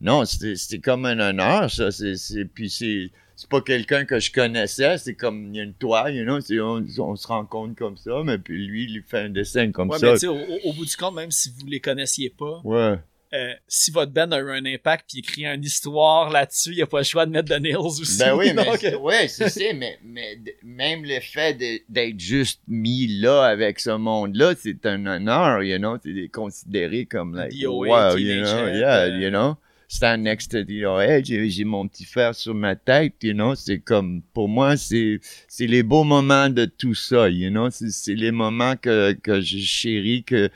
[0.00, 1.90] Non, c'était comme un honneur, ça.
[1.90, 3.10] C'est, puis c'est
[3.40, 6.40] c'est pas quelqu'un que je connaissais, c'est comme il y a une toile, you know,
[6.62, 10.12] on, on, se rencontre comme ça, mais puis lui, il fait un dessin comme ça.
[10.12, 12.98] Mais au, au, bout du compte, même si vous les connaissiez pas, ouais.
[13.32, 16.82] Euh, si votre band a eu un impact puis écrit une histoire là-dessus, il n'y
[16.82, 18.18] a pas le choix de mettre The Nails aussi.
[18.18, 21.56] Ben oui, mais ouais, c'est ça, mais, mais même le fait
[21.88, 27.34] d'être juste mis là avec ce monde-là, c'est un honneur, you know, c'est considéré comme
[27.36, 29.56] like, wow, you know, yeah, euh, you know
[29.90, 34.22] stand next to oh, j'ai mon petit fer sur ma tête, you know, c'est comme,
[34.32, 35.18] pour moi, c'est,
[35.48, 39.58] c'est les beaux moments de tout ça, you know, c'est, les moments que, que je
[39.58, 40.48] chéris, que,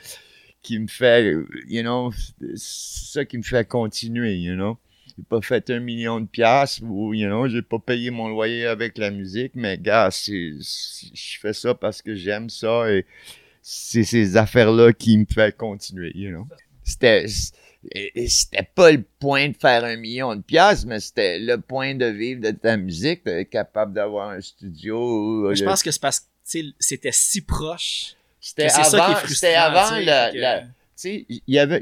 [0.62, 1.34] qui me fait,
[1.66, 2.12] you know,
[2.54, 4.78] ça qui me fait continuer, you know.
[5.16, 8.66] J'ai pas fait un million de piastres ou, you know, j'ai pas payé mon loyer
[8.66, 13.04] avec la musique, mais gars, je fais ça parce que j'aime ça et
[13.62, 16.46] c'est ces affaires-là qui me fait continuer, you know.
[16.84, 17.26] C'était,
[17.92, 21.94] et, c'était pas le point de faire un million de piastres, mais c'était le point
[21.94, 25.54] de vivre de ta musique, d'être capable d'avoir un studio.
[25.54, 26.26] Je pense que c'est parce que
[26.78, 28.14] c'était si proche.
[28.40, 31.26] C'était avant, c'était avant la, sais,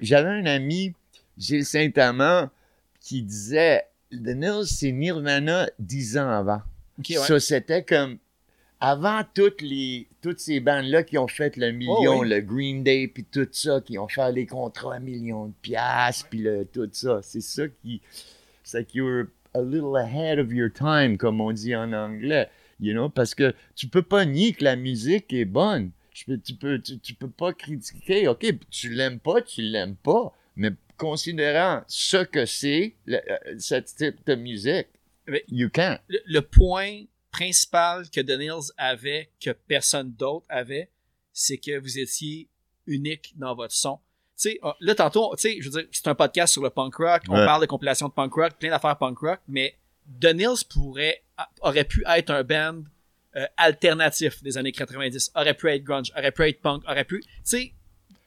[0.03, 0.95] j'avais un ami,
[1.37, 2.51] Gilles Saint-Amand,
[3.01, 6.63] qui disait, The Nils, c'est Nirvana dix ans avant.
[7.05, 8.19] Ça, c'était comme,
[8.85, 13.07] avant toutes les toutes ces bandes-là qui ont fait le million, oh le Green Day,
[13.07, 16.89] puis tout ça, qui ont fait les contrats à millions de piastres, puis le, tout
[16.93, 18.01] ça, c'est ça qui...
[18.65, 22.49] C'est que a little ahead of your time, comme on dit en anglais.
[22.81, 25.93] You know, parce que tu peux pas nier que la musique est bonne.
[26.13, 28.27] Tu peux, tu peux, tu, peux pas critiquer.
[28.27, 30.35] OK, tu l'aimes pas, tu l'aimes pas.
[30.57, 33.21] Mais considérant ce que c'est, euh,
[33.59, 34.89] ce type de musique,
[35.49, 35.99] you can.
[36.09, 40.91] Le, point principal que The avait, que personne d'autre avait,
[41.33, 42.49] c'est que vous étiez
[42.87, 43.99] unique dans votre son.
[44.37, 46.71] Tu sais, ah, là, tantôt, tu sais, je veux dire, c'est un podcast sur le
[46.71, 49.77] punk rock, on parle de compilation de punk rock, plein d'affaires punk rock, mais
[50.21, 51.23] The pourrait,
[51.61, 52.83] aurait pu être un band
[53.37, 57.21] euh, alternatif des années 90, aurait pu être grunge, aurait pu être punk, aurait pu,
[57.21, 57.73] tu sais,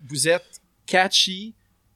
[0.07, 1.53] vous êtes catchy,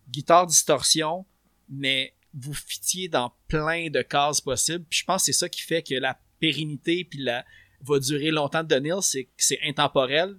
[0.09, 1.25] guitare distorsion,
[1.69, 4.85] mais vous fitiez dans plein de cases possibles.
[4.89, 7.45] Puis je pense que c'est ça qui fait que la pérennité puis la
[7.81, 10.35] va durer longtemps de Neil, c'est c'est intemporel.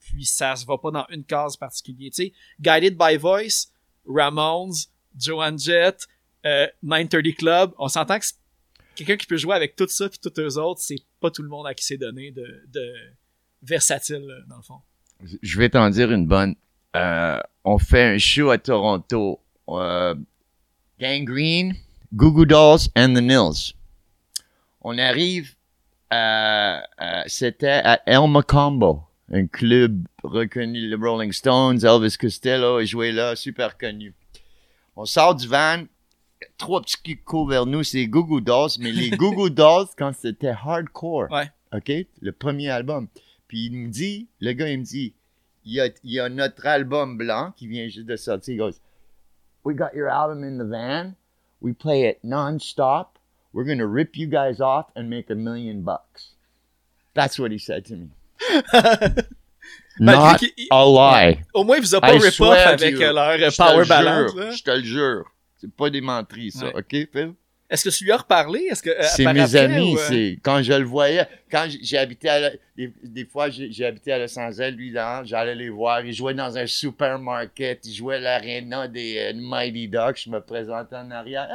[0.00, 2.10] Puis ça se va pas dans une case particulière.
[2.14, 3.68] Tu sais, Guided by Voice,
[4.06, 4.72] Ramones,
[5.16, 6.06] Joan Jett,
[6.46, 8.24] euh, 930 Club, on s'entend que
[8.96, 11.48] quelqu'un qui peut jouer avec tout ça puis tous eux autres, c'est pas tout le
[11.48, 12.94] monde à qui c'est donné de, de
[13.62, 14.80] versatile dans le fond.
[15.42, 16.54] Je vais t'en dire une bonne.
[16.96, 19.40] Euh, on fait un show à Toronto.
[19.68, 20.14] Euh,
[20.98, 21.74] Gangrene,
[22.14, 23.74] Goo Goo Dolls and the Nils.
[24.80, 25.54] On arrive
[26.10, 26.82] à,
[27.26, 33.36] c'était à El Macombo, un club reconnu, les Rolling Stones, Elvis Costello a joué là,
[33.36, 34.14] super connu.
[34.96, 35.84] On sort du van,
[36.58, 40.12] trois petits courent vers nous, c'est Goo Goo Dolls, mais les Goo Goo Dolls quand
[40.14, 41.30] c'était hardcore.
[41.30, 41.50] Ouais.
[41.72, 41.92] OK?
[42.20, 43.08] Le premier album.
[43.46, 45.14] Puis il me dit, le gars, il me dit,
[45.64, 48.54] il y a, il y a notre album blanc qui vient juste de sortir.
[48.54, 48.80] Il goes,
[49.64, 51.14] We got your album in the van.
[51.60, 53.18] We play it non-stop.
[53.52, 56.34] We're going to rip you guys off and make a million bucks.
[57.14, 58.08] That's what he said to me.
[59.98, 61.42] Not a lie.
[61.52, 64.32] Au moins, vous a pas rip-off avec leur power balance.
[64.56, 65.24] Je te le jure.
[65.56, 66.68] C'est pas des menteries, ça.
[66.74, 67.34] OK, Phil?
[67.68, 68.66] Est-ce que tu lui as reparlé?
[68.68, 70.04] Est-ce que, euh, c'est mes amis, euh?
[70.08, 74.36] c'est, quand je le voyais, quand j'ai habité à, des, fois, j'ai habité à Los
[74.36, 74.92] Angeles, lui,
[75.24, 79.86] j'allais les voir, il jouait dans un supermarket, il jouait à l'aréna des euh, Mighty
[79.86, 81.48] Ducks, je me présentais en arrière.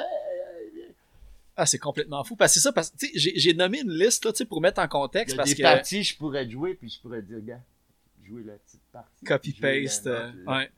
[1.58, 2.36] Ah, c'est complètement fou.
[2.36, 5.36] Parce que c'est ça, parce que, j'ai nommé une liste, là, pour mettre en contexte.
[5.36, 7.62] Il y a parce des parties, je pourrais jouer, puis je pourrais dire, gars,
[8.24, 9.26] jouer la petite partie.
[9.26, 10.10] Copy-paste,
[10.48, 10.70] ouais.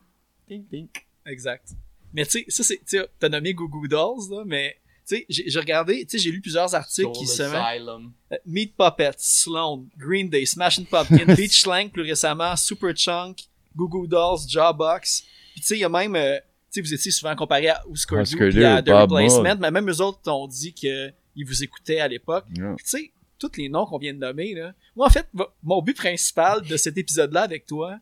[0.46, 1.06] Tink, tink.
[1.26, 1.70] Exact.
[2.12, 5.58] Mais tu sais, ça, c'est, tu t'as nommé Goo Dolls, là, mais tu sais, j'ai
[5.58, 7.88] regardé, tu sais, j'ai lu plusieurs articles qui se mettent...
[8.32, 13.88] Euh, Meat Puppets, Sloan, Green Day, Smashing Pumpkin, Beach Slang plus récemment, Super Chunk, Goo
[13.88, 15.24] Goo Dolls, Jawbox.
[15.52, 16.38] Puis tu sais, il y a même, euh,
[16.70, 20.20] sais, vous étiez souvent comparé à Oscar et à The Replacement, mais même eux autres
[20.22, 21.14] t'ont dit qu'ils
[21.46, 22.46] vous écoutaient à l'époque.
[22.54, 24.74] Tu sais, tous les noms qu'on vient de nommer, là.
[24.96, 25.28] Moi, en fait,
[25.62, 27.98] mon but principal de cet épisode-là avec toi,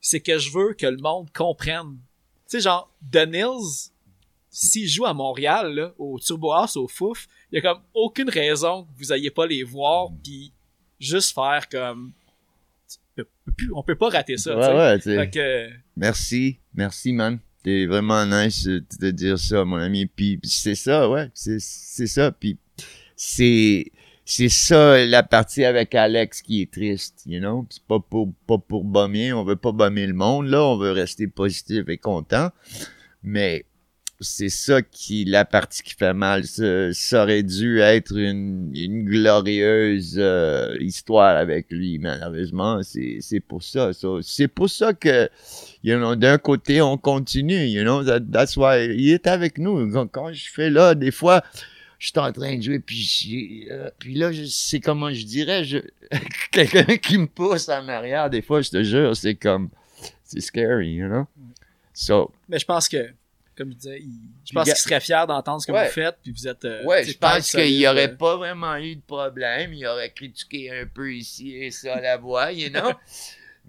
[0.00, 1.98] c'est que je veux que le monde comprenne.
[2.48, 3.90] Tu sais, genre, The Nils,
[4.48, 8.30] s'ils jouent à Montréal, là, au Turbo House, au Fouf, il y a comme aucune
[8.30, 10.52] raison que vous ayez pas les voir, puis
[10.98, 12.12] juste faire comme
[13.74, 14.56] on peut pas rater ça.
[14.56, 17.40] Ouais, ouais, Merci, merci, man.
[17.68, 20.06] T'es vraiment nice de dire ça, mon ami.
[20.06, 22.32] Puis c'est ça, ouais, c'est ça.
[22.32, 22.56] Puis
[23.14, 23.92] c'est
[24.24, 27.66] c'est ça la partie avec Alex qui est triste, you know.
[27.68, 30.92] C'est pas pour pas pour bomber, on veut pas bomber le monde là, on veut
[30.92, 32.48] rester positif et content.
[33.22, 33.66] Mais
[34.20, 36.44] c'est ça qui la partie qui fait mal.
[36.44, 42.82] Ça, aurait dû être une, une glorieuse euh, histoire avec lui, malheureusement.
[42.82, 43.90] C'est, c'est pour ça.
[44.22, 45.28] c'est pour ça que,
[45.84, 49.88] you know, d'un côté, on continue, you know, that's why il est avec nous.
[50.08, 51.44] Quand, je fais là, des fois,
[51.98, 55.78] je suis en train de jouer, puis, euh, puis là, c'est comment je dirais, je,
[56.50, 59.68] quelqu'un qui me pousse en arrière, des fois, je te jure, c'est comme,
[60.24, 61.26] c'est scary, you know?
[61.92, 63.12] So, Mais je pense que
[63.58, 64.02] comme je disais,
[64.48, 66.64] je pense qu'il serait fier d'entendre ce que vous faites, puis vous êtes.
[66.64, 69.74] Euh, ouais, je pense qu'il n'y aurait pas vraiment eu de problème.
[69.74, 72.92] Il aurait critiqué un peu ici et ça la voix, you know.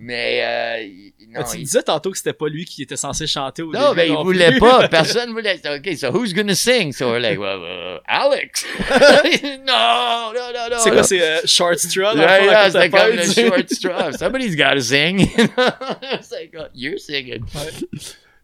[0.01, 3.73] Mais euh, non, tu disais tantôt que c'était pas lui qui était censé chanter au
[3.73, 3.95] non, début.
[3.95, 4.87] Ben, non, mais il voulait pas.
[4.89, 5.59] Personne voulait.
[5.65, 6.93] OK, so who's gonna sing?
[6.93, 8.65] So we're like, well, uh, Alex.
[8.89, 10.77] no, no, no, no.
[10.79, 12.15] C'est quoi, c'est uh, Short Straw?
[12.15, 14.11] Yeah, yeah, c'est comme le Short Straw.
[14.13, 15.19] Somebody's gotta sing.
[15.19, 17.45] it's like, oh, you're singing.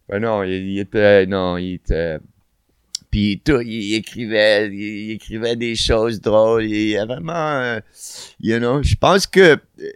[0.07, 1.25] Ben non, il, était.
[1.25, 2.17] Non, il était.
[3.09, 6.65] Puis tout, il, écrivait, il, écrivait des choses drôles.
[6.65, 7.33] Il y a vraiment.
[7.33, 7.79] Euh,
[8.39, 9.91] you know, je pense que euh,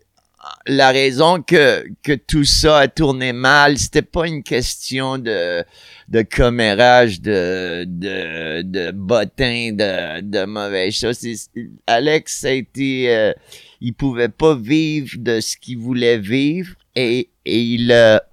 [0.65, 5.63] la raison que, que tout ça a tourné mal, c'était pas une question de,
[6.07, 11.49] de commérage, de, de, de bottin, de, de mauvaises choses.
[11.87, 13.33] Alex a été, euh,
[13.81, 18.23] il pouvait pas vivre de ce qu'il voulait vivre et, et il a,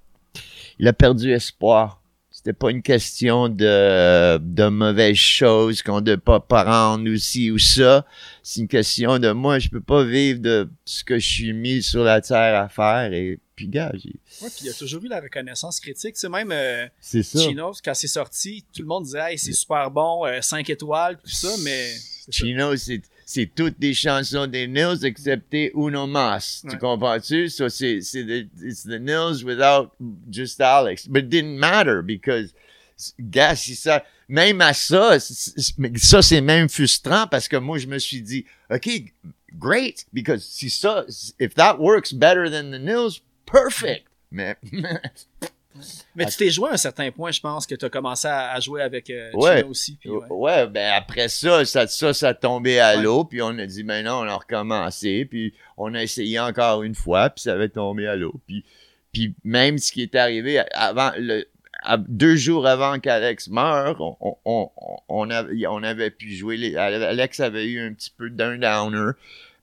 [0.78, 2.02] il a perdu espoir.
[2.30, 8.04] c'était pas une question de, de mauvaises choses qu'on ne pas rendre aussi ou ça.
[8.42, 11.82] C'est une question de moi, je peux pas vivre de ce que je suis mis
[11.82, 15.08] sur la terre à faire et puis gars, Ouais, puis il y a toujours eu
[15.08, 16.14] la reconnaissance critique.
[16.14, 19.90] Tu sais, même euh, Chino, quand c'est sorti, tout le monde disait hey, c'est super
[19.90, 21.94] bon, 5 euh, étoiles, tout ça, mais.
[22.30, 26.64] Chino, c'est c'est toutes des chansons des Nils excepté Uno Mas.
[26.70, 27.48] Tu comprends-tu?
[27.48, 29.90] So c'est, c'est the, it's the Nils without
[30.30, 31.08] just Alex.
[31.08, 32.54] But it didn't matter because,
[33.18, 37.98] gars, si ça, même à ça, ça c'est même frustrant parce que moi je me
[37.98, 38.88] suis dit, OK,
[39.58, 41.04] great, because si ça,
[41.40, 44.06] if that works better than the Nils, perfect.
[44.30, 44.56] Mais,
[46.14, 48.58] Mais tu t'es joué à un certain point, je pense, que tu as commencé à,
[48.60, 49.64] jouer avec euh, ouais.
[49.64, 49.96] aussi.
[50.00, 50.66] Puis ouais.
[50.66, 54.24] ben après ça, ça, ça, ça a tombé à l'eau, puis on a dit, maintenant,
[54.24, 58.16] on a recommencé, puis on a essayé encore une fois, puis ça avait tombé à
[58.16, 58.34] l'eau.
[58.46, 58.64] Puis,
[59.12, 61.46] puis même ce qui est arrivé avant, le,
[61.98, 64.70] deux jours avant qu'Alex meure, on, on,
[65.08, 66.76] on, avait, on avait pu jouer.
[66.76, 69.12] Alex avait eu un petit peu d'un downer.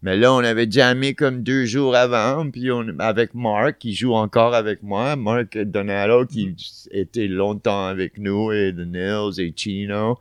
[0.04, 4.14] Mais là, on avait jamais comme deux jours avant, puis on, avec Mark, qui joue
[4.14, 6.54] encore avec moi, Mark Donato, qui
[6.92, 10.20] était longtemps avec nous, et The Nils, et Chino,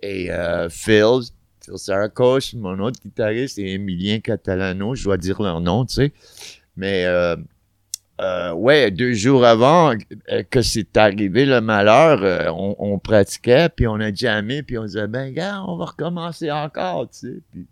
[0.00, 1.22] et euh, Phil,
[1.60, 6.12] Phil mon autre guitariste, et Emilien Catalano, je dois dire leur nom, tu sais.
[6.76, 7.34] Mais, euh,
[8.20, 9.94] euh, ouais, deux jours avant
[10.48, 15.08] que c'est arrivé le malheur, on, on, pratiquait, puis on a jamais, puis on disait,
[15.08, 17.40] ben, gars, on va recommencer encore, tu sais.
[17.50, 17.66] Puis,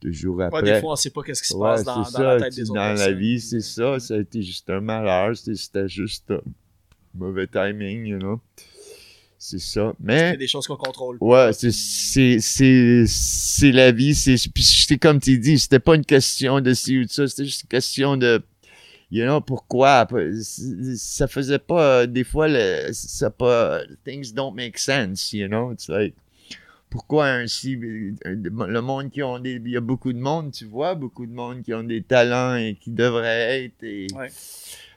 [0.00, 0.62] deux jours après.
[0.62, 2.98] des fois, on sait pas qu'est-ce qui se passe dans, la tête des autres Dans
[2.98, 3.98] la vie, c'est ça.
[3.98, 5.36] Ça a été juste un malheur.
[5.36, 6.40] C'était juste un
[7.14, 8.40] mauvais timing, you know.
[9.38, 9.94] C'est ça.
[10.00, 10.32] Mais.
[10.32, 11.16] C'est des choses qu'on contrôle.
[11.20, 11.70] Ouais, c'est,
[13.72, 14.14] la vie.
[14.14, 17.28] C'est, puis comme tu dis, c'était pas une question de ci ou de ça.
[17.28, 18.42] C'était juste une question de,
[19.12, 20.08] you know, pourquoi.
[20.96, 25.72] Ça faisait pas, des fois, le, ça pas, things don't make sense, you know.
[25.72, 26.14] It's like,
[26.90, 30.94] pourquoi ainsi le monde qui ont des il y a beaucoup de monde tu vois
[30.94, 34.06] beaucoup de monde qui ont des talents et qui devraient être et,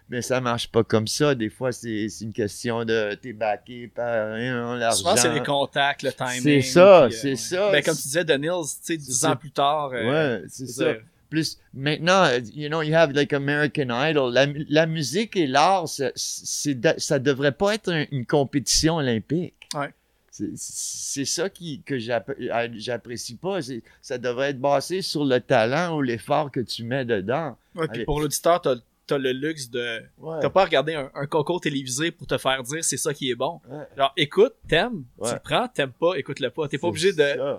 [0.10, 1.36] mais ça marche pas comme ça.
[1.36, 4.98] Des fois c'est une question de t'es backé par hein, l'argent.
[4.98, 8.64] Souvent c'est les contacts le timing c'est ça c'est ça ben, comme tu disais Daniels
[8.64, 10.94] tu sais dix ans plus tard euh, ouais c'est ça.
[11.30, 14.34] Plus maintenant you know you have like American Idol.
[14.68, 19.70] La, musique et l'art ça, ça devrait pas être une compétition olympique.
[19.74, 19.94] Ouais
[20.32, 23.60] c'est ça qui, que euh, j'apprécie pas.
[24.02, 27.58] Ça devrait être basé sur le talent ou l'effort que tu mets dedans.
[27.76, 28.76] Ouais, puis pour l'auditeur, t'as
[29.10, 30.04] as le luxe de.
[30.42, 33.60] T'as pas regardé un, concours télévisé pour te faire dire c'est ça qui est bon.
[33.98, 36.68] Genre, écoute, t'aimes, tu le prends, t'aimes pas, écoute-le pas.
[36.68, 37.58] T'es pas obligé de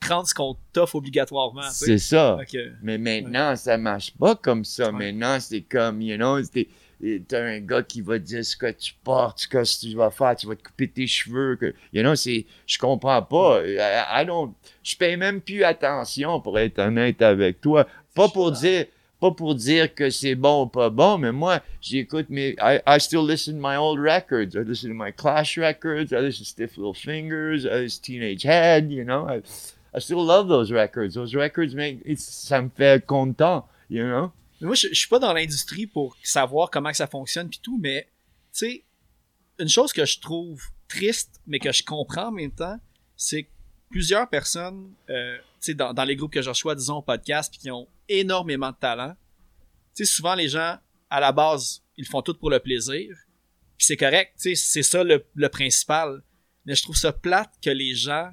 [0.00, 1.70] prendre ce qu'on t'offre obligatoirement.
[1.70, 2.38] C'est ça.
[2.82, 4.92] Mais maintenant, ça marche pas comme ça.
[4.92, 6.40] Maintenant, c'est comme, you know,
[7.26, 10.36] t'as un gars qui va dire ce que tu portes, ce que tu vas faire,
[10.36, 13.62] tu vas te couper tes cheveux, que, you know, c'est, je comprends pas.
[13.64, 17.86] I, don't, je paye même plus attention pour être honnête avec toi.
[18.14, 18.86] Pas pour dire,
[19.20, 22.98] pas pour dire que c'est bon ou pas bon, mais moi, j'écoute mes, I, I
[23.00, 24.54] still listen to my old records.
[24.54, 26.12] I listen to my Clash records.
[26.12, 27.64] I listen to Stiff Little Fingers.
[27.64, 29.28] I listen to Teenage Head, you know.
[29.28, 29.42] I,
[29.94, 31.14] I still love those records.
[31.14, 34.32] Those records make, ça me fait content, you know.
[34.66, 38.08] Moi, je, suis pas dans l'industrie pour savoir comment ça fonctionne puis tout, mais
[38.52, 38.84] tu sais,
[39.58, 42.78] une chose que je trouve triste, mais que je comprends en même temps,
[43.16, 43.50] c'est que
[43.90, 47.60] plusieurs personnes, euh, tu sais, dans, dans, les groupes que je reçois, disons, podcast, puis
[47.60, 49.14] qui ont énormément de talent,
[49.94, 50.78] tu sais, souvent les gens,
[51.10, 53.08] à la base, ils font tout pour le plaisir,
[53.76, 56.22] puis c'est correct, tu sais, c'est ça le, le, principal.
[56.64, 58.32] Mais je trouve ça plate que les gens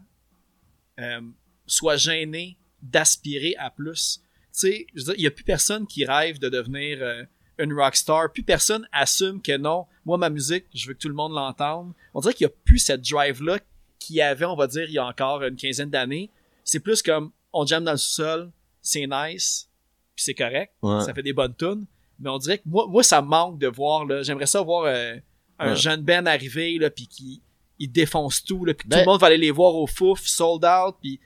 [1.00, 1.22] euh,
[1.66, 7.00] soient gênés d'aspirer à plus sais, il y a plus personne qui rêve de devenir
[7.02, 7.24] euh,
[7.58, 8.32] une rockstar.
[8.32, 11.94] Plus personne assume que non, moi, ma musique, je veux que tout le monde l'entende.
[12.14, 13.60] On dirait qu'il n'y a plus cette drive-là
[14.00, 16.32] qu'il y avait, on va dire, il y a encore une quinzaine d'années.
[16.64, 18.52] C'est plus comme, on jamme dans le sol,
[18.82, 19.70] c'est nice,
[20.16, 21.86] puis c'est correct, ça fait des bonnes tunes.
[22.20, 25.16] Mais on dirait que moi, moi ça manque de voir, là, j'aimerais ça voir euh,
[25.58, 27.42] un jeune Ben arriver, là, puis qui
[27.82, 30.26] il défonce tout, là, puis tout le ben monde va aller les voir au fouf,
[30.26, 31.20] sold out, puis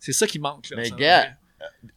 [0.00, 0.68] c'est ça qui manque.
[0.70, 1.36] Là, mais gars,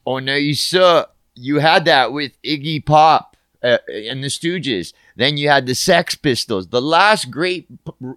[0.06, 1.10] on a eu ça.
[1.36, 4.94] You had that with Iggy Pop uh, and the Stooges.
[5.16, 6.68] Then you had the Sex Pistols.
[6.68, 7.68] The last great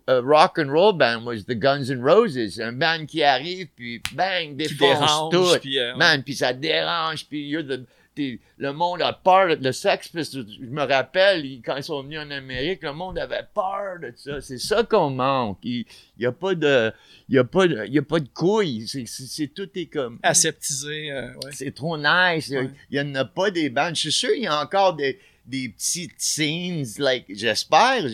[0.08, 2.58] uh, rock and roll band was the Guns N' Roses.
[2.58, 5.58] Un band qui arrive, puis bang, défonce tout.
[5.60, 7.86] Puis, euh, Man, puis ça dérange, puis you're the...
[8.16, 10.10] le monde a peur de sexe.
[10.14, 14.40] Je me rappelle, quand ils sont venus en Amérique, le monde avait peur de ça.
[14.40, 15.58] C'est ça qu'on manque.
[15.62, 15.84] Il
[16.18, 16.92] n'y a pas de.
[17.28, 18.86] Il y a pas de, y a pas de couilles.
[18.86, 20.18] C'est, tout est comme.
[20.22, 21.12] Aseptisé.
[21.12, 22.48] Euh, c'est trop nice.
[22.48, 23.94] Il n'y en a pas des bandes.
[23.94, 28.04] Je suis sûr qu'il y a encore des, des petites scenes, like, j'espère.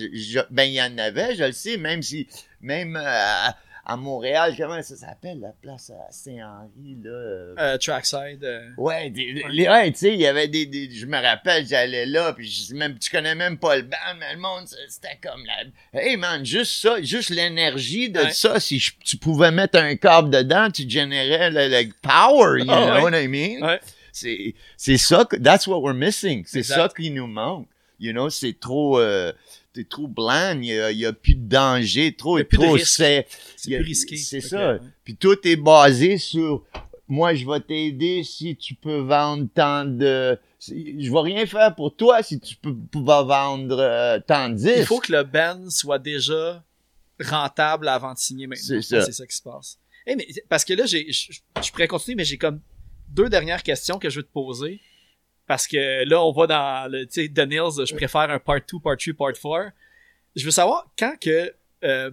[0.50, 2.26] ben, il y en avait, je le sais, même si.
[2.60, 2.96] Même.
[2.96, 3.48] Euh,
[3.84, 7.10] à Montréal, comment ça s'appelle la place à Saint-Henri là?
[7.10, 8.44] Euh, Trackside.
[8.44, 8.68] Euh.
[8.76, 9.42] Ouais, tu
[9.94, 13.34] sais, il y avait des, je me rappelle, j'allais là puis je, même tu connais
[13.34, 17.30] même pas le band, mais le monde c'était comme la Hey man, juste ça, juste
[17.30, 22.66] l'énergie de ça, si tu pouvais mettre un câble dedans, tu générais le, power, you
[22.68, 23.78] ah know what I mean?
[24.12, 27.66] C'est c'est ça that's what we're missing, c'est ça qui nous manque.
[27.98, 29.32] You know, c'est trop euh,
[29.72, 33.26] t'es trop blanc, il n'y a, plus de danger, trop, trop c'est
[33.66, 34.16] plus risqué.
[34.16, 34.78] C'est ça.
[35.04, 36.64] Puis tout est basé sur
[37.08, 41.94] moi je vais t'aider si tu peux vendre tant de je vais rien faire pour
[41.94, 42.74] toi si tu peux
[43.04, 44.74] pas vendre euh, tant de disques.
[44.78, 46.64] Il faut que le band soit déjà
[47.20, 48.64] rentable avant de signer maintenant.
[48.64, 49.04] C'est ça.
[49.04, 49.78] C'est ça qui se passe.
[50.06, 51.32] mais, parce que là, j'ai, je,
[51.62, 52.60] je pourrais continuer, mais j'ai comme
[53.08, 54.80] deux dernières questions que je veux te poser.
[55.52, 58.56] Parce que là, on va dans le, tu sais, The Nils, je préfère un part
[58.56, 59.72] 2, part 3, part 4.
[60.34, 61.54] Je veux savoir quand que
[61.84, 62.10] euh,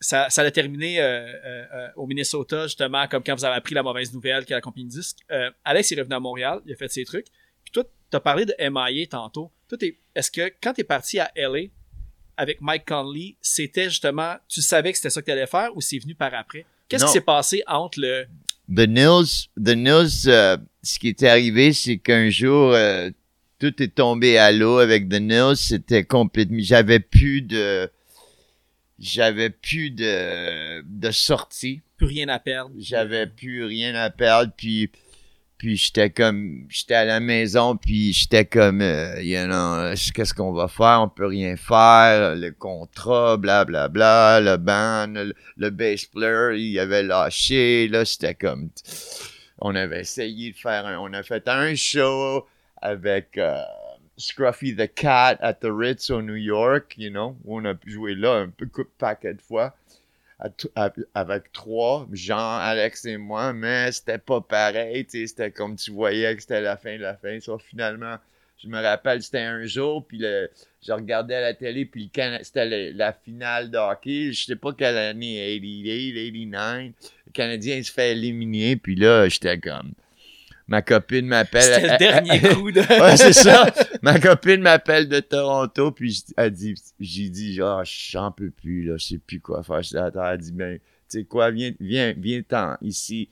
[0.00, 3.82] ça, ça a terminé euh, euh, au Minnesota, justement, comme quand vous avez appris la
[3.82, 5.18] mauvaise nouvelle qu'il y a la compagnie disque.
[5.66, 7.26] Alex est revenu à Montréal, il a fait ses trucs.
[7.62, 9.52] Puis toi, t'as parlé de MIA tantôt.
[9.68, 9.76] Toi,
[10.14, 11.68] est-ce que quand t'es parti à LA
[12.38, 15.98] avec Mike Conley, c'était justement, tu savais que c'était ça que t'allais faire ou c'est
[15.98, 16.64] venu par après?
[16.88, 18.26] Qu'est-ce qui s'est passé entre le
[18.74, 23.10] The Nils, The Nils, euh, ce qui était arrivé, c'est qu'un jour, euh,
[23.58, 25.56] tout est tombé à l'eau avec The Nils.
[25.56, 27.88] C'était complètement, j'avais plus de,
[28.98, 31.80] j'avais plus de, de sortie.
[31.96, 32.74] Plus rien à perdre.
[32.78, 34.90] J'avais plus rien à perdre, puis
[35.58, 40.52] puis j'étais comme, j'étais à la maison, puis j'étais comme, euh, you know, qu'est-ce qu'on
[40.52, 41.00] va faire?
[41.02, 42.36] On peut rien faire.
[42.36, 47.88] Le contrat, blablabla, bla, bla, le band, le, bass player, il avait lâché.
[47.88, 48.68] Là, c'était comme,
[49.58, 52.46] on avait essayé de faire un, on a fait un show
[52.82, 53.62] avec euh,
[54.18, 58.34] Scruffy the Cat at the Ritz au New York, you know, on a joué là
[58.34, 58.66] un peu
[58.98, 59.74] paquet de fois
[61.14, 66.42] avec trois, Jean, Alex et moi, mais c'était pas pareil, c'était comme tu voyais que
[66.42, 67.40] c'était la fin de la fin.
[67.40, 68.16] Ça, finalement,
[68.62, 70.50] je me rappelle, c'était un jour, puis le,
[70.86, 72.10] je regardais la télé, puis
[72.42, 76.92] c'était la finale de hockey, je sais pas quelle année, 88, 89,
[77.26, 79.92] le Canadien se fait éliminer, puis là, j'étais comme
[80.68, 81.62] ma copine m'appelle.
[81.62, 82.80] C'était le dernier coup de.
[83.02, 83.72] ouais, c'est ça.
[84.02, 88.96] Ma copine m'appelle de Toronto, puis elle dit, j'ai dit, genre, j'en peux plus, là,
[88.96, 89.80] je sais plus quoi faire.
[90.30, 93.28] Elle dit, ben, tu sais quoi, viens, viens, viens-t'en ici.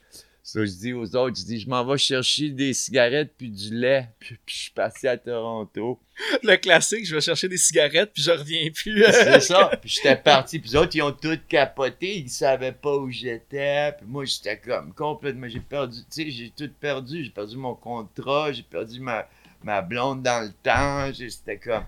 [0.47, 3.75] Ça, je dis aux autres, je dis, je m'en vais chercher des cigarettes puis du
[3.75, 4.11] lait.
[4.19, 5.99] Puis, je suis passé à Toronto.
[6.43, 9.03] Le classique, je vais chercher des cigarettes puis je reviens plus.
[9.11, 9.71] C'est ça.
[9.81, 10.59] Puis j'étais parti.
[10.59, 12.19] Puis les autres, ils ont tout capoté.
[12.19, 13.93] Ils savaient pas où j'étais.
[13.97, 17.25] Puis moi, j'étais comme complètement, j'ai perdu, tu sais, j'ai tout perdu.
[17.25, 18.53] J'ai perdu mon contrat.
[18.53, 19.27] J'ai perdu ma,
[19.63, 21.11] ma blonde dans le temps.
[21.15, 21.85] C'était comme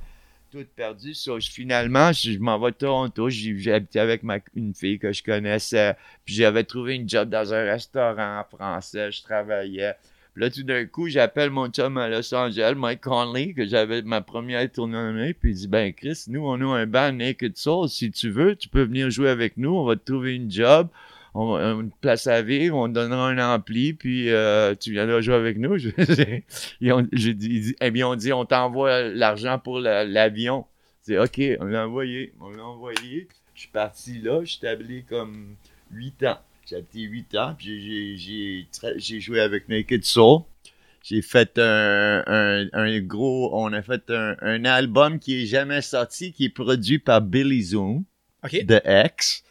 [0.64, 1.12] perdu.
[1.40, 3.28] Finalement, je, m'en vais à Toronto.
[3.28, 5.96] Habité avec ma, une fille que je connaissais.
[6.24, 9.12] Puis j'avais trouvé une job dans un restaurant français.
[9.12, 9.94] Je travaillais.
[10.34, 14.02] Puis là, tout d'un coup, j'appelle mon chum à Los Angeles, Mike Conley, que j'avais
[14.02, 15.32] ma première tournée.
[15.34, 17.88] Puis il dit Ben, Chris, nous, on a un band Naked Soul.
[17.88, 19.70] Si tu veux, tu peux venir jouer avec nous.
[19.70, 20.88] On va te trouver une job
[21.36, 25.34] on, une place à vivre, on te donnera un ampli, puis euh, tu viendras jouer
[25.34, 25.74] avec nous.
[26.92, 30.64] Ont, dit, eh bien, on dit, on t'envoie l'argent pour l'avion.
[31.02, 33.28] c'est OK, on l'a envoyé, on l'a envoyé.
[33.54, 35.56] Je suis parti là, je suis établi comme
[35.92, 36.38] 8 ans.
[36.68, 40.40] J'ai habité 8 ans, puis j'ai joué avec Naked Soul.
[41.02, 46.46] J'ai fait un, un, gros, on a fait un, album qui est jamais sorti, qui
[46.46, 48.04] est produit par Billy Zoom
[48.42, 49.44] de X.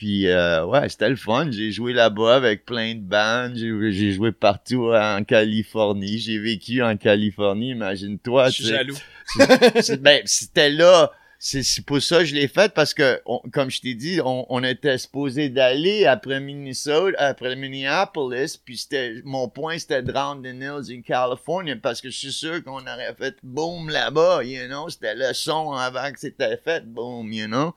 [0.00, 1.50] Puis, euh, ouais, c'était le fun.
[1.50, 3.54] J'ai joué là-bas avec plein de bandes.
[3.54, 6.16] J'ai joué partout en Californie.
[6.16, 8.48] J'ai vécu en Californie, imagine-toi.
[8.48, 8.96] Je suis jaloux.
[10.00, 11.12] ben, c'était là.
[11.38, 13.20] C'est pour ça que je l'ai fait parce que,
[13.52, 19.50] comme je t'ai dit, on, était supposé d'aller après Minnesota, après Minneapolis, puis c'était mon
[19.50, 23.14] point c'était de rendre the Nils in California parce que je suis sûr qu'on aurait
[23.18, 27.74] fait boom là-bas, you know, c'était le son avant que c'était fait, boom, you know.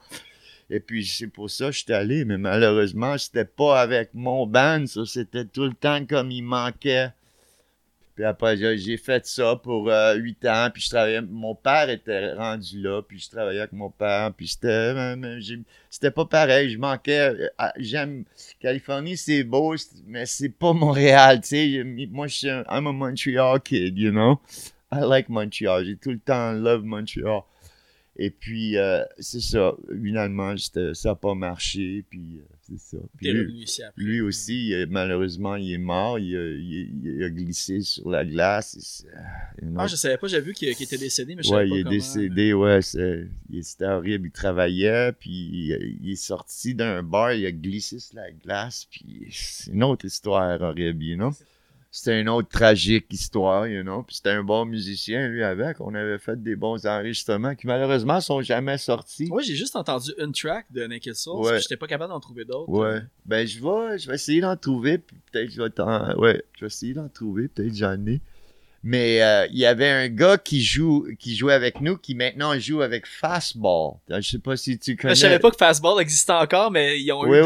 [0.70, 4.48] Et puis, c'est pour ça que je suis allé, mais malheureusement, c'était pas avec mon
[4.48, 5.06] band, ça.
[5.06, 7.10] C'était tout le temps comme il manquait
[8.16, 10.70] Puis après, j'ai fait ça pour euh, huit ans.
[10.74, 11.22] Puis je travaillais.
[11.22, 13.02] Mon père était rendu là.
[13.02, 14.32] Puis je travaillais avec mon père.
[14.34, 14.68] Puis c'était.
[14.68, 15.40] Euh,
[15.90, 16.72] c'était pas pareil.
[16.72, 17.50] Je manquais.
[17.60, 18.24] Euh, j'aime.
[18.60, 19.76] Californie, c'est beau,
[20.08, 21.42] mais c'est pas Montréal.
[21.42, 22.82] Tu sais, moi, je suis un.
[22.82, 24.40] Montreal kid, you know?
[24.92, 25.84] I like Montreal.
[25.86, 27.44] J'ai tout le temps love Montreal.
[28.16, 29.74] Et puis, euh, c'est ça.
[29.90, 32.06] Finalement, ça n'a pas marché.
[32.10, 32.98] Puis, euh, c'est ça.
[33.18, 33.34] Puis
[33.98, 36.20] lui, aussi, malheureusement, il est mort.
[36.20, 39.06] Il a, glissé sur la glace.
[39.78, 40.28] ah, je savais pas.
[40.28, 42.54] J'avais vu qu'il était décédé, mais je ouais, savais pas il est décédé.
[42.54, 44.28] Ouais, c'était horrible.
[44.28, 45.12] Il travaillait.
[45.14, 47.34] Puis, il, est sorti d'un bar.
[47.34, 48.86] Il a glissé sur la glace.
[48.92, 51.32] Puis, c'est une autre histoire horrible, you know?
[51.96, 54.02] C'était une autre tragique histoire, you know.
[54.02, 55.80] Puis c'était un bon musicien, lui, avec.
[55.80, 59.30] On avait fait des bons enregistrements qui, malheureusement, sont jamais sortis.
[59.32, 61.46] Oui, j'ai juste entendu une track de Naked Soul.
[61.46, 61.60] Ouais.
[61.62, 62.68] J'étais pas capable d'en trouver d'autres.
[62.68, 63.02] Ouais.
[63.28, 64.98] Ben, je vais, je vais essayer d'en trouver.
[64.98, 66.18] Puis peut-être je vais t'en...
[66.18, 67.48] Ouais, je vais essayer d'en trouver.
[67.48, 68.22] Peut-être j'en ai.
[68.86, 72.60] Mais euh, il y avait un gars qui joue qui jouait avec nous qui maintenant
[72.60, 73.94] joue avec Fastball.
[74.10, 75.16] Je sais pas si tu connais.
[75.16, 77.44] Je savais pas que Fastball existait encore, mais ils ont eu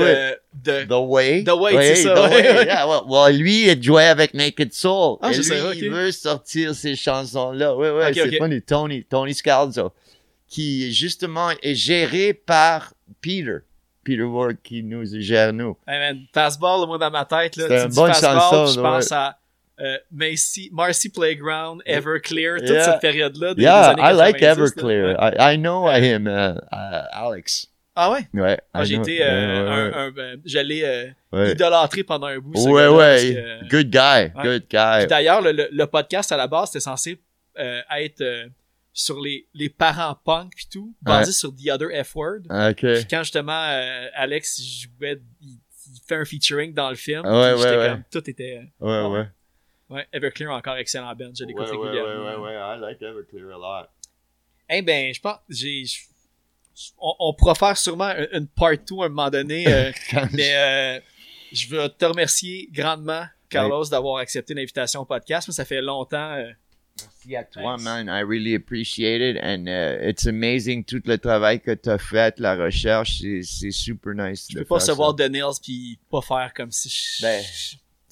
[0.55, 1.43] de, The Way.
[1.43, 2.15] The Way, c'est ça.
[2.15, 5.19] The way, yeah, well, lui, il jouait avec Naked Soul.
[5.21, 7.75] Ah, je sais, Il veut sortir ces chansons-là.
[7.75, 8.37] Oui, oui, c'est okay.
[8.37, 8.61] funny.
[8.63, 9.93] Tony, Tony Scalzo,
[10.47, 13.59] qui justement est géré par Peter.
[14.03, 15.77] Peter Ward qui nous gère nous.
[15.87, 18.81] Hey man, Fastball, moi dans ma tête, là, tu une dis bonne Fastball, chanson, je
[18.81, 19.37] pense à
[19.79, 23.53] euh, Macy, Marcy Playground, Everclear, toute cette période-là.
[23.57, 25.15] Yeah, I like Everclear.
[25.19, 27.67] I, I know him, uh, uh, Alex.
[27.99, 28.27] Ah ouais?
[28.31, 28.59] Ouais.
[28.73, 30.83] Ah, j'ai été, euh, un, un, ben, j'allais
[31.33, 32.53] euh, idolâtrer pendant un bout.
[32.69, 33.33] Ouais, ouais.
[33.63, 34.31] Que, good guy.
[34.39, 35.07] Good guy.
[35.07, 37.19] D'ailleurs, le, le, podcast à la base, c'était censé
[37.57, 38.45] euh, être euh,
[38.93, 42.41] sur les, les parents punk et tout, basé sur The Other F Word.
[42.49, 42.75] OK.
[42.75, 47.25] Puis quand justement euh, Alex jouait, il, il, fait un featuring dans le film.
[47.25, 47.87] Ouais, ouais, ouais.
[47.89, 48.61] Comme, tout était.
[48.79, 49.27] Ouais, ouais.
[49.89, 52.25] Ouais, Everclear encore excellent band, je l'écoute ouais, régulièrement.
[52.25, 53.87] Ouais, ouais, ouais, I like Everclear a lot.
[54.69, 55.85] Eh ben, je pense, j'ai,
[56.99, 59.91] on, on pourra faire sûrement une part 2 à un moment donné, euh,
[60.33, 60.99] mais euh,
[61.53, 65.49] je veux te remercier grandement, Carlos, d'avoir accepté l'invitation au podcast.
[65.51, 66.33] ça fait longtemps.
[66.33, 66.51] Euh,
[66.99, 68.07] Merci à toi, man.
[68.07, 69.37] I really appreciate it.
[69.41, 73.21] And uh, it's amazing tout le travail que tu as fait, la recherche.
[73.43, 74.47] C'est super nice.
[74.49, 77.43] Je peux pas recevoir de Nils puis pas faire comme si je, ben,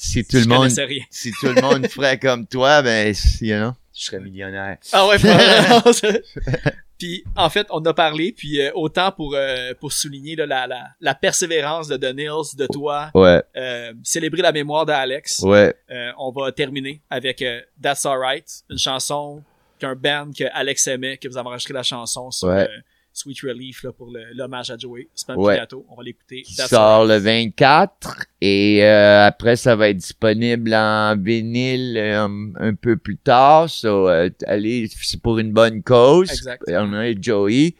[0.05, 0.69] si tout le monde,
[1.09, 4.77] si tout le monde ferait comme toi, ben, you know, je serais millionnaire.
[4.91, 5.17] Ah ouais,
[6.97, 10.87] Puis en fait, on a parlé, puis euh, autant pour euh, pour souligner la, la,
[11.01, 13.43] la persévérance de Nils, de toi, ouais.
[13.57, 15.39] euh, célébrer la mémoire d'Alex.
[15.39, 15.75] Ouais.
[15.91, 17.43] Euh, on va terminer avec
[17.81, 19.43] That's Alright, une chanson
[19.77, 22.69] qu'un band que Alex aimait, que vous avez enregistré la chanson sur ouais.
[23.15, 25.07] Sweet Relief là, pour l'hommage à Joey.
[25.15, 25.61] C'est pas un ouais.
[25.87, 26.41] On va l'écouter.
[26.41, 32.27] Qui sort le 24 et euh, après ça va être disponible en vinyle euh,
[32.59, 33.69] un, peu plus tard.
[33.69, 36.29] So, euh, allez, c'est pour une bonne cause.
[36.29, 36.63] Exact.
[36.67, 37.75] On a Joey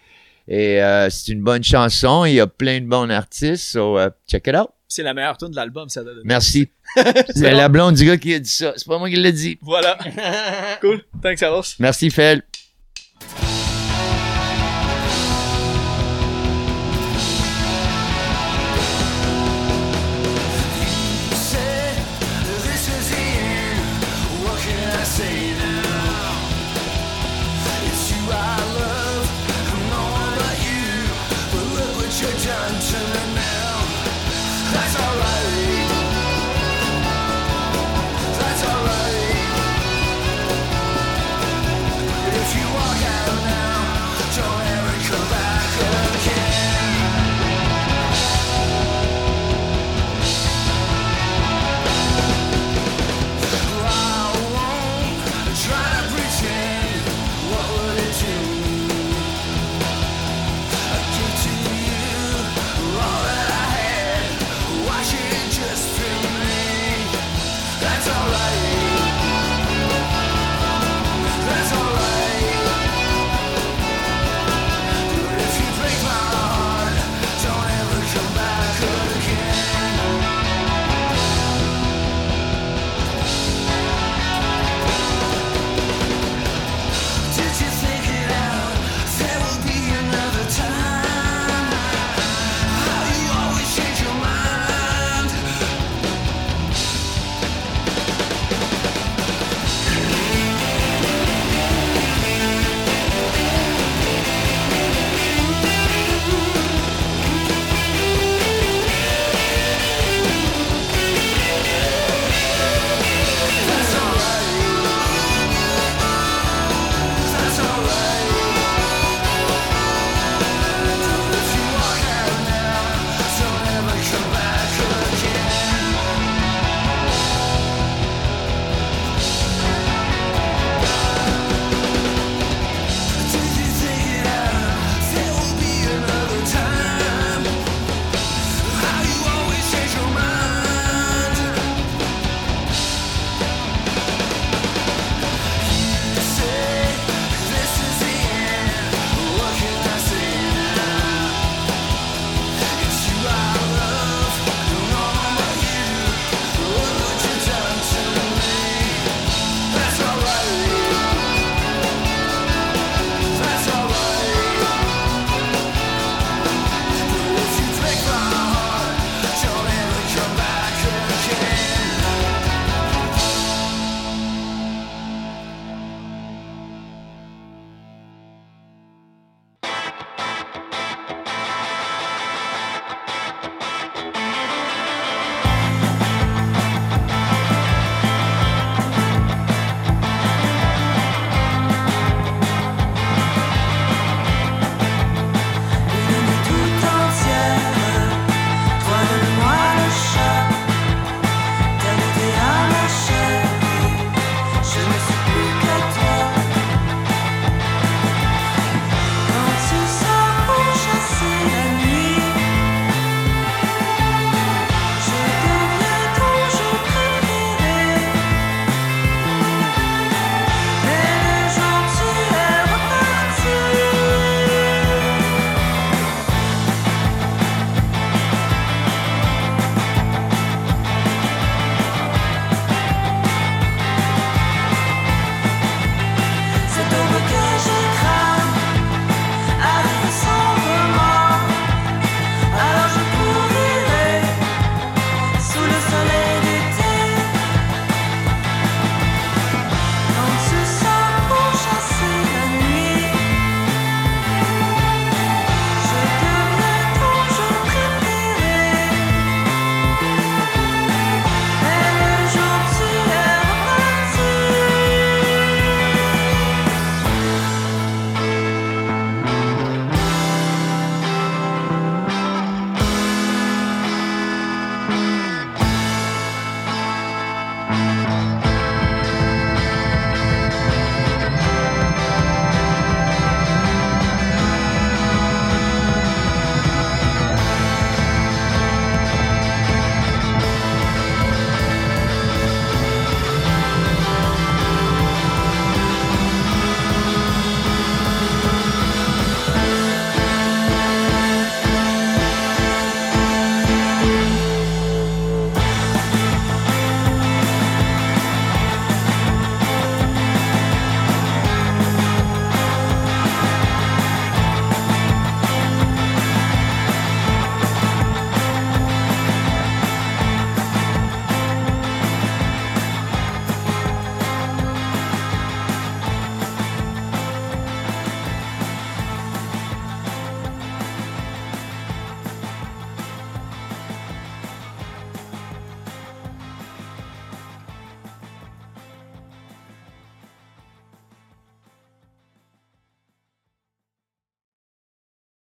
[0.48, 0.80] et
[1.10, 2.24] c'est une bonne chanson.
[2.24, 3.72] Il y a plein de bons artistes.
[3.72, 4.70] So, check it out.
[4.88, 6.02] C'est la meilleure tune de l'album, ça.
[6.24, 6.70] Merci.
[7.36, 8.72] c'est la blonde du gars qui a dit ça.
[8.78, 9.58] C'est pas moi qui l'ai dit.
[9.62, 9.98] Voilà.
[10.82, 11.02] cool.
[11.22, 11.76] Thanks, Alice.
[11.80, 12.44] Merci, Fel.